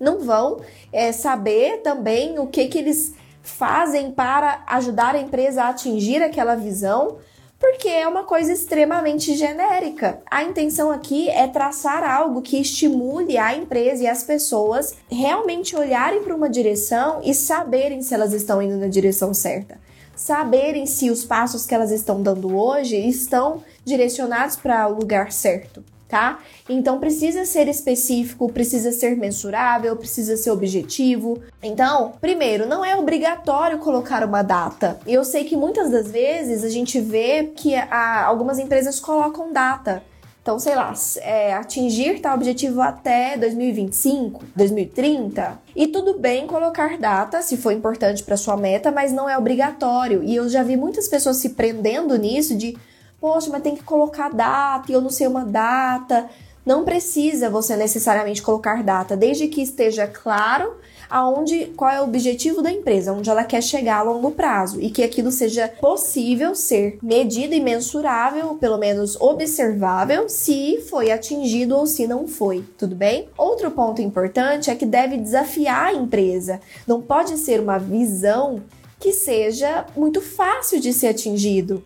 não 0.00 0.20
vão 0.20 0.60
é, 0.92 1.12
saber 1.12 1.82
também 1.82 2.38
o 2.38 2.46
que, 2.46 2.66
que 2.68 2.78
eles 2.78 3.14
fazem 3.42 4.10
para 4.10 4.64
ajudar 4.66 5.14
a 5.14 5.20
empresa 5.20 5.64
a 5.64 5.68
atingir 5.68 6.22
aquela 6.22 6.54
visão 6.54 7.18
porque 7.58 7.88
é 7.88 8.06
uma 8.06 8.24
coisa 8.24 8.52
extremamente 8.52 9.34
genérica. 9.34 10.20
A 10.30 10.44
intenção 10.44 10.90
aqui 10.90 11.28
é 11.28 11.46
traçar 11.46 12.04
algo 12.04 12.42
que 12.42 12.60
estimule 12.60 13.38
a 13.38 13.56
empresa 13.56 14.02
e 14.02 14.06
as 14.06 14.22
pessoas 14.22 14.94
realmente 15.10 15.74
olharem 15.74 16.22
para 16.22 16.36
uma 16.36 16.50
direção 16.50 17.20
e 17.22 17.34
saberem 17.34 18.02
se 18.02 18.14
elas 18.14 18.32
estão 18.32 18.60
indo 18.60 18.76
na 18.76 18.88
direção 18.88 19.32
certa. 19.32 19.78
Saberem 20.14 20.86
se 20.86 21.10
os 21.10 21.24
passos 21.24 21.66
que 21.66 21.74
elas 21.74 21.90
estão 21.90 22.22
dando 22.22 22.56
hoje 22.56 22.96
estão 22.96 23.62
direcionados 23.84 24.56
para 24.56 24.88
o 24.88 24.94
lugar 24.94 25.32
certo 25.32 25.84
tá? 26.08 26.38
Então 26.68 26.98
precisa 26.98 27.44
ser 27.44 27.68
específico, 27.68 28.50
precisa 28.52 28.92
ser 28.92 29.16
mensurável, 29.16 29.96
precisa 29.96 30.36
ser 30.36 30.50
objetivo. 30.50 31.40
Então, 31.62 32.12
primeiro, 32.20 32.66
não 32.66 32.84
é 32.84 32.96
obrigatório 32.96 33.78
colocar 33.78 34.24
uma 34.24 34.42
data. 34.42 34.98
Eu 35.06 35.24
sei 35.24 35.44
que 35.44 35.56
muitas 35.56 35.90
das 35.90 36.10
vezes 36.10 36.64
a 36.64 36.68
gente 36.68 37.00
vê 37.00 37.52
que 37.56 37.74
a, 37.74 38.24
algumas 38.24 38.58
empresas 38.58 39.00
colocam 39.00 39.52
data. 39.52 40.02
Então, 40.46 40.60
sei 40.60 40.76
lá, 40.76 40.94
é, 41.22 41.54
atingir 41.54 42.20
tal 42.20 42.36
objetivo 42.36 42.80
até 42.80 43.36
2025, 43.36 44.44
2030. 44.54 45.58
E 45.74 45.88
tudo 45.88 46.20
bem 46.20 46.46
colocar 46.46 46.98
data, 46.98 47.42
se 47.42 47.56
for 47.56 47.72
importante 47.72 48.22
para 48.22 48.36
sua 48.36 48.56
meta, 48.56 48.92
mas 48.92 49.12
não 49.12 49.28
é 49.28 49.36
obrigatório. 49.36 50.22
E 50.22 50.36
eu 50.36 50.48
já 50.48 50.62
vi 50.62 50.76
muitas 50.76 51.08
pessoas 51.08 51.38
se 51.38 51.48
prendendo 51.48 52.16
nisso 52.16 52.56
de 52.56 52.78
poxa, 53.20 53.50
mas 53.50 53.62
tem 53.62 53.74
que 53.74 53.82
colocar 53.82 54.30
data 54.30 54.90
e 54.90 54.94
eu 54.94 55.00
não 55.00 55.10
sei 55.10 55.26
uma 55.26 55.44
data. 55.44 56.28
Não 56.64 56.84
precisa 56.84 57.48
você 57.48 57.76
necessariamente 57.76 58.42
colocar 58.42 58.82
data, 58.82 59.16
desde 59.16 59.46
que 59.46 59.62
esteja 59.62 60.06
claro 60.06 60.74
aonde 61.08 61.66
qual 61.76 61.90
é 61.90 62.00
o 62.00 62.04
objetivo 62.04 62.62
da 62.62 62.70
empresa, 62.72 63.12
onde 63.12 63.30
ela 63.30 63.44
quer 63.44 63.62
chegar 63.62 63.98
a 63.98 64.02
longo 64.02 64.32
prazo 64.32 64.80
e 64.80 64.90
que 64.90 65.04
aquilo 65.04 65.30
seja 65.30 65.68
possível 65.80 66.54
ser 66.54 66.98
medido 67.02 67.54
e 67.54 67.60
mensurável, 67.60 68.54
pelo 68.56 68.78
menos 68.78 69.16
observável, 69.20 70.28
se 70.28 70.80
foi 70.88 71.10
atingido 71.10 71.76
ou 71.76 71.86
se 71.86 72.06
não 72.06 72.26
foi, 72.26 72.64
tudo 72.76 72.96
bem? 72.96 73.28
Outro 73.38 73.70
ponto 73.70 74.02
importante 74.02 74.70
é 74.70 74.74
que 74.74 74.84
deve 74.84 75.16
desafiar 75.16 75.86
a 75.86 75.94
empresa. 75.94 76.60
Não 76.86 77.00
pode 77.00 77.36
ser 77.38 77.60
uma 77.60 77.78
visão 77.78 78.62
que 78.98 79.12
seja 79.12 79.86
muito 79.96 80.20
fácil 80.20 80.80
de 80.80 80.92
ser 80.92 81.08
atingido. 81.08 81.84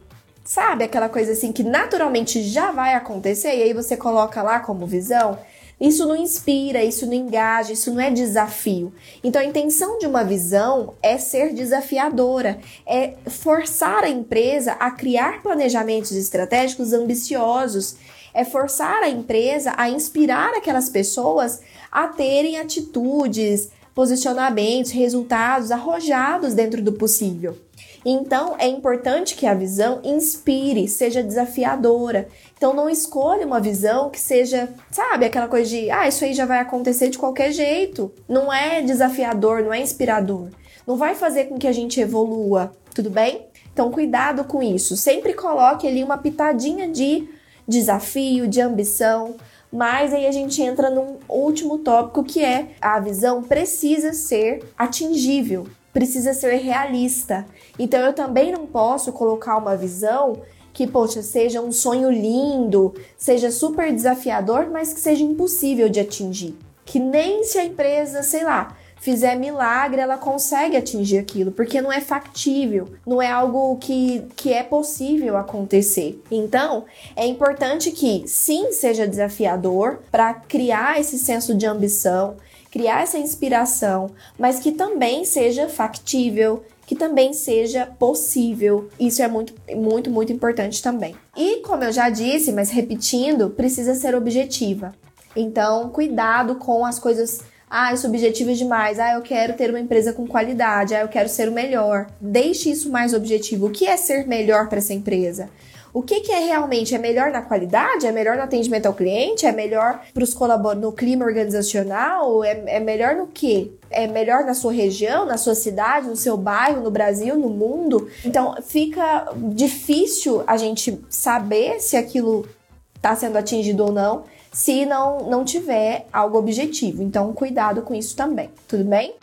Sabe 0.51 0.83
aquela 0.83 1.09
coisa 1.09 1.31
assim 1.31 1.53
que 1.53 1.63
naturalmente 1.63 2.43
já 2.43 2.73
vai 2.73 2.95
acontecer 2.95 3.57
e 3.57 3.63
aí 3.63 3.73
você 3.73 3.97
coloca 3.97 4.43
lá 4.43 4.59
como 4.59 4.85
visão? 4.85 5.39
Isso 5.81 6.05
não 6.09 6.17
inspira, 6.17 6.83
isso 6.83 7.07
não 7.07 7.13
engaja, 7.13 7.73
isso 7.73 7.95
não 7.95 8.01
é 8.01 8.11
desafio. 8.11 8.93
Então 9.23 9.41
a 9.41 9.45
intenção 9.45 9.97
de 10.01 10.07
uma 10.07 10.25
visão 10.25 10.95
é 11.01 11.19
ser 11.19 11.55
desafiadora, 11.55 12.59
é 12.85 13.15
forçar 13.29 14.03
a 14.03 14.09
empresa 14.09 14.73
a 14.73 14.91
criar 14.91 15.41
planejamentos 15.41 16.11
estratégicos 16.11 16.93
ambiciosos, 16.93 17.95
é 18.35 18.45
forçar 18.45 19.05
a 19.05 19.09
empresa 19.09 19.73
a 19.77 19.89
inspirar 19.89 20.53
aquelas 20.57 20.89
pessoas 20.89 21.61
a 21.93 22.09
terem 22.09 22.59
atitudes, 22.59 23.69
posicionamentos, 23.95 24.91
resultados 24.91 25.71
arrojados 25.71 26.55
dentro 26.55 26.83
do 26.83 26.93
possível. 26.95 27.57
Então, 28.05 28.57
é 28.59 28.67
importante 28.67 29.35
que 29.35 29.47
a 29.47 29.53
visão 29.53 30.01
inspire, 30.03 30.89
seja 30.89 31.23
desafiadora. 31.23 32.29
Então, 32.57 32.73
não 32.73 32.89
escolha 32.89 33.47
uma 33.47 33.61
visão 33.61 34.09
que 34.09 34.19
seja, 34.19 34.71
sabe, 34.91 35.27
aquela 35.27 35.49
coisa 35.49 35.69
de, 35.69 35.91
ah, 35.91 36.09
isso 36.09 36.25
aí 36.25 36.33
já 36.33 36.47
vai 36.47 36.61
acontecer 36.61 37.11
de 37.11 37.19
qualquer 37.19 37.53
jeito. 37.53 38.11
Não 38.27 38.53
é 38.53 38.81
desafiador, 38.81 39.63
não 39.63 39.73
é 39.73 39.81
inspirador. 39.81 40.49
Não 40.87 40.97
vai 40.97 41.15
fazer 41.15 41.45
com 41.45 41.59
que 41.59 41.69
a 41.69 41.73
gente 41.73 42.01
evolua, 42.01 42.73
tudo 42.95 43.11
bem? 43.11 43.47
Então, 43.73 43.91
cuidado 43.91 44.45
com 44.45 44.63
isso. 44.63 44.97
Sempre 44.97 45.35
coloque 45.35 45.87
ali 45.87 46.03
uma 46.03 46.17
pitadinha 46.17 46.89
de 46.89 47.29
desafio, 47.69 48.49
de 48.49 48.63
ambição. 48.63 49.37
Mas 49.71 50.13
aí 50.13 50.27
a 50.27 50.33
gente 50.33 50.61
entra 50.61 50.91
num 50.91 51.19
último 51.29 51.79
tópico 51.79 52.25
que 52.25 52.43
é 52.43 52.71
a 52.81 52.99
visão 52.99 53.43
precisa 53.43 54.13
ser 54.13 54.65
atingível 54.77 55.67
precisa 55.93 56.33
ser 56.33 56.57
realista. 56.57 57.47
Então 57.79 58.01
eu 58.01 58.13
também 58.13 58.53
não 58.53 58.67
posso 58.67 59.13
colocar 59.13 59.57
uma 59.57 59.77
visão 59.77 60.41
que, 60.73 60.87
poxa, 60.87 61.23
seja 61.23 61.61
um 61.61 61.73
sonho 61.73 62.11
lindo, 62.11 62.95
seja 63.17 63.51
super 63.51 63.93
desafiador, 63.93 64.69
mas 64.71 64.93
que 64.93 65.01
seja 65.01 65.25
impossível 65.25 65.89
de 65.89 66.01
atingir. 66.01 66.57
Que 66.85 66.99
nem 66.99 67.45
se 67.45 67.59
a 67.59 67.65
empresa, 67.65 68.23
sei 68.23 68.45
lá, 68.45 68.77
fizer 69.01 69.35
milagre, 69.35 70.01
ela 70.01 70.19
consegue 70.19 70.77
atingir 70.77 71.19
aquilo, 71.19 71.51
porque 71.51 71.81
não 71.81 71.91
é 71.91 72.01
factível, 72.01 72.89
não 73.07 73.21
é 73.21 73.31
algo 73.31 73.77
que, 73.79 74.25
que 74.37 74.53
é 74.53 74.63
possível 74.63 75.37
acontecer. 75.37 76.23
Então, 76.31 76.85
é 77.17 77.27
importante 77.27 77.91
que 77.91 78.25
sim 78.27 78.73
seja 78.73 79.09
desafiador 79.09 80.01
para 80.11 80.35
criar 80.35 81.01
esse 81.01 81.19
senso 81.19 81.55
de 81.55 81.67
ambição, 81.67 82.37
criar 82.71 83.03
essa 83.03 83.19
inspiração, 83.19 84.11
mas 84.39 84.61
que 84.61 84.73
também 84.73 85.25
seja 85.25 85.69
factível, 85.69 86.65
que 86.87 86.95
também 86.95 87.33
seja 87.33 87.87
possível. 87.87 88.89
Isso 88.99 89.23
é 89.23 89.29
muito, 89.29 89.55
muito, 89.75 90.11
muito 90.11 90.33
importante 90.33 90.83
também. 90.83 91.15
E 91.37 91.59
como 91.59 91.85
eu 91.85 91.93
já 91.93 92.09
disse, 92.09 92.53
mas 92.53 92.71
repetindo, 92.71 93.51
precisa 93.51 93.95
ser 93.95 94.15
objetiva. 94.15 94.95
Então, 95.35 95.89
cuidado 95.91 96.57
com 96.57 96.85
as 96.85 96.99
coisas 96.99 97.41
ah, 97.73 97.95
isso 97.95 98.05
é 98.05 98.09
objetivo 98.09 98.53
demais. 98.53 98.99
Ah, 98.99 99.13
eu 99.13 99.23
quero 99.23 99.53
ter 99.53 99.71
uma 99.71 99.79
empresa 99.79 100.13
com 100.13 100.27
qualidade. 100.27 100.93
Ah, 100.93 101.03
eu 101.03 101.09
quero 101.09 101.29
ser 101.29 101.49
o 101.49 101.53
melhor. 101.53 102.09
Deixe 102.21 102.69
isso 102.69 102.91
mais 102.91 103.15
objetivo. 103.15 103.67
O 103.67 103.71
que 103.71 103.87
é 103.87 103.97
ser 103.97 104.27
melhor 104.27 104.69
para 104.69 104.79
essa 104.79 104.93
empresa? 104.93 105.49
O 105.93 106.03
que, 106.03 106.21
que, 106.21 106.33
é 106.33 106.39
realmente? 106.39 106.95
É 106.95 106.99
melhor 106.99 107.31
na 107.31 107.43
qualidade? 107.43 108.07
É 108.07 108.13
melhor 108.13 108.37
no 108.37 108.43
atendimento 108.43 108.87
ao 108.87 108.95
cliente? 108.95 109.45
É 109.45 109.53
melhor 109.53 110.01
para 110.15 110.23
os 110.23 110.33
colaboradores 110.33 110.83
no 110.83 110.93
clima 110.93 111.25
organizacional? 111.25 112.45
É, 112.45 112.77
é 112.77 112.81
melhor 112.81 113.17
no 113.17 113.27
quê? 113.27 113.73
É 113.91 114.07
melhor 114.07 114.45
na 114.45 114.55
sua 114.55 114.73
região, 114.73 115.27
na 115.27 115.37
sua 115.37 115.55
cidade, 115.55 116.07
no 116.07 116.17
seu 116.17 116.37
bairro, 116.37 116.83
no 116.83 116.91
Brasil, 116.91 117.37
no 117.37 117.49
mundo? 117.49 118.09
Então 118.25 118.55
fica 118.63 119.29
difícil 119.35 120.45
a 120.47 120.57
gente 120.57 121.01
saber 121.09 121.81
se 121.81 121.97
aquilo 121.97 122.49
está 122.95 123.17
sendo 123.17 123.37
atingido 123.37 123.85
ou 123.85 123.93
não 123.93 124.25
se 124.53 124.85
não, 124.85 125.21
não 125.29 125.45
tiver 125.45 126.07
algo 126.13 126.39
objetivo. 126.39 127.03
Então, 127.03 127.33
cuidado 127.33 127.83
com 127.83 127.95
isso 127.95 128.17
também, 128.17 128.51
tudo 128.67 128.85
bem? 128.85 129.15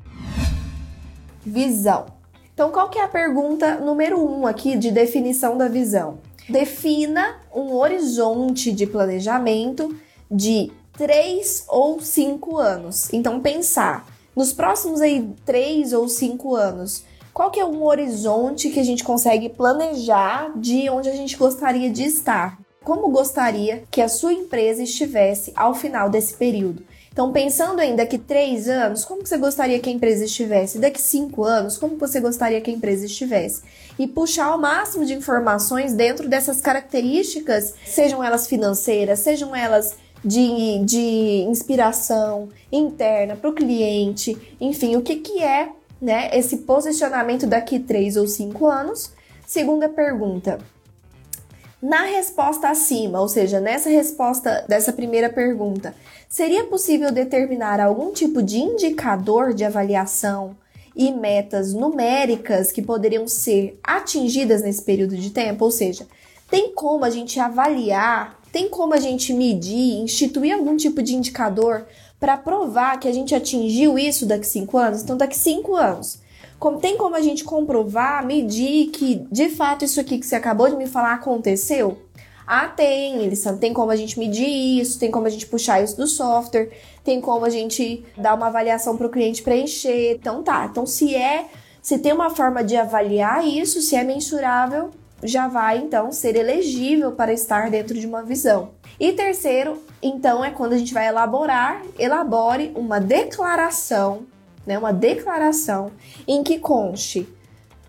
Visão. 1.46 2.06
Então, 2.54 2.72
qual 2.72 2.90
que 2.90 2.98
é 2.98 3.04
a 3.04 3.08
pergunta 3.08 3.76
número 3.76 4.20
um 4.20 4.48
aqui 4.48 4.76
de 4.76 4.90
definição 4.90 5.58
da 5.58 5.68
visão? 5.68 6.18
Defina 6.50 7.38
um 7.54 7.74
horizonte 7.74 8.72
de 8.72 8.86
planejamento 8.88 9.96
de 10.30 10.72
três 10.94 11.66
ou 11.68 12.00
cinco 12.00 12.58
anos. 12.58 13.12
Então, 13.14 13.40
pensar 13.40 14.08
nos 14.36 14.54
próximos 14.54 15.02
aí 15.02 15.30
três 15.46 15.94
ou 15.94 16.08
cinco 16.08 16.56
anos, 16.56 17.04
qual 17.34 17.52
que 17.52 17.60
é 17.60 17.66
um 17.66 17.84
horizonte 17.84 18.70
que 18.70 18.80
a 18.80 18.84
gente 18.84 19.04
consegue 19.04 19.50
planejar 19.50 20.52
de 20.56 20.90
onde 20.90 21.10
a 21.10 21.16
gente 21.16 21.38
gostaria 21.38 21.90
de 21.90 22.04
estar? 22.04 22.58
como 22.88 23.10
gostaria 23.10 23.84
que 23.92 24.02
a 24.02 24.08
sua 24.08 24.32
empresa 24.32 24.82
estivesse 24.82 25.52
ao 25.58 25.74
final 25.74 26.10
desse 26.10 26.34
período. 26.36 26.82
Então, 27.18 27.32
pensando 27.32 27.82
em 27.82 27.96
daqui 27.96 28.20
três 28.20 28.70
anos, 28.70 29.04
como 29.04 29.26
você 29.26 29.40
gostaria 29.40 29.80
que 29.80 29.90
a 29.90 29.92
empresa 29.92 30.24
estivesse? 30.24 30.78
Daqui 30.78 31.02
cinco 31.02 31.44
anos, 31.44 31.76
como 31.76 31.98
você 31.98 32.20
gostaria 32.20 32.62
que 32.62 32.70
a 32.70 32.74
empresa 32.74 33.08
estivesse? 33.08 33.64
E 33.98 34.06
puxar 34.06 34.54
o 34.54 34.60
máximo 34.60 35.04
de 35.04 35.16
informações 35.16 35.94
dentro 35.94 36.30
dessas 36.30 36.62
características, 36.62 37.74
sejam 37.88 38.24
elas 38.24 38.46
financeiras, 38.46 39.18
sejam 39.18 39.56
elas 39.56 39.96
de, 40.24 40.78
de 40.86 41.48
inspiração 41.50 42.50
interna 42.72 43.36
para 43.36 43.50
o 43.50 43.54
cliente, 43.54 44.38
enfim, 44.62 44.96
o 44.96 45.02
que, 45.02 45.16
que 45.16 45.42
é 45.42 45.70
né, 46.00 46.30
esse 46.34 46.58
posicionamento 46.58 47.48
daqui 47.48 47.80
três 47.80 48.16
ou 48.16 48.28
cinco 48.28 48.68
anos? 48.68 49.12
Segunda 49.44 49.90
pergunta, 49.90 50.60
na 51.82 52.04
resposta 52.04 52.70
acima, 52.70 53.22
ou 53.22 53.30
seja, 53.30 53.60
nessa 53.60 53.90
resposta 53.90 54.66
dessa 54.68 54.92
primeira 54.92 55.30
pergunta, 55.30 55.94
seria 56.30 56.64
possível 56.66 57.12
determinar 57.12 57.80
algum 57.80 58.12
tipo 58.12 58.42
de 58.42 58.58
indicador 58.58 59.54
de 59.54 59.64
avaliação 59.64 60.56
e 60.96 61.12
metas 61.12 61.74
numéricas 61.74 62.72
que 62.72 62.82
poderiam 62.82 63.28
ser 63.28 63.80
atingidas 63.84 64.62
nesse 64.62 64.82
período 64.82 65.16
de 65.16 65.30
tempo? 65.30 65.66
Ou 65.66 65.72
seja, 65.72 66.08
tem 66.50 66.74
como 66.74 67.06
a 67.06 67.10
gente 67.10 67.40
avaliar, 67.40 68.40
tem 68.52 68.70
como 68.70 68.94
a 68.94 69.00
gente 69.00 69.34
medir, 69.34 70.02
instituir 70.02 70.54
algum 70.54 70.76
tipo 70.76 71.02
de 71.02 71.16
indicador 71.16 71.86
para 72.20 72.38
provar 72.38 73.00
que 73.00 73.08
a 73.08 73.14
gente 73.14 73.36
atingiu 73.36 73.98
isso 73.98 74.26
daqui 74.26 74.48
cinco 74.48 74.78
anos? 74.78 75.04
Então, 75.04 75.18
daqui 75.18 75.38
cinco 75.38 75.76
anos 75.76 76.20
como, 76.60 76.80
tem 76.80 76.98
como 76.98 77.16
a 77.16 77.22
gente 77.22 77.44
comprovar, 77.44 78.26
medir 78.26 78.88
que 78.88 79.28
de 79.32 79.50
fato 79.50 79.86
isso 79.86 80.00
aqui 80.00 80.18
que 80.18 80.26
você 80.26 80.36
acabou 80.36 80.70
de 80.70 80.76
me 80.76 80.88
falar 80.88 81.14
aconteceu? 81.14 81.98
Ah, 82.48 82.68
tem, 82.68 83.24
eles 83.24 83.44
tem 83.60 83.74
como 83.74 83.92
a 83.92 83.96
gente 83.98 84.18
medir 84.18 84.48
isso, 84.80 84.98
tem 84.98 85.12
como 85.12 85.28
a 85.28 85.30
gente 85.30 85.46
puxar 85.46 85.84
isso 85.84 85.98
do 85.98 86.08
software, 86.08 86.70
tem 87.04 87.20
como 87.20 87.44
a 87.44 87.50
gente 87.50 88.06
dar 88.18 88.34
uma 88.36 88.48
avaliação 88.48 88.96
para 88.96 89.06
o 89.06 89.10
cliente 89.10 89.44
preencher. 89.44 90.14
Então 90.14 90.42
tá. 90.42 90.66
Então 90.72 90.86
se 90.86 91.14
é, 91.14 91.50
se 91.82 92.00
tem 92.00 92.14
uma 92.14 92.30
forma 92.30 92.64
de 92.64 92.78
avaliar 92.78 93.46
isso, 93.46 93.82
se 93.82 93.96
é 93.96 94.04
mensurável, 94.04 94.92
já 95.22 95.48
vai 95.48 95.80
então 95.80 96.12
ser 96.12 96.38
elegível 96.38 97.12
para 97.12 97.34
estar 97.34 97.70
dentro 97.70 98.00
de 98.00 98.08
uma 98.08 98.24
visão. 98.24 98.72
E 98.98 99.12
terceiro, 99.12 99.84
então 100.02 100.44
é 100.44 100.50
quando 100.50 100.74
a 100.74 100.78
gente 100.78 100.94
vai 100.94 101.08
elaborar, 101.08 101.84
elabore 102.00 102.72
uma 102.76 103.00
declaração 103.00 104.26
né, 104.68 104.78
uma 104.78 104.92
declaração 104.92 105.92
em 106.28 106.44
que 106.44 106.60
conste 106.60 107.28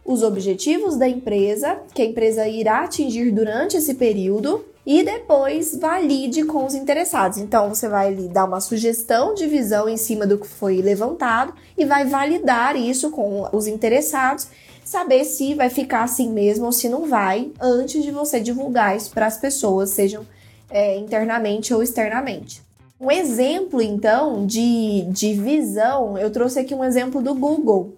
os 0.08 0.22
objetivos 0.22 0.96
da 0.96 1.06
empresa, 1.06 1.80
que 1.92 2.00
a 2.00 2.04
empresa 2.06 2.48
irá 2.48 2.80
atingir 2.80 3.30
durante 3.30 3.76
esse 3.76 3.92
período, 3.92 4.64
e 4.86 5.02
depois 5.02 5.76
valide 5.76 6.44
com 6.44 6.64
os 6.64 6.74
interessados. 6.74 7.36
Então 7.36 7.68
você 7.68 7.90
vai 7.90 8.14
dar 8.14 8.46
uma 8.46 8.58
sugestão 8.58 9.34
de 9.34 9.46
visão 9.46 9.86
em 9.86 9.98
cima 9.98 10.26
do 10.26 10.38
que 10.38 10.46
foi 10.46 10.80
levantado 10.80 11.52
e 11.76 11.84
vai 11.84 12.06
validar 12.06 12.74
isso 12.74 13.10
com 13.10 13.46
os 13.52 13.66
interessados, 13.66 14.48
saber 14.82 15.24
se 15.24 15.54
vai 15.54 15.68
ficar 15.68 16.04
assim 16.04 16.32
mesmo 16.32 16.64
ou 16.64 16.72
se 16.72 16.88
não 16.88 17.06
vai, 17.06 17.52
antes 17.60 18.02
de 18.02 18.10
você 18.10 18.40
divulgar 18.40 18.96
isso 18.96 19.10
para 19.10 19.26
as 19.26 19.36
pessoas, 19.36 19.90
sejam 19.90 20.24
é, 20.70 20.96
internamente 20.96 21.74
ou 21.74 21.82
externamente. 21.82 22.62
Um 22.98 23.10
exemplo, 23.10 23.82
então, 23.82 24.46
de, 24.46 25.02
de 25.10 25.34
visão, 25.34 26.16
eu 26.16 26.30
trouxe 26.30 26.58
aqui 26.60 26.74
um 26.74 26.82
exemplo 26.82 27.20
do 27.20 27.34
Google, 27.34 27.92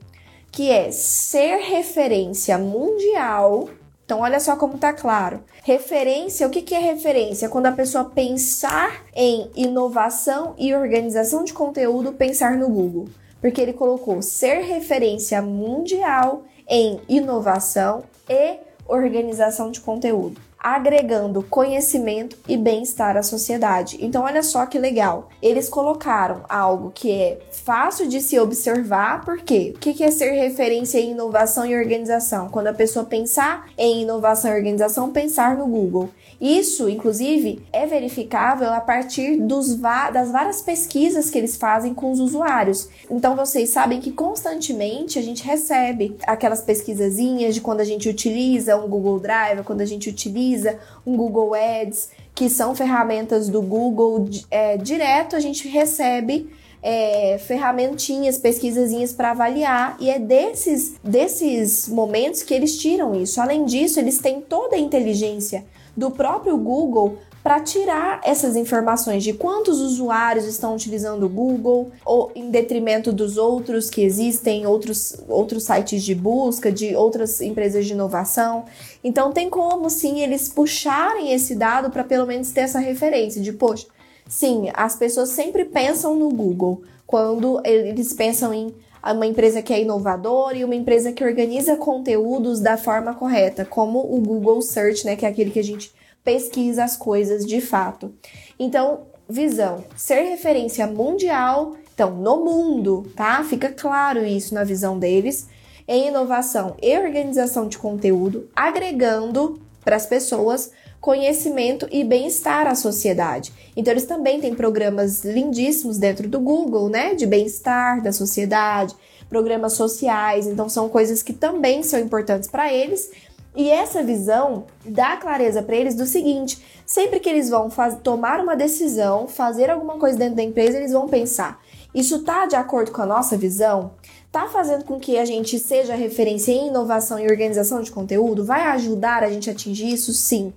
que 0.50 0.70
é 0.70 0.90
ser 0.90 1.58
referência 1.58 2.58
mundial. 2.58 3.68
Então, 4.04 4.20
olha 4.20 4.40
só 4.40 4.56
como 4.56 4.78
tá 4.78 4.92
claro. 4.92 5.40
Referência, 5.62 6.46
o 6.46 6.50
que, 6.50 6.62
que 6.62 6.74
é 6.74 6.78
referência? 6.78 7.48
Quando 7.48 7.66
a 7.66 7.72
pessoa 7.72 8.04
pensar 8.04 9.04
em 9.14 9.50
inovação 9.54 10.54
e 10.58 10.74
organização 10.74 11.44
de 11.44 11.52
conteúdo, 11.52 12.12
pensar 12.12 12.56
no 12.56 12.68
Google. 12.68 13.08
Porque 13.40 13.60
ele 13.60 13.72
colocou 13.72 14.20
ser 14.20 14.62
referência 14.62 15.40
mundial 15.40 16.42
em 16.68 17.00
inovação 17.08 18.02
e 18.28 18.58
organização 18.86 19.70
de 19.70 19.80
conteúdo 19.80 20.49
agregando 20.60 21.42
conhecimento 21.42 22.36
e 22.46 22.56
bem-estar 22.56 23.16
à 23.16 23.22
sociedade. 23.22 23.96
Então, 24.00 24.24
olha 24.24 24.42
só 24.42 24.66
que 24.66 24.78
legal. 24.78 25.30
Eles 25.40 25.68
colocaram 25.68 26.42
algo 26.48 26.92
que 26.94 27.10
é 27.10 27.38
fácil 27.50 28.06
de 28.06 28.20
se 28.20 28.38
observar, 28.38 29.24
porque 29.24 29.72
o 29.74 29.78
que 29.78 30.04
é 30.04 30.10
ser 30.10 30.32
referência 30.32 30.98
em 30.98 31.12
inovação 31.12 31.64
e 31.64 31.74
organização? 31.74 32.48
Quando 32.48 32.66
a 32.66 32.74
pessoa 32.74 33.04
pensar 33.04 33.68
em 33.78 34.02
inovação 34.02 34.50
e 34.50 34.56
organização, 34.56 35.10
pensar 35.10 35.56
no 35.56 35.66
Google. 35.66 36.10
Isso, 36.40 36.88
inclusive, 36.88 37.62
é 37.70 37.86
verificável 37.86 38.72
a 38.72 38.80
partir 38.80 39.36
dos 39.36 39.76
das 40.10 40.32
várias 40.32 40.62
pesquisas 40.62 41.28
que 41.28 41.36
eles 41.36 41.56
fazem 41.56 41.92
com 41.92 42.10
os 42.10 42.18
usuários. 42.18 42.88
Então, 43.10 43.36
vocês 43.36 43.68
sabem 43.68 44.00
que 44.00 44.10
constantemente 44.10 45.18
a 45.18 45.22
gente 45.22 45.44
recebe 45.44 46.16
aquelas 46.26 46.62
pesquisazinhas 46.62 47.54
de 47.54 47.60
quando 47.60 47.80
a 47.80 47.84
gente 47.84 48.08
utiliza 48.08 48.76
um 48.76 48.88
Google 48.88 49.20
Drive, 49.20 49.64
quando 49.64 49.82
a 49.82 49.86
gente 49.86 50.08
utiliza 50.08 50.78
um 51.04 51.14
Google 51.14 51.52
Ads, 51.54 52.08
que 52.34 52.48
são 52.48 52.74
ferramentas 52.74 53.50
do 53.50 53.60
Google 53.60 54.26
é, 54.50 54.78
direto, 54.78 55.36
a 55.36 55.40
gente 55.40 55.68
recebe 55.68 56.48
é, 56.82 57.36
ferramentinhas, 57.38 58.38
pesquisazinhas 58.38 59.12
para 59.12 59.32
avaliar, 59.32 59.98
e 60.00 60.08
é 60.08 60.18
desses, 60.18 60.94
desses 61.04 61.86
momentos 61.86 62.42
que 62.42 62.54
eles 62.54 62.78
tiram 62.78 63.14
isso. 63.14 63.42
Além 63.42 63.66
disso, 63.66 64.00
eles 64.00 64.18
têm 64.18 64.40
toda 64.40 64.76
a 64.76 64.78
inteligência 64.78 65.66
do 65.96 66.10
próprio 66.10 66.56
Google 66.56 67.18
para 67.42 67.60
tirar 67.60 68.20
essas 68.22 68.54
informações 68.54 69.24
de 69.24 69.32
quantos 69.32 69.80
usuários 69.80 70.44
estão 70.44 70.74
utilizando 70.74 71.24
o 71.24 71.28
Google 71.28 71.90
ou 72.04 72.30
em 72.34 72.50
detrimento 72.50 73.12
dos 73.12 73.38
outros 73.38 73.88
que 73.88 74.02
existem, 74.02 74.66
outros, 74.66 75.16
outros 75.26 75.64
sites 75.64 76.02
de 76.02 76.14
busca, 76.14 76.70
de 76.70 76.94
outras 76.94 77.40
empresas 77.40 77.86
de 77.86 77.92
inovação. 77.92 78.66
Então 79.02 79.32
tem 79.32 79.48
como 79.48 79.88
sim 79.88 80.20
eles 80.20 80.48
puxarem 80.50 81.32
esse 81.32 81.54
dado 81.54 81.90
para 81.90 82.04
pelo 82.04 82.26
menos 82.26 82.50
ter 82.50 82.60
essa 82.60 82.78
referência 82.78 83.40
de, 83.40 83.52
poxa, 83.52 83.86
sim, 84.28 84.68
as 84.74 84.96
pessoas 84.96 85.30
sempre 85.30 85.64
pensam 85.64 86.16
no 86.16 86.28
Google 86.28 86.82
quando 87.06 87.60
eles 87.64 88.12
pensam 88.12 88.52
em 88.52 88.74
uma 89.04 89.26
empresa 89.26 89.62
que 89.62 89.72
é 89.72 89.80
inovadora 89.80 90.56
e 90.56 90.64
uma 90.64 90.74
empresa 90.74 91.12
que 91.12 91.24
organiza 91.24 91.76
conteúdos 91.76 92.60
da 92.60 92.76
forma 92.76 93.14
correta, 93.14 93.64
como 93.64 93.98
o 94.00 94.20
Google 94.20 94.60
Search, 94.60 95.04
né, 95.06 95.16
que 95.16 95.24
é 95.24 95.28
aquele 95.28 95.50
que 95.50 95.58
a 95.58 95.64
gente 95.64 95.92
pesquisa 96.22 96.84
as 96.84 96.96
coisas 96.96 97.46
de 97.46 97.60
fato. 97.60 98.12
Então, 98.58 99.02
visão, 99.28 99.84
ser 99.96 100.22
referência 100.22 100.86
mundial, 100.86 101.76
então, 101.94 102.10
no 102.10 102.44
mundo, 102.44 103.10
tá? 103.14 103.44
Fica 103.44 103.70
claro 103.70 104.24
isso 104.24 104.54
na 104.54 104.64
visão 104.64 104.98
deles, 104.98 105.48
em 105.86 106.08
inovação 106.08 106.76
e 106.82 106.96
organização 106.98 107.68
de 107.68 107.76
conteúdo, 107.78 108.48
agregando 108.54 109.60
para 109.84 109.96
as 109.96 110.06
pessoas 110.06 110.70
conhecimento 111.00 111.88
e 111.90 112.04
bem-estar 112.04 112.66
à 112.66 112.74
sociedade. 112.74 113.52
Então 113.74 113.92
eles 113.92 114.04
também 114.04 114.40
têm 114.40 114.54
programas 114.54 115.24
lindíssimos 115.24 115.96
dentro 115.96 116.28
do 116.28 116.38
Google, 116.38 116.88
né, 116.88 117.14
de 117.14 117.26
bem-estar 117.26 118.02
da 118.02 118.12
sociedade, 118.12 118.94
programas 119.28 119.72
sociais, 119.72 120.46
então 120.46 120.68
são 120.68 120.88
coisas 120.88 121.22
que 121.22 121.32
também 121.32 121.82
são 121.82 121.98
importantes 121.98 122.48
para 122.48 122.72
eles. 122.72 123.10
E 123.56 123.68
essa 123.68 124.02
visão 124.02 124.66
dá 124.84 125.16
clareza 125.16 125.62
para 125.62 125.74
eles 125.74 125.94
do 125.94 126.06
seguinte: 126.06 126.62
sempre 126.86 127.18
que 127.18 127.28
eles 127.28 127.48
vão 127.48 127.68
tomar 128.02 128.40
uma 128.40 128.54
decisão, 128.54 129.26
fazer 129.26 129.70
alguma 129.70 129.98
coisa 129.98 130.18
dentro 130.18 130.36
da 130.36 130.42
empresa, 130.42 130.76
eles 130.76 130.92
vão 130.92 131.08
pensar: 131.08 131.60
isso 131.94 132.16
está 132.16 132.46
de 132.46 132.54
acordo 132.54 132.92
com 132.92 133.02
a 133.02 133.06
nossa 133.06 133.36
visão? 133.36 133.92
Está 134.26 134.46
fazendo 134.46 134.84
com 134.84 135.00
que 135.00 135.18
a 135.18 135.24
gente 135.24 135.58
seja 135.58 135.96
referência 135.96 136.52
em 136.52 136.68
inovação 136.68 137.18
e 137.18 137.26
organização 137.26 137.82
de 137.82 137.90
conteúdo? 137.90 138.44
Vai 138.44 138.62
ajudar 138.62 139.24
a 139.24 139.30
gente 139.30 139.50
a 139.50 139.52
atingir 139.52 139.92
isso? 139.92 140.12
Sim. 140.12 140.52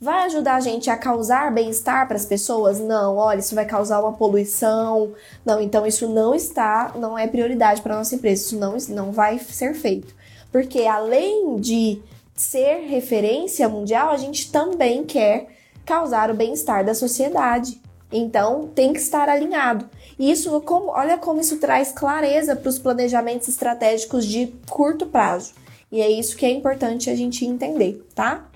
Vai 0.00 0.26
ajudar 0.26 0.54
a 0.54 0.60
gente 0.60 0.88
a 0.88 0.96
causar 0.96 1.52
bem-estar 1.52 2.06
para 2.06 2.16
as 2.16 2.24
pessoas? 2.24 2.78
Não, 2.78 3.16
olha, 3.16 3.40
isso 3.40 3.54
vai 3.54 3.66
causar 3.66 4.00
uma 4.00 4.12
poluição. 4.12 5.12
Não, 5.44 5.60
então 5.60 5.84
isso 5.84 6.08
não 6.08 6.36
está, 6.36 6.92
não 6.96 7.18
é 7.18 7.26
prioridade 7.26 7.82
para 7.82 7.96
nossa 7.96 8.14
empresa. 8.14 8.42
Isso 8.42 8.58
não, 8.58 8.76
não 8.90 9.10
vai 9.10 9.40
ser 9.40 9.74
feito. 9.74 10.14
Porque 10.52 10.82
além 10.82 11.56
de 11.56 12.00
ser 12.36 12.86
referência 12.86 13.68
mundial, 13.68 14.10
a 14.10 14.16
gente 14.16 14.52
também 14.52 15.04
quer 15.04 15.48
causar 15.84 16.30
o 16.30 16.34
bem-estar 16.34 16.84
da 16.84 16.94
sociedade. 16.94 17.80
Então, 18.12 18.68
tem 18.68 18.92
que 18.92 19.00
estar 19.00 19.28
alinhado. 19.28 19.90
E 20.16 20.30
isso, 20.30 20.60
como, 20.60 20.90
olha 20.90 21.18
como 21.18 21.40
isso 21.40 21.58
traz 21.58 21.90
clareza 21.90 22.54
para 22.54 22.68
os 22.68 22.78
planejamentos 22.78 23.48
estratégicos 23.48 24.24
de 24.24 24.54
curto 24.70 25.06
prazo. 25.06 25.54
E 25.90 26.00
é 26.00 26.08
isso 26.08 26.36
que 26.36 26.46
é 26.46 26.50
importante 26.50 27.10
a 27.10 27.16
gente 27.16 27.44
entender, 27.44 28.06
tá? 28.14 28.48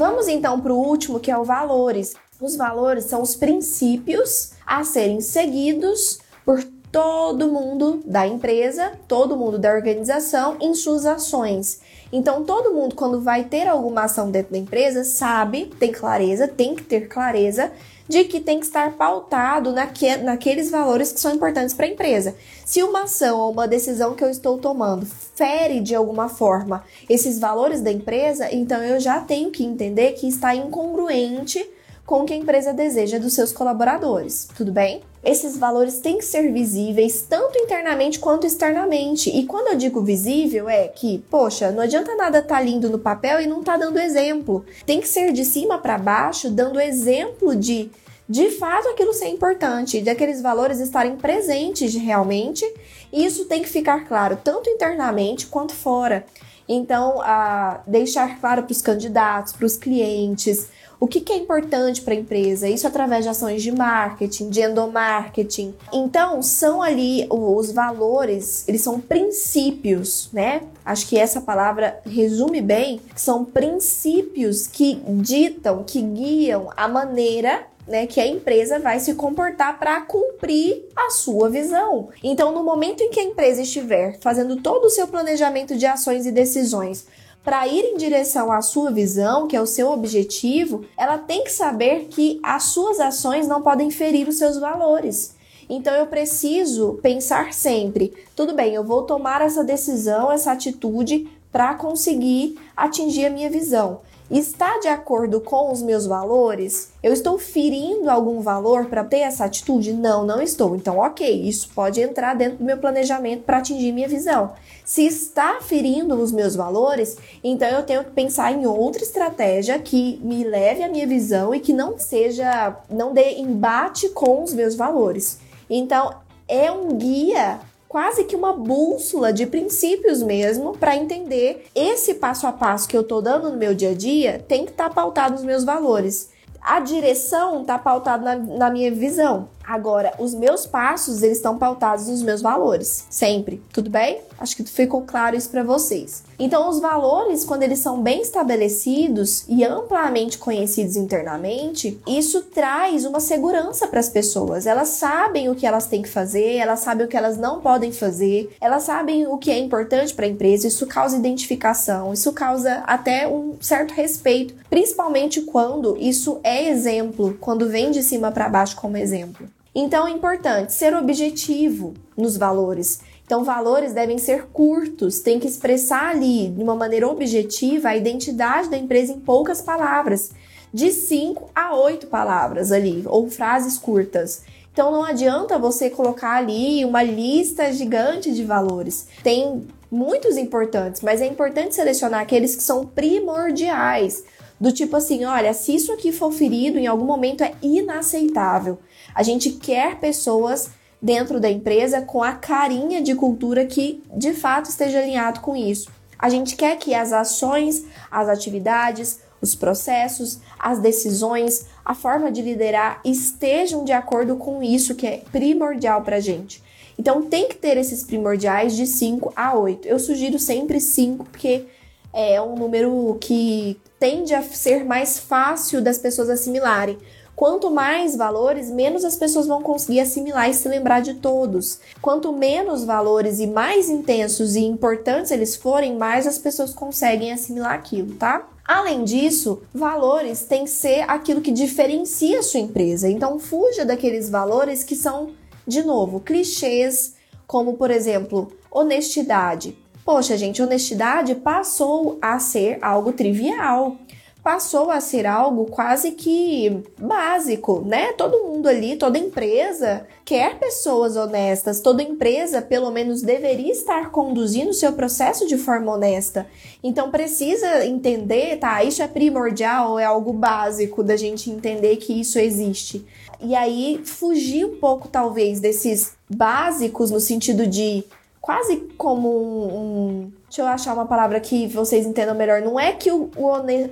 Vamos 0.00 0.28
então 0.28 0.58
para 0.58 0.72
o 0.72 0.78
último, 0.78 1.20
que 1.20 1.30
é 1.30 1.36
o 1.36 1.44
valores. 1.44 2.14
Os 2.40 2.56
valores 2.56 3.04
são 3.04 3.20
os 3.20 3.34
princípios 3.34 4.52
a 4.66 4.82
serem 4.82 5.20
seguidos 5.20 6.20
por 6.42 6.64
todo 6.90 7.52
mundo 7.52 8.00
da 8.06 8.26
empresa, 8.26 8.92
todo 9.06 9.36
mundo 9.36 9.58
da 9.58 9.70
organização 9.70 10.56
em 10.58 10.72
suas 10.72 11.04
ações. 11.04 11.82
Então, 12.10 12.44
todo 12.44 12.72
mundo, 12.72 12.94
quando 12.94 13.20
vai 13.20 13.44
ter 13.44 13.68
alguma 13.68 14.04
ação 14.04 14.30
dentro 14.30 14.52
da 14.52 14.58
empresa, 14.58 15.04
sabe, 15.04 15.66
tem 15.78 15.92
clareza, 15.92 16.48
tem 16.48 16.74
que 16.74 16.82
ter 16.82 17.06
clareza 17.06 17.70
de 18.10 18.24
que 18.24 18.40
tem 18.40 18.58
que 18.58 18.66
estar 18.66 18.94
pautado 18.94 19.70
naque, 19.70 20.16
naqueles 20.16 20.68
valores 20.68 21.12
que 21.12 21.20
são 21.20 21.32
importantes 21.32 21.72
para 21.72 21.86
a 21.86 21.88
empresa. 21.88 22.34
Se 22.64 22.82
uma 22.82 23.04
ação 23.04 23.38
ou 23.38 23.52
uma 23.52 23.68
decisão 23.68 24.16
que 24.16 24.24
eu 24.24 24.28
estou 24.28 24.58
tomando 24.58 25.06
fere 25.06 25.78
de 25.78 25.94
alguma 25.94 26.28
forma 26.28 26.82
esses 27.08 27.38
valores 27.38 27.80
da 27.80 27.92
empresa, 27.92 28.52
então 28.52 28.82
eu 28.82 28.98
já 28.98 29.20
tenho 29.20 29.52
que 29.52 29.62
entender 29.62 30.14
que 30.14 30.26
está 30.26 30.52
incongruente 30.52 31.64
com 32.10 32.22
o 32.22 32.24
que 32.24 32.32
a 32.32 32.36
empresa 32.36 32.72
deseja 32.72 33.20
dos 33.20 33.34
seus 33.34 33.52
colaboradores, 33.52 34.48
tudo 34.56 34.72
bem? 34.72 35.00
Esses 35.22 35.56
valores 35.56 36.00
têm 36.00 36.18
que 36.18 36.24
ser 36.24 36.52
visíveis 36.52 37.22
tanto 37.22 37.56
internamente 37.56 38.18
quanto 38.18 38.48
externamente. 38.48 39.30
E 39.30 39.46
quando 39.46 39.68
eu 39.68 39.76
digo 39.76 40.02
visível 40.02 40.68
é 40.68 40.88
que, 40.88 41.18
poxa, 41.30 41.70
não 41.70 41.84
adianta 41.84 42.16
nada 42.16 42.40
estar 42.40 42.56
tá 42.56 42.60
lindo 42.60 42.90
no 42.90 42.98
papel 42.98 43.40
e 43.40 43.46
não 43.46 43.62
tá 43.62 43.76
dando 43.76 44.00
exemplo. 44.00 44.64
Tem 44.84 45.00
que 45.00 45.06
ser 45.06 45.32
de 45.32 45.44
cima 45.44 45.78
para 45.78 45.96
baixo, 45.98 46.50
dando 46.50 46.80
exemplo 46.80 47.54
de 47.54 47.92
de 48.28 48.50
fato 48.50 48.88
aquilo 48.88 49.14
ser 49.14 49.28
importante, 49.28 50.00
de 50.00 50.10
aqueles 50.10 50.42
valores 50.42 50.80
estarem 50.80 51.14
presentes 51.16 51.94
realmente, 51.94 52.64
e 53.12 53.24
isso 53.24 53.44
tem 53.44 53.62
que 53.62 53.68
ficar 53.68 54.06
claro 54.06 54.36
tanto 54.42 54.68
internamente 54.68 55.46
quanto 55.46 55.72
fora. 55.72 56.24
Então, 56.68 57.20
a 57.22 57.82
deixar 57.84 58.40
claro 58.40 58.62
para 58.62 58.70
os 58.70 58.80
candidatos, 58.80 59.52
para 59.52 59.66
os 59.66 59.76
clientes, 59.76 60.68
o 61.00 61.08
que, 61.08 61.22
que 61.22 61.32
é 61.32 61.36
importante 61.36 62.02
para 62.02 62.12
a 62.12 62.16
empresa? 62.16 62.68
Isso 62.68 62.86
através 62.86 63.24
de 63.24 63.30
ações 63.30 63.62
de 63.62 63.72
marketing, 63.72 64.50
de 64.50 64.60
endomarketing. 64.60 65.74
Então, 65.90 66.42
são 66.42 66.82
ali 66.82 67.26
os 67.30 67.72
valores, 67.72 68.68
eles 68.68 68.82
são 68.82 69.00
princípios, 69.00 70.28
né? 70.30 70.60
Acho 70.84 71.08
que 71.08 71.16
essa 71.16 71.40
palavra 71.40 71.98
resume 72.04 72.60
bem, 72.60 73.00
são 73.16 73.46
princípios 73.46 74.66
que 74.66 75.00
ditam, 75.22 75.82
que 75.84 76.02
guiam 76.02 76.70
a 76.76 76.86
maneira 76.86 77.66
né, 77.88 78.06
que 78.06 78.20
a 78.20 78.26
empresa 78.26 78.78
vai 78.78 79.00
se 79.00 79.14
comportar 79.14 79.78
para 79.78 80.00
cumprir 80.02 80.84
a 80.94 81.10
sua 81.10 81.48
visão. 81.48 82.10
Então, 82.22 82.52
no 82.52 82.62
momento 82.62 83.02
em 83.02 83.10
que 83.10 83.18
a 83.18 83.24
empresa 83.24 83.62
estiver 83.62 84.18
fazendo 84.20 84.56
todo 84.56 84.84
o 84.84 84.90
seu 84.90 85.08
planejamento 85.08 85.76
de 85.76 85.86
ações 85.86 86.26
e 86.26 86.30
decisões 86.30 87.06
para 87.42 87.66
ir 87.66 87.84
em 87.84 87.96
direção 87.96 88.52
à 88.52 88.60
sua 88.60 88.90
visão, 88.90 89.46
que 89.46 89.56
é 89.56 89.60
o 89.60 89.66
seu 89.66 89.90
objetivo, 89.90 90.84
ela 90.96 91.18
tem 91.18 91.42
que 91.44 91.52
saber 91.52 92.06
que 92.10 92.38
as 92.42 92.64
suas 92.64 93.00
ações 93.00 93.48
não 93.48 93.62
podem 93.62 93.90
ferir 93.90 94.28
os 94.28 94.36
seus 94.36 94.58
valores. 94.58 95.34
Então 95.68 95.94
eu 95.94 96.06
preciso 96.06 96.98
pensar 97.02 97.52
sempre, 97.54 98.12
tudo 98.34 98.54
bem, 98.54 98.74
eu 98.74 98.84
vou 98.84 99.02
tomar 99.02 99.40
essa 99.40 99.62
decisão, 99.62 100.30
essa 100.30 100.52
atitude 100.52 101.28
para 101.52 101.74
conseguir 101.74 102.58
atingir 102.76 103.26
a 103.26 103.30
minha 103.30 103.48
visão 103.48 104.00
está 104.38 104.78
de 104.78 104.86
acordo 104.86 105.40
com 105.40 105.72
os 105.72 105.82
meus 105.82 106.06
valores? 106.06 106.92
Eu 107.02 107.12
estou 107.12 107.38
ferindo 107.38 108.08
algum 108.08 108.40
valor 108.40 108.86
para 108.86 109.02
ter 109.02 109.18
essa 109.18 109.44
atitude? 109.44 109.92
Não, 109.92 110.24
não 110.24 110.40
estou. 110.40 110.76
Então, 110.76 110.98
ok, 110.98 111.42
isso 111.42 111.70
pode 111.74 112.00
entrar 112.00 112.34
dentro 112.34 112.58
do 112.58 112.64
meu 112.64 112.78
planejamento 112.78 113.42
para 113.42 113.58
atingir 113.58 113.90
minha 113.92 114.08
visão. 114.08 114.52
Se 114.84 115.04
está 115.06 115.60
ferindo 115.60 116.14
os 116.14 116.30
meus 116.30 116.54
valores, 116.54 117.16
então 117.42 117.68
eu 117.68 117.82
tenho 117.82 118.04
que 118.04 118.10
pensar 118.10 118.52
em 118.52 118.66
outra 118.66 119.02
estratégia 119.02 119.78
que 119.78 120.20
me 120.22 120.44
leve 120.44 120.82
à 120.82 120.88
minha 120.88 121.06
visão 121.06 121.54
e 121.54 121.60
que 121.60 121.72
não 121.72 121.98
seja, 121.98 122.76
não 122.88 123.12
dê 123.12 123.34
embate 123.38 124.08
com 124.10 124.42
os 124.42 124.52
meus 124.52 124.74
valores. 124.74 125.38
Então, 125.68 126.14
é 126.46 126.70
um 126.70 126.88
guia 126.96 127.60
quase 127.90 128.22
que 128.22 128.36
uma 128.36 128.52
bússola 128.52 129.32
de 129.32 129.44
princípios 129.46 130.22
mesmo 130.22 130.78
para 130.78 130.94
entender 130.94 131.66
esse 131.74 132.14
passo 132.14 132.46
a 132.46 132.52
passo 132.52 132.86
que 132.86 132.96
eu 132.96 133.02
tô 133.02 133.20
dando 133.20 133.50
no 133.50 133.56
meu 133.56 133.74
dia 133.74 133.90
a 133.90 133.94
dia 133.94 134.44
tem 134.46 134.64
que 134.64 134.70
estar 134.70 134.90
tá 134.90 134.94
pautado 134.94 135.34
nos 135.34 135.42
meus 135.42 135.64
valores. 135.64 136.30
A 136.62 136.78
direção 136.78 137.62
está 137.62 137.76
pautada 137.76 138.22
na, 138.22 138.36
na 138.36 138.70
minha 138.70 138.92
visão. 138.92 139.48
Agora, 139.70 140.12
os 140.18 140.34
meus 140.34 140.66
passos, 140.66 141.22
eles 141.22 141.36
estão 141.36 141.56
pautados 141.56 142.08
nos 142.08 142.24
meus 142.24 142.42
valores, 142.42 143.06
sempre. 143.08 143.62
Tudo 143.72 143.88
bem? 143.88 144.20
Acho 144.36 144.56
que 144.56 144.64
ficou 144.64 145.02
claro 145.02 145.36
isso 145.36 145.48
para 145.48 145.62
vocês. 145.62 146.24
Então, 146.40 146.68
os 146.68 146.80
valores, 146.80 147.44
quando 147.44 147.62
eles 147.62 147.78
são 147.78 148.02
bem 148.02 148.20
estabelecidos 148.20 149.44
e 149.46 149.64
amplamente 149.64 150.38
conhecidos 150.38 150.96
internamente, 150.96 152.00
isso 152.04 152.42
traz 152.42 153.04
uma 153.04 153.20
segurança 153.20 153.86
para 153.86 154.00
as 154.00 154.08
pessoas. 154.08 154.66
Elas 154.66 154.88
sabem 154.88 155.48
o 155.48 155.54
que 155.54 155.64
elas 155.64 155.86
têm 155.86 156.02
que 156.02 156.08
fazer, 156.08 156.56
elas 156.56 156.80
sabem 156.80 157.06
o 157.06 157.08
que 157.08 157.16
elas 157.16 157.36
não 157.36 157.60
podem 157.60 157.92
fazer, 157.92 158.52
elas 158.60 158.82
sabem 158.82 159.28
o 159.28 159.38
que 159.38 159.52
é 159.52 159.58
importante 159.58 160.12
para 160.12 160.26
a 160.26 160.30
empresa. 160.30 160.66
Isso 160.66 160.84
causa 160.84 161.16
identificação, 161.16 162.12
isso 162.12 162.32
causa 162.32 162.82
até 162.88 163.28
um 163.28 163.54
certo 163.60 163.94
respeito, 163.94 164.52
principalmente 164.68 165.42
quando 165.42 165.96
isso 165.96 166.40
é 166.42 166.68
exemplo, 166.68 167.38
quando 167.40 167.68
vem 167.68 167.92
de 167.92 168.02
cima 168.02 168.32
para 168.32 168.48
baixo 168.48 168.74
como 168.74 168.96
exemplo. 168.96 169.46
Então 169.74 170.06
é 170.06 170.10
importante 170.10 170.72
ser 170.72 170.94
objetivo 170.94 171.94
nos 172.16 172.36
valores. 172.36 173.00
Então, 173.30 173.44
valores 173.44 173.92
devem 173.92 174.18
ser 174.18 174.46
curtos, 174.46 175.20
tem 175.20 175.38
que 175.38 175.46
expressar 175.46 176.10
ali 176.10 176.48
de 176.48 176.60
uma 176.60 176.74
maneira 176.74 177.06
objetiva 177.06 177.90
a 177.90 177.96
identidade 177.96 178.68
da 178.68 178.76
empresa 178.76 179.12
em 179.12 179.20
poucas 179.20 179.62
palavras, 179.62 180.32
de 180.74 180.90
5 180.90 181.48
a 181.54 181.76
8 181.76 182.08
palavras 182.08 182.72
ali, 182.72 183.04
ou 183.06 183.30
frases 183.30 183.78
curtas. 183.78 184.42
Então, 184.72 184.90
não 184.90 185.04
adianta 185.04 185.60
você 185.60 185.88
colocar 185.88 186.38
ali 186.38 186.84
uma 186.84 187.04
lista 187.04 187.72
gigante 187.72 188.34
de 188.34 188.42
valores. 188.42 189.06
Tem 189.22 189.64
muitos 189.88 190.36
importantes, 190.36 191.00
mas 191.00 191.22
é 191.22 191.26
importante 191.26 191.76
selecionar 191.76 192.22
aqueles 192.22 192.56
que 192.56 192.64
são 192.64 192.84
primordiais. 192.84 194.24
Do 194.60 194.70
tipo 194.70 194.94
assim, 194.94 195.24
olha, 195.24 195.54
se 195.54 195.74
isso 195.74 195.90
aqui 195.92 196.12
for 196.12 196.30
ferido 196.30 196.78
em 196.78 196.86
algum 196.86 197.06
momento 197.06 197.42
é 197.42 197.54
inaceitável. 197.62 198.78
A 199.14 199.22
gente 199.22 199.52
quer 199.52 199.98
pessoas 199.98 200.70
dentro 201.00 201.40
da 201.40 201.50
empresa 201.50 202.02
com 202.02 202.22
a 202.22 202.32
carinha 202.32 203.00
de 203.00 203.14
cultura 203.14 203.64
que 203.64 204.02
de 204.14 204.34
fato 204.34 204.68
esteja 204.68 204.98
alinhado 204.98 205.40
com 205.40 205.56
isso. 205.56 205.90
A 206.18 206.28
gente 206.28 206.56
quer 206.56 206.76
que 206.76 206.94
as 206.94 207.12
ações, 207.12 207.86
as 208.10 208.28
atividades, 208.28 209.20
os 209.40 209.54
processos, 209.54 210.38
as 210.58 210.78
decisões, 210.78 211.66
a 211.82 211.94
forma 211.94 212.30
de 212.30 212.42
liderar 212.42 213.00
estejam 213.02 213.84
de 213.84 213.92
acordo 213.92 214.36
com 214.36 214.62
isso 214.62 214.94
que 214.94 215.06
é 215.06 215.22
primordial 215.32 216.02
para 216.02 216.16
a 216.16 216.20
gente. 216.20 216.62
Então 216.98 217.22
tem 217.22 217.48
que 217.48 217.56
ter 217.56 217.78
esses 217.78 218.02
primordiais 218.02 218.76
de 218.76 218.86
5 218.86 219.32
a 219.34 219.56
8. 219.56 219.88
Eu 219.88 219.98
sugiro 219.98 220.38
sempre 220.38 220.78
5 220.78 221.24
porque 221.24 221.64
é 222.12 222.40
um 222.40 222.54
número 222.54 223.16
que 223.20 223.80
tende 223.98 224.34
a 224.34 224.42
ser 224.42 224.84
mais 224.84 225.18
fácil 225.18 225.82
das 225.82 225.98
pessoas 225.98 226.28
assimilarem. 226.30 226.98
Quanto 227.36 227.70
mais 227.70 228.14
valores, 228.14 228.70
menos 228.70 229.02
as 229.02 229.16
pessoas 229.16 229.46
vão 229.46 229.62
conseguir 229.62 230.00
assimilar 230.00 230.50
e 230.50 230.54
se 230.54 230.68
lembrar 230.68 231.00
de 231.00 231.14
todos. 231.14 231.80
Quanto 232.02 232.32
menos 232.32 232.84
valores 232.84 233.40
e 233.40 233.46
mais 233.46 233.88
intensos 233.88 234.56
e 234.56 234.60
importantes 234.60 235.30
eles 235.30 235.56
forem, 235.56 235.96
mais 235.96 236.26
as 236.26 236.36
pessoas 236.36 236.74
conseguem 236.74 237.32
assimilar 237.32 237.72
aquilo, 237.72 238.14
tá? 238.16 238.46
Além 238.62 239.04
disso, 239.04 239.62
valores 239.72 240.42
tem 240.42 240.64
que 240.64 240.70
ser 240.70 241.00
aquilo 241.08 241.40
que 241.40 241.50
diferencia 241.50 242.40
a 242.40 242.42
sua 242.42 242.60
empresa. 242.60 243.08
Então, 243.08 243.38
fuja 243.38 243.84
daqueles 243.86 244.28
valores 244.28 244.84
que 244.84 244.94
são, 244.94 245.30
de 245.66 245.82
novo, 245.82 246.20
clichês, 246.20 247.14
como 247.46 247.74
por 247.74 247.90
exemplo, 247.90 248.52
honestidade. 248.70 249.76
Poxa, 250.10 250.36
gente, 250.36 250.60
honestidade 250.60 251.36
passou 251.36 252.18
a 252.20 252.36
ser 252.40 252.78
algo 252.82 253.12
trivial 253.12 253.96
passou 254.42 254.90
a 254.90 255.00
ser 255.00 255.26
algo 255.26 255.66
quase 255.66 256.12
que 256.12 256.82
básico, 256.98 257.82
né? 257.86 258.14
Todo 258.14 258.44
mundo 258.44 258.68
ali, 258.68 258.96
toda 258.96 259.18
empresa 259.18 260.06
quer 260.24 260.58
pessoas 260.58 261.14
honestas, 261.14 261.80
toda 261.80 262.02
empresa 262.02 262.62
pelo 262.62 262.90
menos 262.90 263.20
deveria 263.20 263.70
estar 263.70 264.10
conduzindo 264.10 264.70
o 264.70 264.74
seu 264.74 264.94
processo 264.94 265.46
de 265.46 265.58
forma 265.58 265.92
honesta. 265.92 266.46
Então 266.82 267.10
precisa 267.10 267.84
entender, 267.84 268.56
tá? 268.58 268.82
Isso 268.82 269.02
é 269.02 269.06
primordial, 269.06 269.98
é 269.98 270.06
algo 270.06 270.32
básico 270.32 271.02
da 271.02 271.16
gente 271.16 271.50
entender 271.50 271.96
que 271.96 272.18
isso 272.18 272.38
existe. 272.38 273.04
E 273.40 273.54
aí 273.54 274.00
fugir 274.06 274.64
um 274.64 274.76
pouco 274.76 275.06
talvez 275.06 275.60
desses 275.60 276.12
básicos 276.28 277.10
no 277.10 277.20
sentido 277.20 277.66
de 277.66 278.04
quase 278.40 278.76
como 278.96 279.28
um, 279.28 279.76
um, 279.76 280.32
Deixa 280.48 280.62
eu 280.62 280.66
achar 280.66 280.94
uma 280.94 281.06
palavra 281.06 281.38
que 281.38 281.68
vocês 281.68 282.04
entendam 282.04 282.34
melhor. 282.34 282.60
Não 282.60 282.78
é 282.78 282.92
que 282.92 283.12
o, 283.12 283.30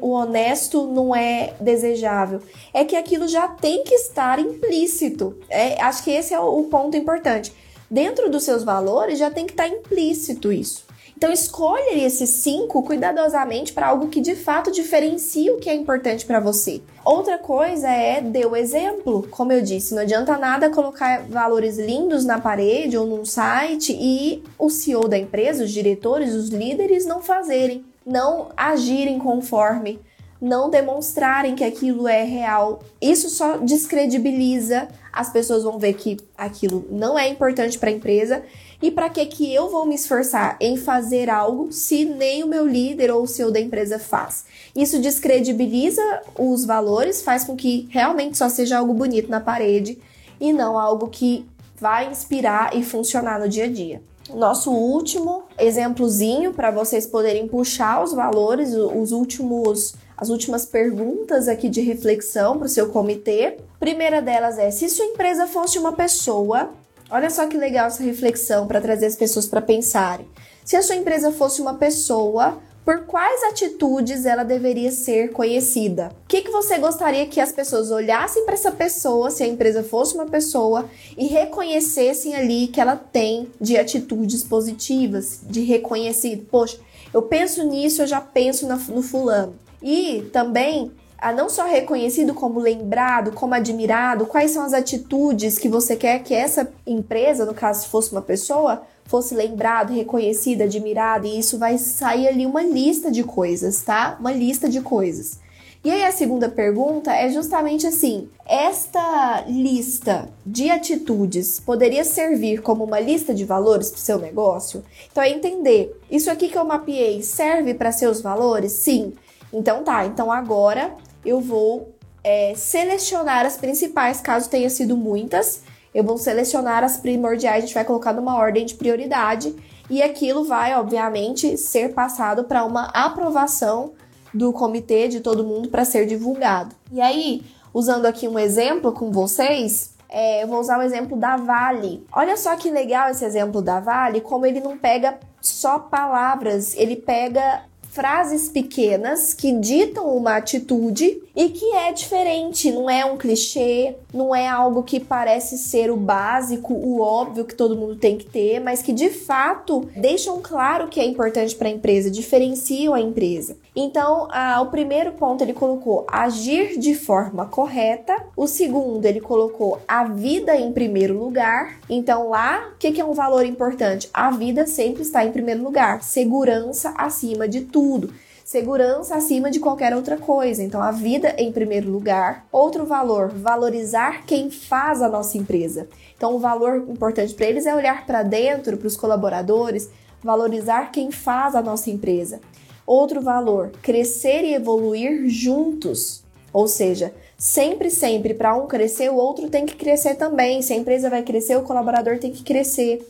o 0.01 0.11
honesto 0.11 0.89
não 0.89 1.15
é 1.15 1.55
desejável, 1.61 2.41
é 2.75 2.85
que 2.85 2.97
aquilo 2.97 3.29
já 3.29 3.47
tem 3.47 3.85
que 3.85 3.95
estar 3.95 4.41
implícito. 4.41 5.39
É, 5.49 5.81
acho 5.81 6.03
que 6.03 6.11
esse 6.11 6.35
é 6.35 6.41
o, 6.41 6.59
o 6.59 6.65
ponto 6.65 6.97
importante. 6.97 7.53
Dentro 7.89 8.29
dos 8.29 8.43
seus 8.43 8.65
valores 8.65 9.19
já 9.19 9.31
tem 9.31 9.47
que 9.47 9.53
estar 9.53 9.69
implícito 9.69 10.51
isso. 10.53 10.88
Então 11.19 11.33
escolha 11.33 11.97
esses 11.97 12.31
cinco 12.31 12.81
cuidadosamente 12.85 13.73
para 13.73 13.89
algo 13.89 14.07
que 14.07 14.21
de 14.21 14.37
fato 14.37 14.71
diferencie 14.71 15.51
o 15.51 15.59
que 15.59 15.69
é 15.69 15.75
importante 15.75 16.25
para 16.25 16.39
você. 16.39 16.81
Outra 17.05 17.37
coisa 17.39 17.89
é 17.89 18.21
dê 18.21 18.47
o 18.47 18.55
exemplo. 18.55 19.27
Como 19.29 19.51
eu 19.51 19.61
disse, 19.61 19.97
não 19.97 20.03
adianta 20.03 20.39
nada 20.39 20.71
colocar 20.71 21.25
valores 21.29 21.77
lindos 21.77 22.25
na 22.25 22.39
parede 22.39 22.97
ou 22.97 23.05
num 23.05 23.25
site 23.25 23.93
e 24.01 24.45
o 24.57 24.71
CEO 24.71 25.09
da 25.09 25.19
empresa, 25.19 25.65
os 25.65 25.73
diretores, 25.73 26.35
os 26.35 26.51
líderes 26.51 27.05
não 27.05 27.21
fazerem, 27.21 27.85
não 28.07 28.51
agirem 28.57 29.19
conforme 29.19 29.99
não 30.41 30.71
demonstrarem 30.71 31.57
que 31.57 31.65
aquilo 31.65 32.07
é 32.07 32.23
real. 32.23 32.81
Isso 33.03 33.29
só 33.29 33.57
descredibiliza, 33.57 34.87
as 35.13 35.31
pessoas 35.31 35.65
vão 35.65 35.81
ver 35.81 35.95
que 35.95 36.17
aquilo 36.37 36.87
não 36.91 37.19
é 37.19 37.29
importante 37.29 37.77
para 37.77 37.91
a 37.91 37.93
empresa 37.93 38.43
e 38.81 38.91
para 38.91 39.11
que 39.11 39.27
que 39.27 39.53
eu 39.53 39.69
vou 39.69 39.85
me 39.85 39.95
esforçar 39.95 40.57
em 40.61 40.77
fazer 40.77 41.29
algo 41.29 41.73
se 41.73 42.05
nem 42.05 42.45
o 42.45 42.47
meu 42.47 42.67
líder 42.67 43.11
ou 43.11 43.23
o 43.23 43.27
CEO 43.27 43.51
da 43.51 43.61
empresa 43.61 43.99
faz? 43.99 44.45
Isso 44.75 45.01
descredibiliza 45.01 46.03
os 46.39 46.65
valores, 46.65 47.21
faz 47.21 47.45
com 47.45 47.57
que 47.57 47.89
realmente 47.91 48.39
só 48.39 48.49
seja 48.49 48.79
algo 48.79 48.95
bonito 48.95 49.29
na 49.29 49.41
parede 49.41 49.99
e 50.41 50.53
não 50.53 50.79
algo 50.79 51.09
que 51.09 51.45
vai 51.77 52.09
inspirar 52.09 52.77
e 52.77 52.85
funcionar 52.85 53.41
no 53.41 53.49
dia 53.49 53.65
a 53.65 53.69
dia. 53.69 54.01
Nosso 54.35 54.71
último 54.71 55.45
exemplozinho 55.59 56.53
para 56.53 56.71
vocês 56.71 57.07
poderem 57.07 57.49
puxar 57.49 58.03
os 58.03 58.13
valores, 58.13 58.75
os 58.75 59.13
últimos 59.13 59.95
as 60.17 60.31
últimas 60.31 60.67
perguntas 60.67 61.47
aqui 61.47 61.69
de 61.69 61.81
reflexão 61.81 62.59
para 62.59 62.67
o 62.67 62.69
seu 62.69 62.89
comitê. 62.89 63.57
Primeira 63.79 64.21
delas 64.21 64.59
é: 64.59 64.71
se 64.71 64.89
sua 64.89 65.05
empresa 65.05 65.47
fosse 65.47 65.79
uma 65.79 65.93
pessoa, 65.93 66.71
Olha 67.11 67.31
só 67.31 67.47
que 67.47 67.57
legal 67.57 67.87
essa 67.87 68.03
reflexão 68.03 68.67
para 68.67 68.81
trazer 68.81 69.07
as 69.07 69.17
pessoas 69.17 69.47
para 69.47 69.63
pensarem. 69.63 70.27
Se 70.65 70.77
a 70.77 70.83
sua 70.83 70.97
empresa 70.97 71.33
fosse 71.33 71.63
uma 71.63 71.75
pessoa, 71.75 72.59
por 72.85 73.05
quais 73.05 73.43
atitudes 73.45 74.27
ela 74.27 74.43
deveria 74.43 74.91
ser 74.91 75.33
conhecida? 75.33 76.11
O 76.25 76.29
que, 76.29 76.43
que 76.43 76.51
você 76.51 76.79
gostaria 76.79 77.27
que 77.27 77.41
as 77.41 77.51
pessoas 77.53 77.91
olhassem 77.91 78.45
para 78.45 78.55
essa 78.55 78.71
pessoa, 78.71 79.31
se 79.31 79.43
a 79.43 79.47
empresa 79.47 79.83
fosse 79.83 80.15
uma 80.15 80.27
pessoa, 80.27 80.89
e 81.17 81.27
reconhecessem 81.27 82.35
ali 82.35 82.67
que 82.67 82.81
ela 82.81 82.97
tem 82.97 83.51
de 83.59 83.79
atitudes 83.79 84.45
positivas, 84.45 85.41
de 85.43 85.63
reconhecido? 85.63 86.47
Poxa, 86.51 86.79
eu 87.13 87.23
penso 87.23 87.63
nisso, 87.63 88.03
eu 88.03 88.07
já 88.07 88.21
penso 88.21 88.67
no 88.67 89.03
fulano. 89.03 89.55
E 89.83 90.29
também 90.33 90.91
a 91.19 91.33
não 91.33 91.51
só 91.51 91.65
reconhecido 91.67 92.33
como 92.33 92.61
lembrado, 92.61 93.33
como 93.33 93.55
admirado, 93.55 94.27
quais 94.27 94.53
são 94.53 94.65
as 94.65 94.73
atitudes 94.73 95.59
que 95.59 95.69
você 95.69 95.97
quer 95.97 96.23
que 96.23 96.33
essa 96.33 96.73
empresa, 96.87 97.45
no 97.45 97.53
caso 97.53 97.83
se 97.83 97.89
fosse 97.89 98.13
uma 98.13 98.23
pessoa, 98.23 98.83
fosse 99.05 99.35
lembrado, 99.35 99.93
reconhecida, 99.93 100.65
admirada, 100.65 101.27
e 101.27 101.39
isso 101.39 101.59
vai 101.59 101.77
sair 101.77 102.29
ali 102.29 102.47
uma 102.47 102.63
lista 102.63 103.11
de 103.11 103.25
coisas, 103.25 103.83
tá? 103.83 104.17
Uma 104.21 104.33
lista 104.33 104.69
de 104.69 104.81
coisas. 104.81 105.41
E 105.85 105.91
aí 105.91 106.05
a 106.05 106.13
segunda 106.13 106.49
pergunta 106.49 107.13
é 107.13 107.31
justamente 107.31 107.87
assim: 107.87 108.29
esta 108.47 109.45
lista 109.47 110.29
de 110.45 110.71
atitudes 110.71 111.59
poderia 111.59 112.05
servir 112.05 112.63
como 112.63 112.85
uma 112.85 113.01
lista 113.01 113.33
de 113.33 113.45
valores 113.45 113.91
para 113.91 113.97
o 113.97 114.01
seu 114.01 114.19
negócio? 114.19 114.85
Então 115.11 115.23
é 115.23 115.31
entender, 115.31 115.99
isso 116.11 116.31
aqui 116.31 116.49
que 116.49 116.59
eu 116.59 116.65
mapeei 116.65 117.23
serve 117.23 117.75
para 117.75 117.93
seus 117.93 118.21
valores? 118.21 118.73
Sim. 118.73 119.15
Então 119.53 119.83
tá, 119.83 120.05
então 120.05 120.31
agora 120.31 120.95
eu 121.29 121.41
vou 121.41 121.95
é, 122.25 122.55
selecionar 122.57 123.45
as 123.45 123.57
principais, 123.57 124.21
caso 124.21 124.49
tenha 124.49 124.71
sido 124.71 124.97
muitas. 124.97 125.63
Eu 125.95 126.03
vou 126.03 126.17
selecionar 126.17 126.83
as 126.83 126.97
primordiais, 126.97 127.59
a 127.59 127.67
gente 127.67 127.75
vai 127.75 127.85
colocar 127.85 128.13
numa 128.13 128.37
ordem 128.37 128.65
de 128.65 128.75
prioridade 128.75 129.55
e 129.91 130.03
aquilo 130.03 130.45
vai, 130.45 130.75
obviamente, 130.75 131.57
ser 131.57 131.93
passado 131.93 132.45
para 132.45 132.65
uma 132.65 132.87
aprovação 132.95 133.93
do 134.33 134.53
comitê 134.53 135.09
de 135.09 135.21
todo 135.21 135.45
mundo 135.45 135.69
para 135.69 135.85
ser 135.85 136.07
divulgado. 136.07 136.75
E 136.93 137.01
aí, 137.01 137.43
usando 137.73 138.07
aqui 138.07 138.27
um 138.27 138.39
exemplo 138.39 138.93
com 138.93 139.11
vocês, 139.11 139.95
é, 140.09 140.43
eu 140.43 140.49
vou 140.49 140.61
usar 140.61 140.79
o 140.79 140.83
exemplo 140.83 141.17
da 141.17 141.37
Vale. 141.37 142.07
Olha 142.13 142.37
só 142.37 142.57
que 142.57 142.71
legal 142.71 143.11
esse 143.11 143.25
exemplo 143.25 143.61
da 143.61 143.81
Vale, 143.81 144.21
como 144.21 144.47
ele 144.47 144.61
não 144.61 144.79
pega 144.79 145.19
só 145.41 145.79
palavras, 145.79 146.75
ele 146.75 146.97
pega 146.97 147.63
frases 147.99 148.49
pequenas 148.49 149.35
que 149.35 149.51
ditam 149.51 150.17
uma 150.17 150.37
atitude 150.37 151.21
e 151.35 151.49
que 151.49 151.75
é 151.75 151.93
diferente, 151.93 152.71
não 152.71 152.89
é 152.89 153.05
um 153.05 153.17
clichê, 153.17 153.97
não 154.15 154.33
é 154.33 154.47
algo 154.47 154.85
que 154.85 155.01
parece 155.01 155.59
ser 155.59 155.91
o 155.91 155.97
básico, 155.97 156.73
o 156.73 157.01
óbvio 157.01 157.45
que 157.45 157.57
todo 157.57 157.77
mundo 157.77 157.97
tem 157.97 158.17
que 158.17 158.25
ter, 158.25 158.61
mas 158.61 158.83
que 158.83 158.93
de 158.93 159.11
fato 159.11 159.89
deixam 159.97 160.41
claro 160.41 160.87
que 160.87 161.01
é 161.01 161.05
importante 161.05 161.57
para 161.57 161.67
a 161.67 161.73
empresa, 161.73 162.09
diferenciam 162.09 162.95
a 162.95 163.01
empresa. 163.01 163.57
Então, 163.81 164.27
o 164.61 164.67
primeiro 164.67 165.13
ponto 165.13 165.45
ele 165.45 165.53
colocou 165.53 166.05
agir 166.11 166.81
de 166.81 166.97
forma 166.97 167.47
correta, 167.47 168.13
o 168.37 168.49
segundo 168.49 169.07
ele 169.07 169.21
colocou 169.21 169.81
a 169.87 170.03
vida 170.03 170.57
em 170.57 170.73
primeiro 170.73 171.17
lugar. 171.17 171.79
Então, 171.89 172.29
lá, 172.31 172.71
o 172.75 172.77
que, 172.77 172.91
que 172.91 173.01
é 173.01 173.05
um 173.05 173.13
valor 173.13 173.47
importante? 173.47 174.11
A 174.13 174.33
vida 174.33 174.67
sempre 174.67 175.03
está 175.03 175.25
em 175.25 175.31
primeiro 175.31 175.63
lugar, 175.63 176.03
segurança 176.03 176.93
acima 176.99 177.47
de 177.47 177.61
tudo. 177.61 178.13
Segurança 178.45 179.15
acima 179.15 179.49
de 179.49 179.61
qualquer 179.61 179.95
outra 179.95 180.17
coisa. 180.17 180.61
Então, 180.61 180.83
a 180.83 180.91
vida 180.91 181.37
em 181.39 181.53
primeiro 181.53 181.89
lugar. 181.89 182.47
Outro 182.51 182.85
valor, 182.85 183.29
valorizar 183.29 184.25
quem 184.27 184.51
faz 184.51 185.01
a 185.01 185.09
nossa 185.09 185.39
empresa. 185.39 185.87
Então, 186.17 186.35
o 186.35 186.41
valor 186.41 186.79
importante 186.89 187.33
para 187.33 187.47
eles 187.47 187.65
é 187.65 187.73
olhar 187.73 188.05
para 188.05 188.25
dentro, 188.25 188.77
para 188.77 188.89
os 188.89 188.97
colaboradores, 188.97 189.89
valorizar 190.21 190.91
quem 190.91 191.13
faz 191.13 191.55
a 191.55 191.63
nossa 191.63 191.91
empresa. 191.91 192.41
Outro 192.89 193.21
valor, 193.21 193.71
crescer 193.83 194.45
e 194.45 194.55
evoluir 194.55 195.29
juntos. 195.29 196.25
Ou 196.51 196.67
seja, 196.67 197.13
sempre, 197.37 197.91
sempre, 197.91 198.33
para 198.33 198.57
um 198.57 198.67
crescer, 198.67 199.11
o 199.11 199.17
outro 199.17 199.51
tem 199.51 199.67
que 199.67 199.77
crescer 199.77 200.15
também. 200.15 200.63
Se 200.63 200.73
a 200.73 200.77
empresa 200.77 201.11
vai 201.11 201.23
crescer, 201.23 201.55
o 201.59 201.65
colaborador 201.65 202.19
tem 202.19 202.33
que 202.33 202.43
crescer. 202.43 203.07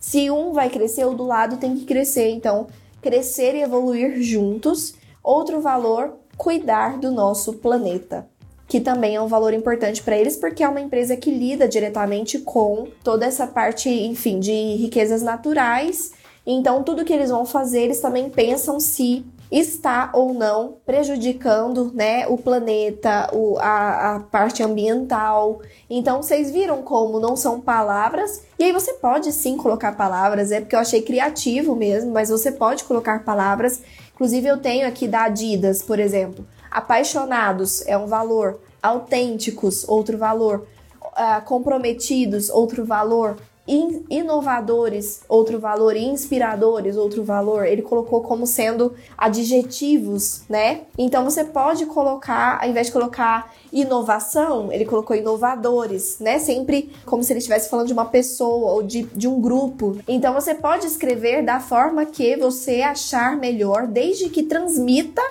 Se 0.00 0.28
um 0.32 0.52
vai 0.52 0.68
crescer, 0.68 1.04
o 1.04 1.14
do 1.14 1.24
lado 1.24 1.58
tem 1.58 1.76
que 1.76 1.84
crescer. 1.84 2.30
Então, 2.30 2.66
crescer 3.00 3.54
e 3.54 3.62
evoluir 3.62 4.20
juntos. 4.20 4.94
Outro 5.22 5.60
valor, 5.60 6.16
cuidar 6.36 6.98
do 6.98 7.12
nosso 7.12 7.52
planeta, 7.52 8.28
que 8.66 8.80
também 8.80 9.14
é 9.14 9.22
um 9.22 9.28
valor 9.28 9.54
importante 9.54 10.02
para 10.02 10.18
eles 10.18 10.36
porque 10.36 10.64
é 10.64 10.68
uma 10.68 10.80
empresa 10.80 11.16
que 11.16 11.30
lida 11.30 11.68
diretamente 11.68 12.40
com 12.40 12.88
toda 13.04 13.26
essa 13.26 13.46
parte, 13.46 13.88
enfim, 13.88 14.40
de 14.40 14.74
riquezas 14.74 15.22
naturais. 15.22 16.18
Então, 16.52 16.82
tudo 16.82 17.04
que 17.04 17.12
eles 17.12 17.30
vão 17.30 17.46
fazer, 17.46 17.82
eles 17.82 18.00
também 18.00 18.28
pensam 18.28 18.80
se 18.80 19.24
está 19.52 20.10
ou 20.12 20.34
não 20.34 20.78
prejudicando 20.84 21.92
né, 21.94 22.26
o 22.26 22.36
planeta, 22.36 23.30
o, 23.32 23.56
a, 23.58 24.16
a 24.16 24.20
parte 24.20 24.60
ambiental. 24.60 25.60
Então, 25.88 26.20
vocês 26.20 26.50
viram 26.50 26.82
como 26.82 27.20
não 27.20 27.36
são 27.36 27.60
palavras, 27.60 28.42
e 28.58 28.64
aí 28.64 28.72
você 28.72 28.94
pode 28.94 29.32
sim 29.32 29.56
colocar 29.56 29.96
palavras, 29.96 30.50
é 30.50 30.60
porque 30.60 30.74
eu 30.74 30.80
achei 30.80 31.02
criativo 31.02 31.76
mesmo, 31.76 32.10
mas 32.10 32.30
você 32.30 32.50
pode 32.50 32.82
colocar 32.82 33.24
palavras. 33.24 33.80
Inclusive, 34.12 34.48
eu 34.48 34.58
tenho 34.58 34.88
aqui 34.88 35.06
da 35.06 35.24
Adidas, 35.24 35.82
por 35.82 36.00
exemplo. 36.00 36.44
Apaixonados 36.68 37.86
é 37.86 37.96
um 37.96 38.08
valor, 38.08 38.60
autênticos, 38.82 39.88
outro 39.88 40.18
valor, 40.18 40.66
uh, 41.00 41.44
comprometidos, 41.44 42.50
outro 42.50 42.84
valor, 42.84 43.36
inovadores, 43.66 45.22
outro 45.28 45.58
valor, 45.60 45.96
inspiradores, 45.96 46.96
outro 46.96 47.22
valor. 47.22 47.66
Ele 47.66 47.82
colocou 47.82 48.22
como 48.22 48.46
sendo 48.46 48.94
adjetivos, 49.16 50.42
né? 50.48 50.82
Então 50.98 51.24
você 51.24 51.44
pode 51.44 51.86
colocar, 51.86 52.58
ao 52.60 52.68
invés 52.68 52.88
de 52.88 52.92
colocar 52.92 53.54
inovação, 53.72 54.72
ele 54.72 54.84
colocou 54.84 55.14
inovadores, 55.14 56.18
né? 56.18 56.38
Sempre 56.38 56.90
como 57.06 57.22
se 57.22 57.32
ele 57.32 57.38
estivesse 57.38 57.70
falando 57.70 57.86
de 57.86 57.92
uma 57.92 58.06
pessoa 58.06 58.72
ou 58.72 58.82
de, 58.82 59.02
de 59.04 59.28
um 59.28 59.40
grupo. 59.40 59.98
Então 60.08 60.34
você 60.34 60.54
pode 60.54 60.86
escrever 60.86 61.44
da 61.44 61.60
forma 61.60 62.04
que 62.06 62.36
você 62.36 62.82
achar 62.82 63.36
melhor, 63.36 63.86
desde 63.86 64.28
que 64.28 64.42
transmita 64.42 65.22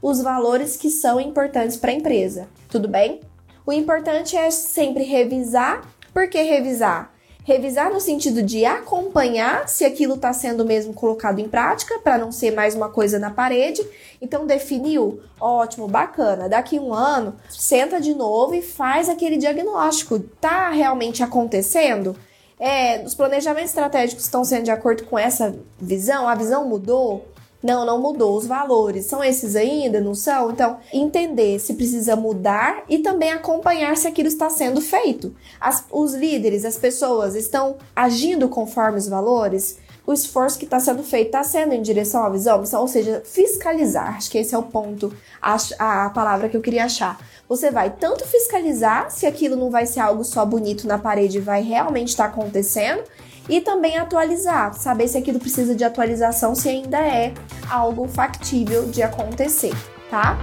os 0.00 0.20
valores 0.20 0.76
que 0.76 0.90
são 0.90 1.20
importantes 1.20 1.76
para 1.76 1.90
a 1.90 1.94
empresa. 1.94 2.48
Tudo 2.68 2.86
bem? 2.86 3.20
O 3.66 3.72
importante 3.72 4.36
é 4.36 4.50
sempre 4.50 5.02
revisar. 5.02 5.82
Por 6.14 6.28
que 6.28 6.40
revisar? 6.42 7.12
Revisar 7.48 7.90
no 7.90 7.98
sentido 7.98 8.42
de 8.42 8.66
acompanhar 8.66 9.70
se 9.70 9.82
aquilo 9.82 10.16
está 10.16 10.34
sendo 10.34 10.66
mesmo 10.66 10.92
colocado 10.92 11.38
em 11.38 11.48
prática, 11.48 11.98
para 12.00 12.18
não 12.18 12.30
ser 12.30 12.50
mais 12.50 12.74
uma 12.74 12.90
coisa 12.90 13.18
na 13.18 13.30
parede. 13.30 13.80
Então, 14.20 14.46
definiu? 14.46 15.22
Ótimo, 15.40 15.88
bacana. 15.88 16.46
Daqui 16.46 16.78
um 16.78 16.92
ano, 16.92 17.36
senta 17.48 18.02
de 18.02 18.14
novo 18.14 18.54
e 18.54 18.60
faz 18.60 19.08
aquele 19.08 19.38
diagnóstico. 19.38 20.18
Tá 20.18 20.68
realmente 20.68 21.22
acontecendo? 21.22 22.14
É, 22.60 23.02
os 23.02 23.14
planejamentos 23.14 23.70
estratégicos 23.70 24.24
estão 24.24 24.44
sendo 24.44 24.64
de 24.64 24.70
acordo 24.70 25.04
com 25.04 25.18
essa 25.18 25.58
visão? 25.80 26.28
A 26.28 26.34
visão 26.34 26.68
mudou? 26.68 27.28
Não, 27.62 27.84
não 27.84 28.00
mudou. 28.00 28.36
Os 28.36 28.46
valores 28.46 29.06
são 29.06 29.22
esses 29.22 29.56
ainda? 29.56 30.00
Não 30.00 30.14
são? 30.14 30.50
Então, 30.50 30.78
entender 30.92 31.58
se 31.58 31.74
precisa 31.74 32.14
mudar 32.14 32.84
e 32.88 32.98
também 32.98 33.32
acompanhar 33.32 33.96
se 33.96 34.06
aquilo 34.06 34.28
está 34.28 34.48
sendo 34.48 34.80
feito. 34.80 35.34
As, 35.60 35.84
os 35.90 36.14
líderes, 36.14 36.64
as 36.64 36.76
pessoas 36.76 37.34
estão 37.34 37.76
agindo 37.94 38.48
conforme 38.48 38.98
os 38.98 39.08
valores? 39.08 39.78
O 40.06 40.12
esforço 40.12 40.58
que 40.58 40.64
está 40.64 40.80
sendo 40.80 41.02
feito 41.02 41.26
está 41.26 41.42
sendo 41.42 41.74
em 41.74 41.82
direção 41.82 42.24
à 42.24 42.30
visão? 42.30 42.64
Ou 42.80 42.88
seja, 42.88 43.22
fiscalizar. 43.24 44.16
Acho 44.16 44.30
que 44.30 44.38
esse 44.38 44.54
é 44.54 44.58
o 44.58 44.62
ponto, 44.62 45.12
a, 45.42 45.56
a 45.78 46.10
palavra 46.10 46.48
que 46.48 46.56
eu 46.56 46.62
queria 46.62 46.84
achar. 46.84 47.20
Você 47.48 47.70
vai 47.70 47.90
tanto 47.90 48.24
fiscalizar 48.24 49.10
se 49.10 49.26
aquilo 49.26 49.56
não 49.56 49.70
vai 49.70 49.84
ser 49.84 50.00
algo 50.00 50.24
só 50.24 50.46
bonito 50.46 50.86
na 50.86 50.98
parede, 50.98 51.40
vai 51.40 51.62
realmente 51.62 52.08
estar 52.08 52.28
tá 52.28 52.30
acontecendo 52.30 53.02
e 53.48 53.60
também 53.60 53.96
atualizar, 53.96 54.74
saber 54.74 55.08
se 55.08 55.16
aquilo 55.16 55.38
precisa 55.38 55.74
de 55.74 55.84
atualização, 55.84 56.54
se 56.54 56.68
ainda 56.68 56.98
é 56.98 57.32
algo 57.70 58.06
factível 58.06 58.88
de 58.88 59.02
acontecer, 59.02 59.74
tá? 60.10 60.38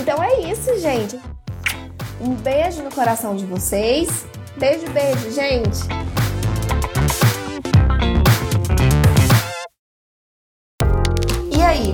Então 0.00 0.22
é 0.22 0.40
isso, 0.50 0.78
gente. 0.78 1.18
Um 2.20 2.34
beijo 2.34 2.82
no 2.82 2.90
coração 2.90 3.34
de 3.36 3.44
vocês. 3.44 4.24
Beijo, 4.56 4.86
beijo, 4.92 5.30
gente. 5.32 5.80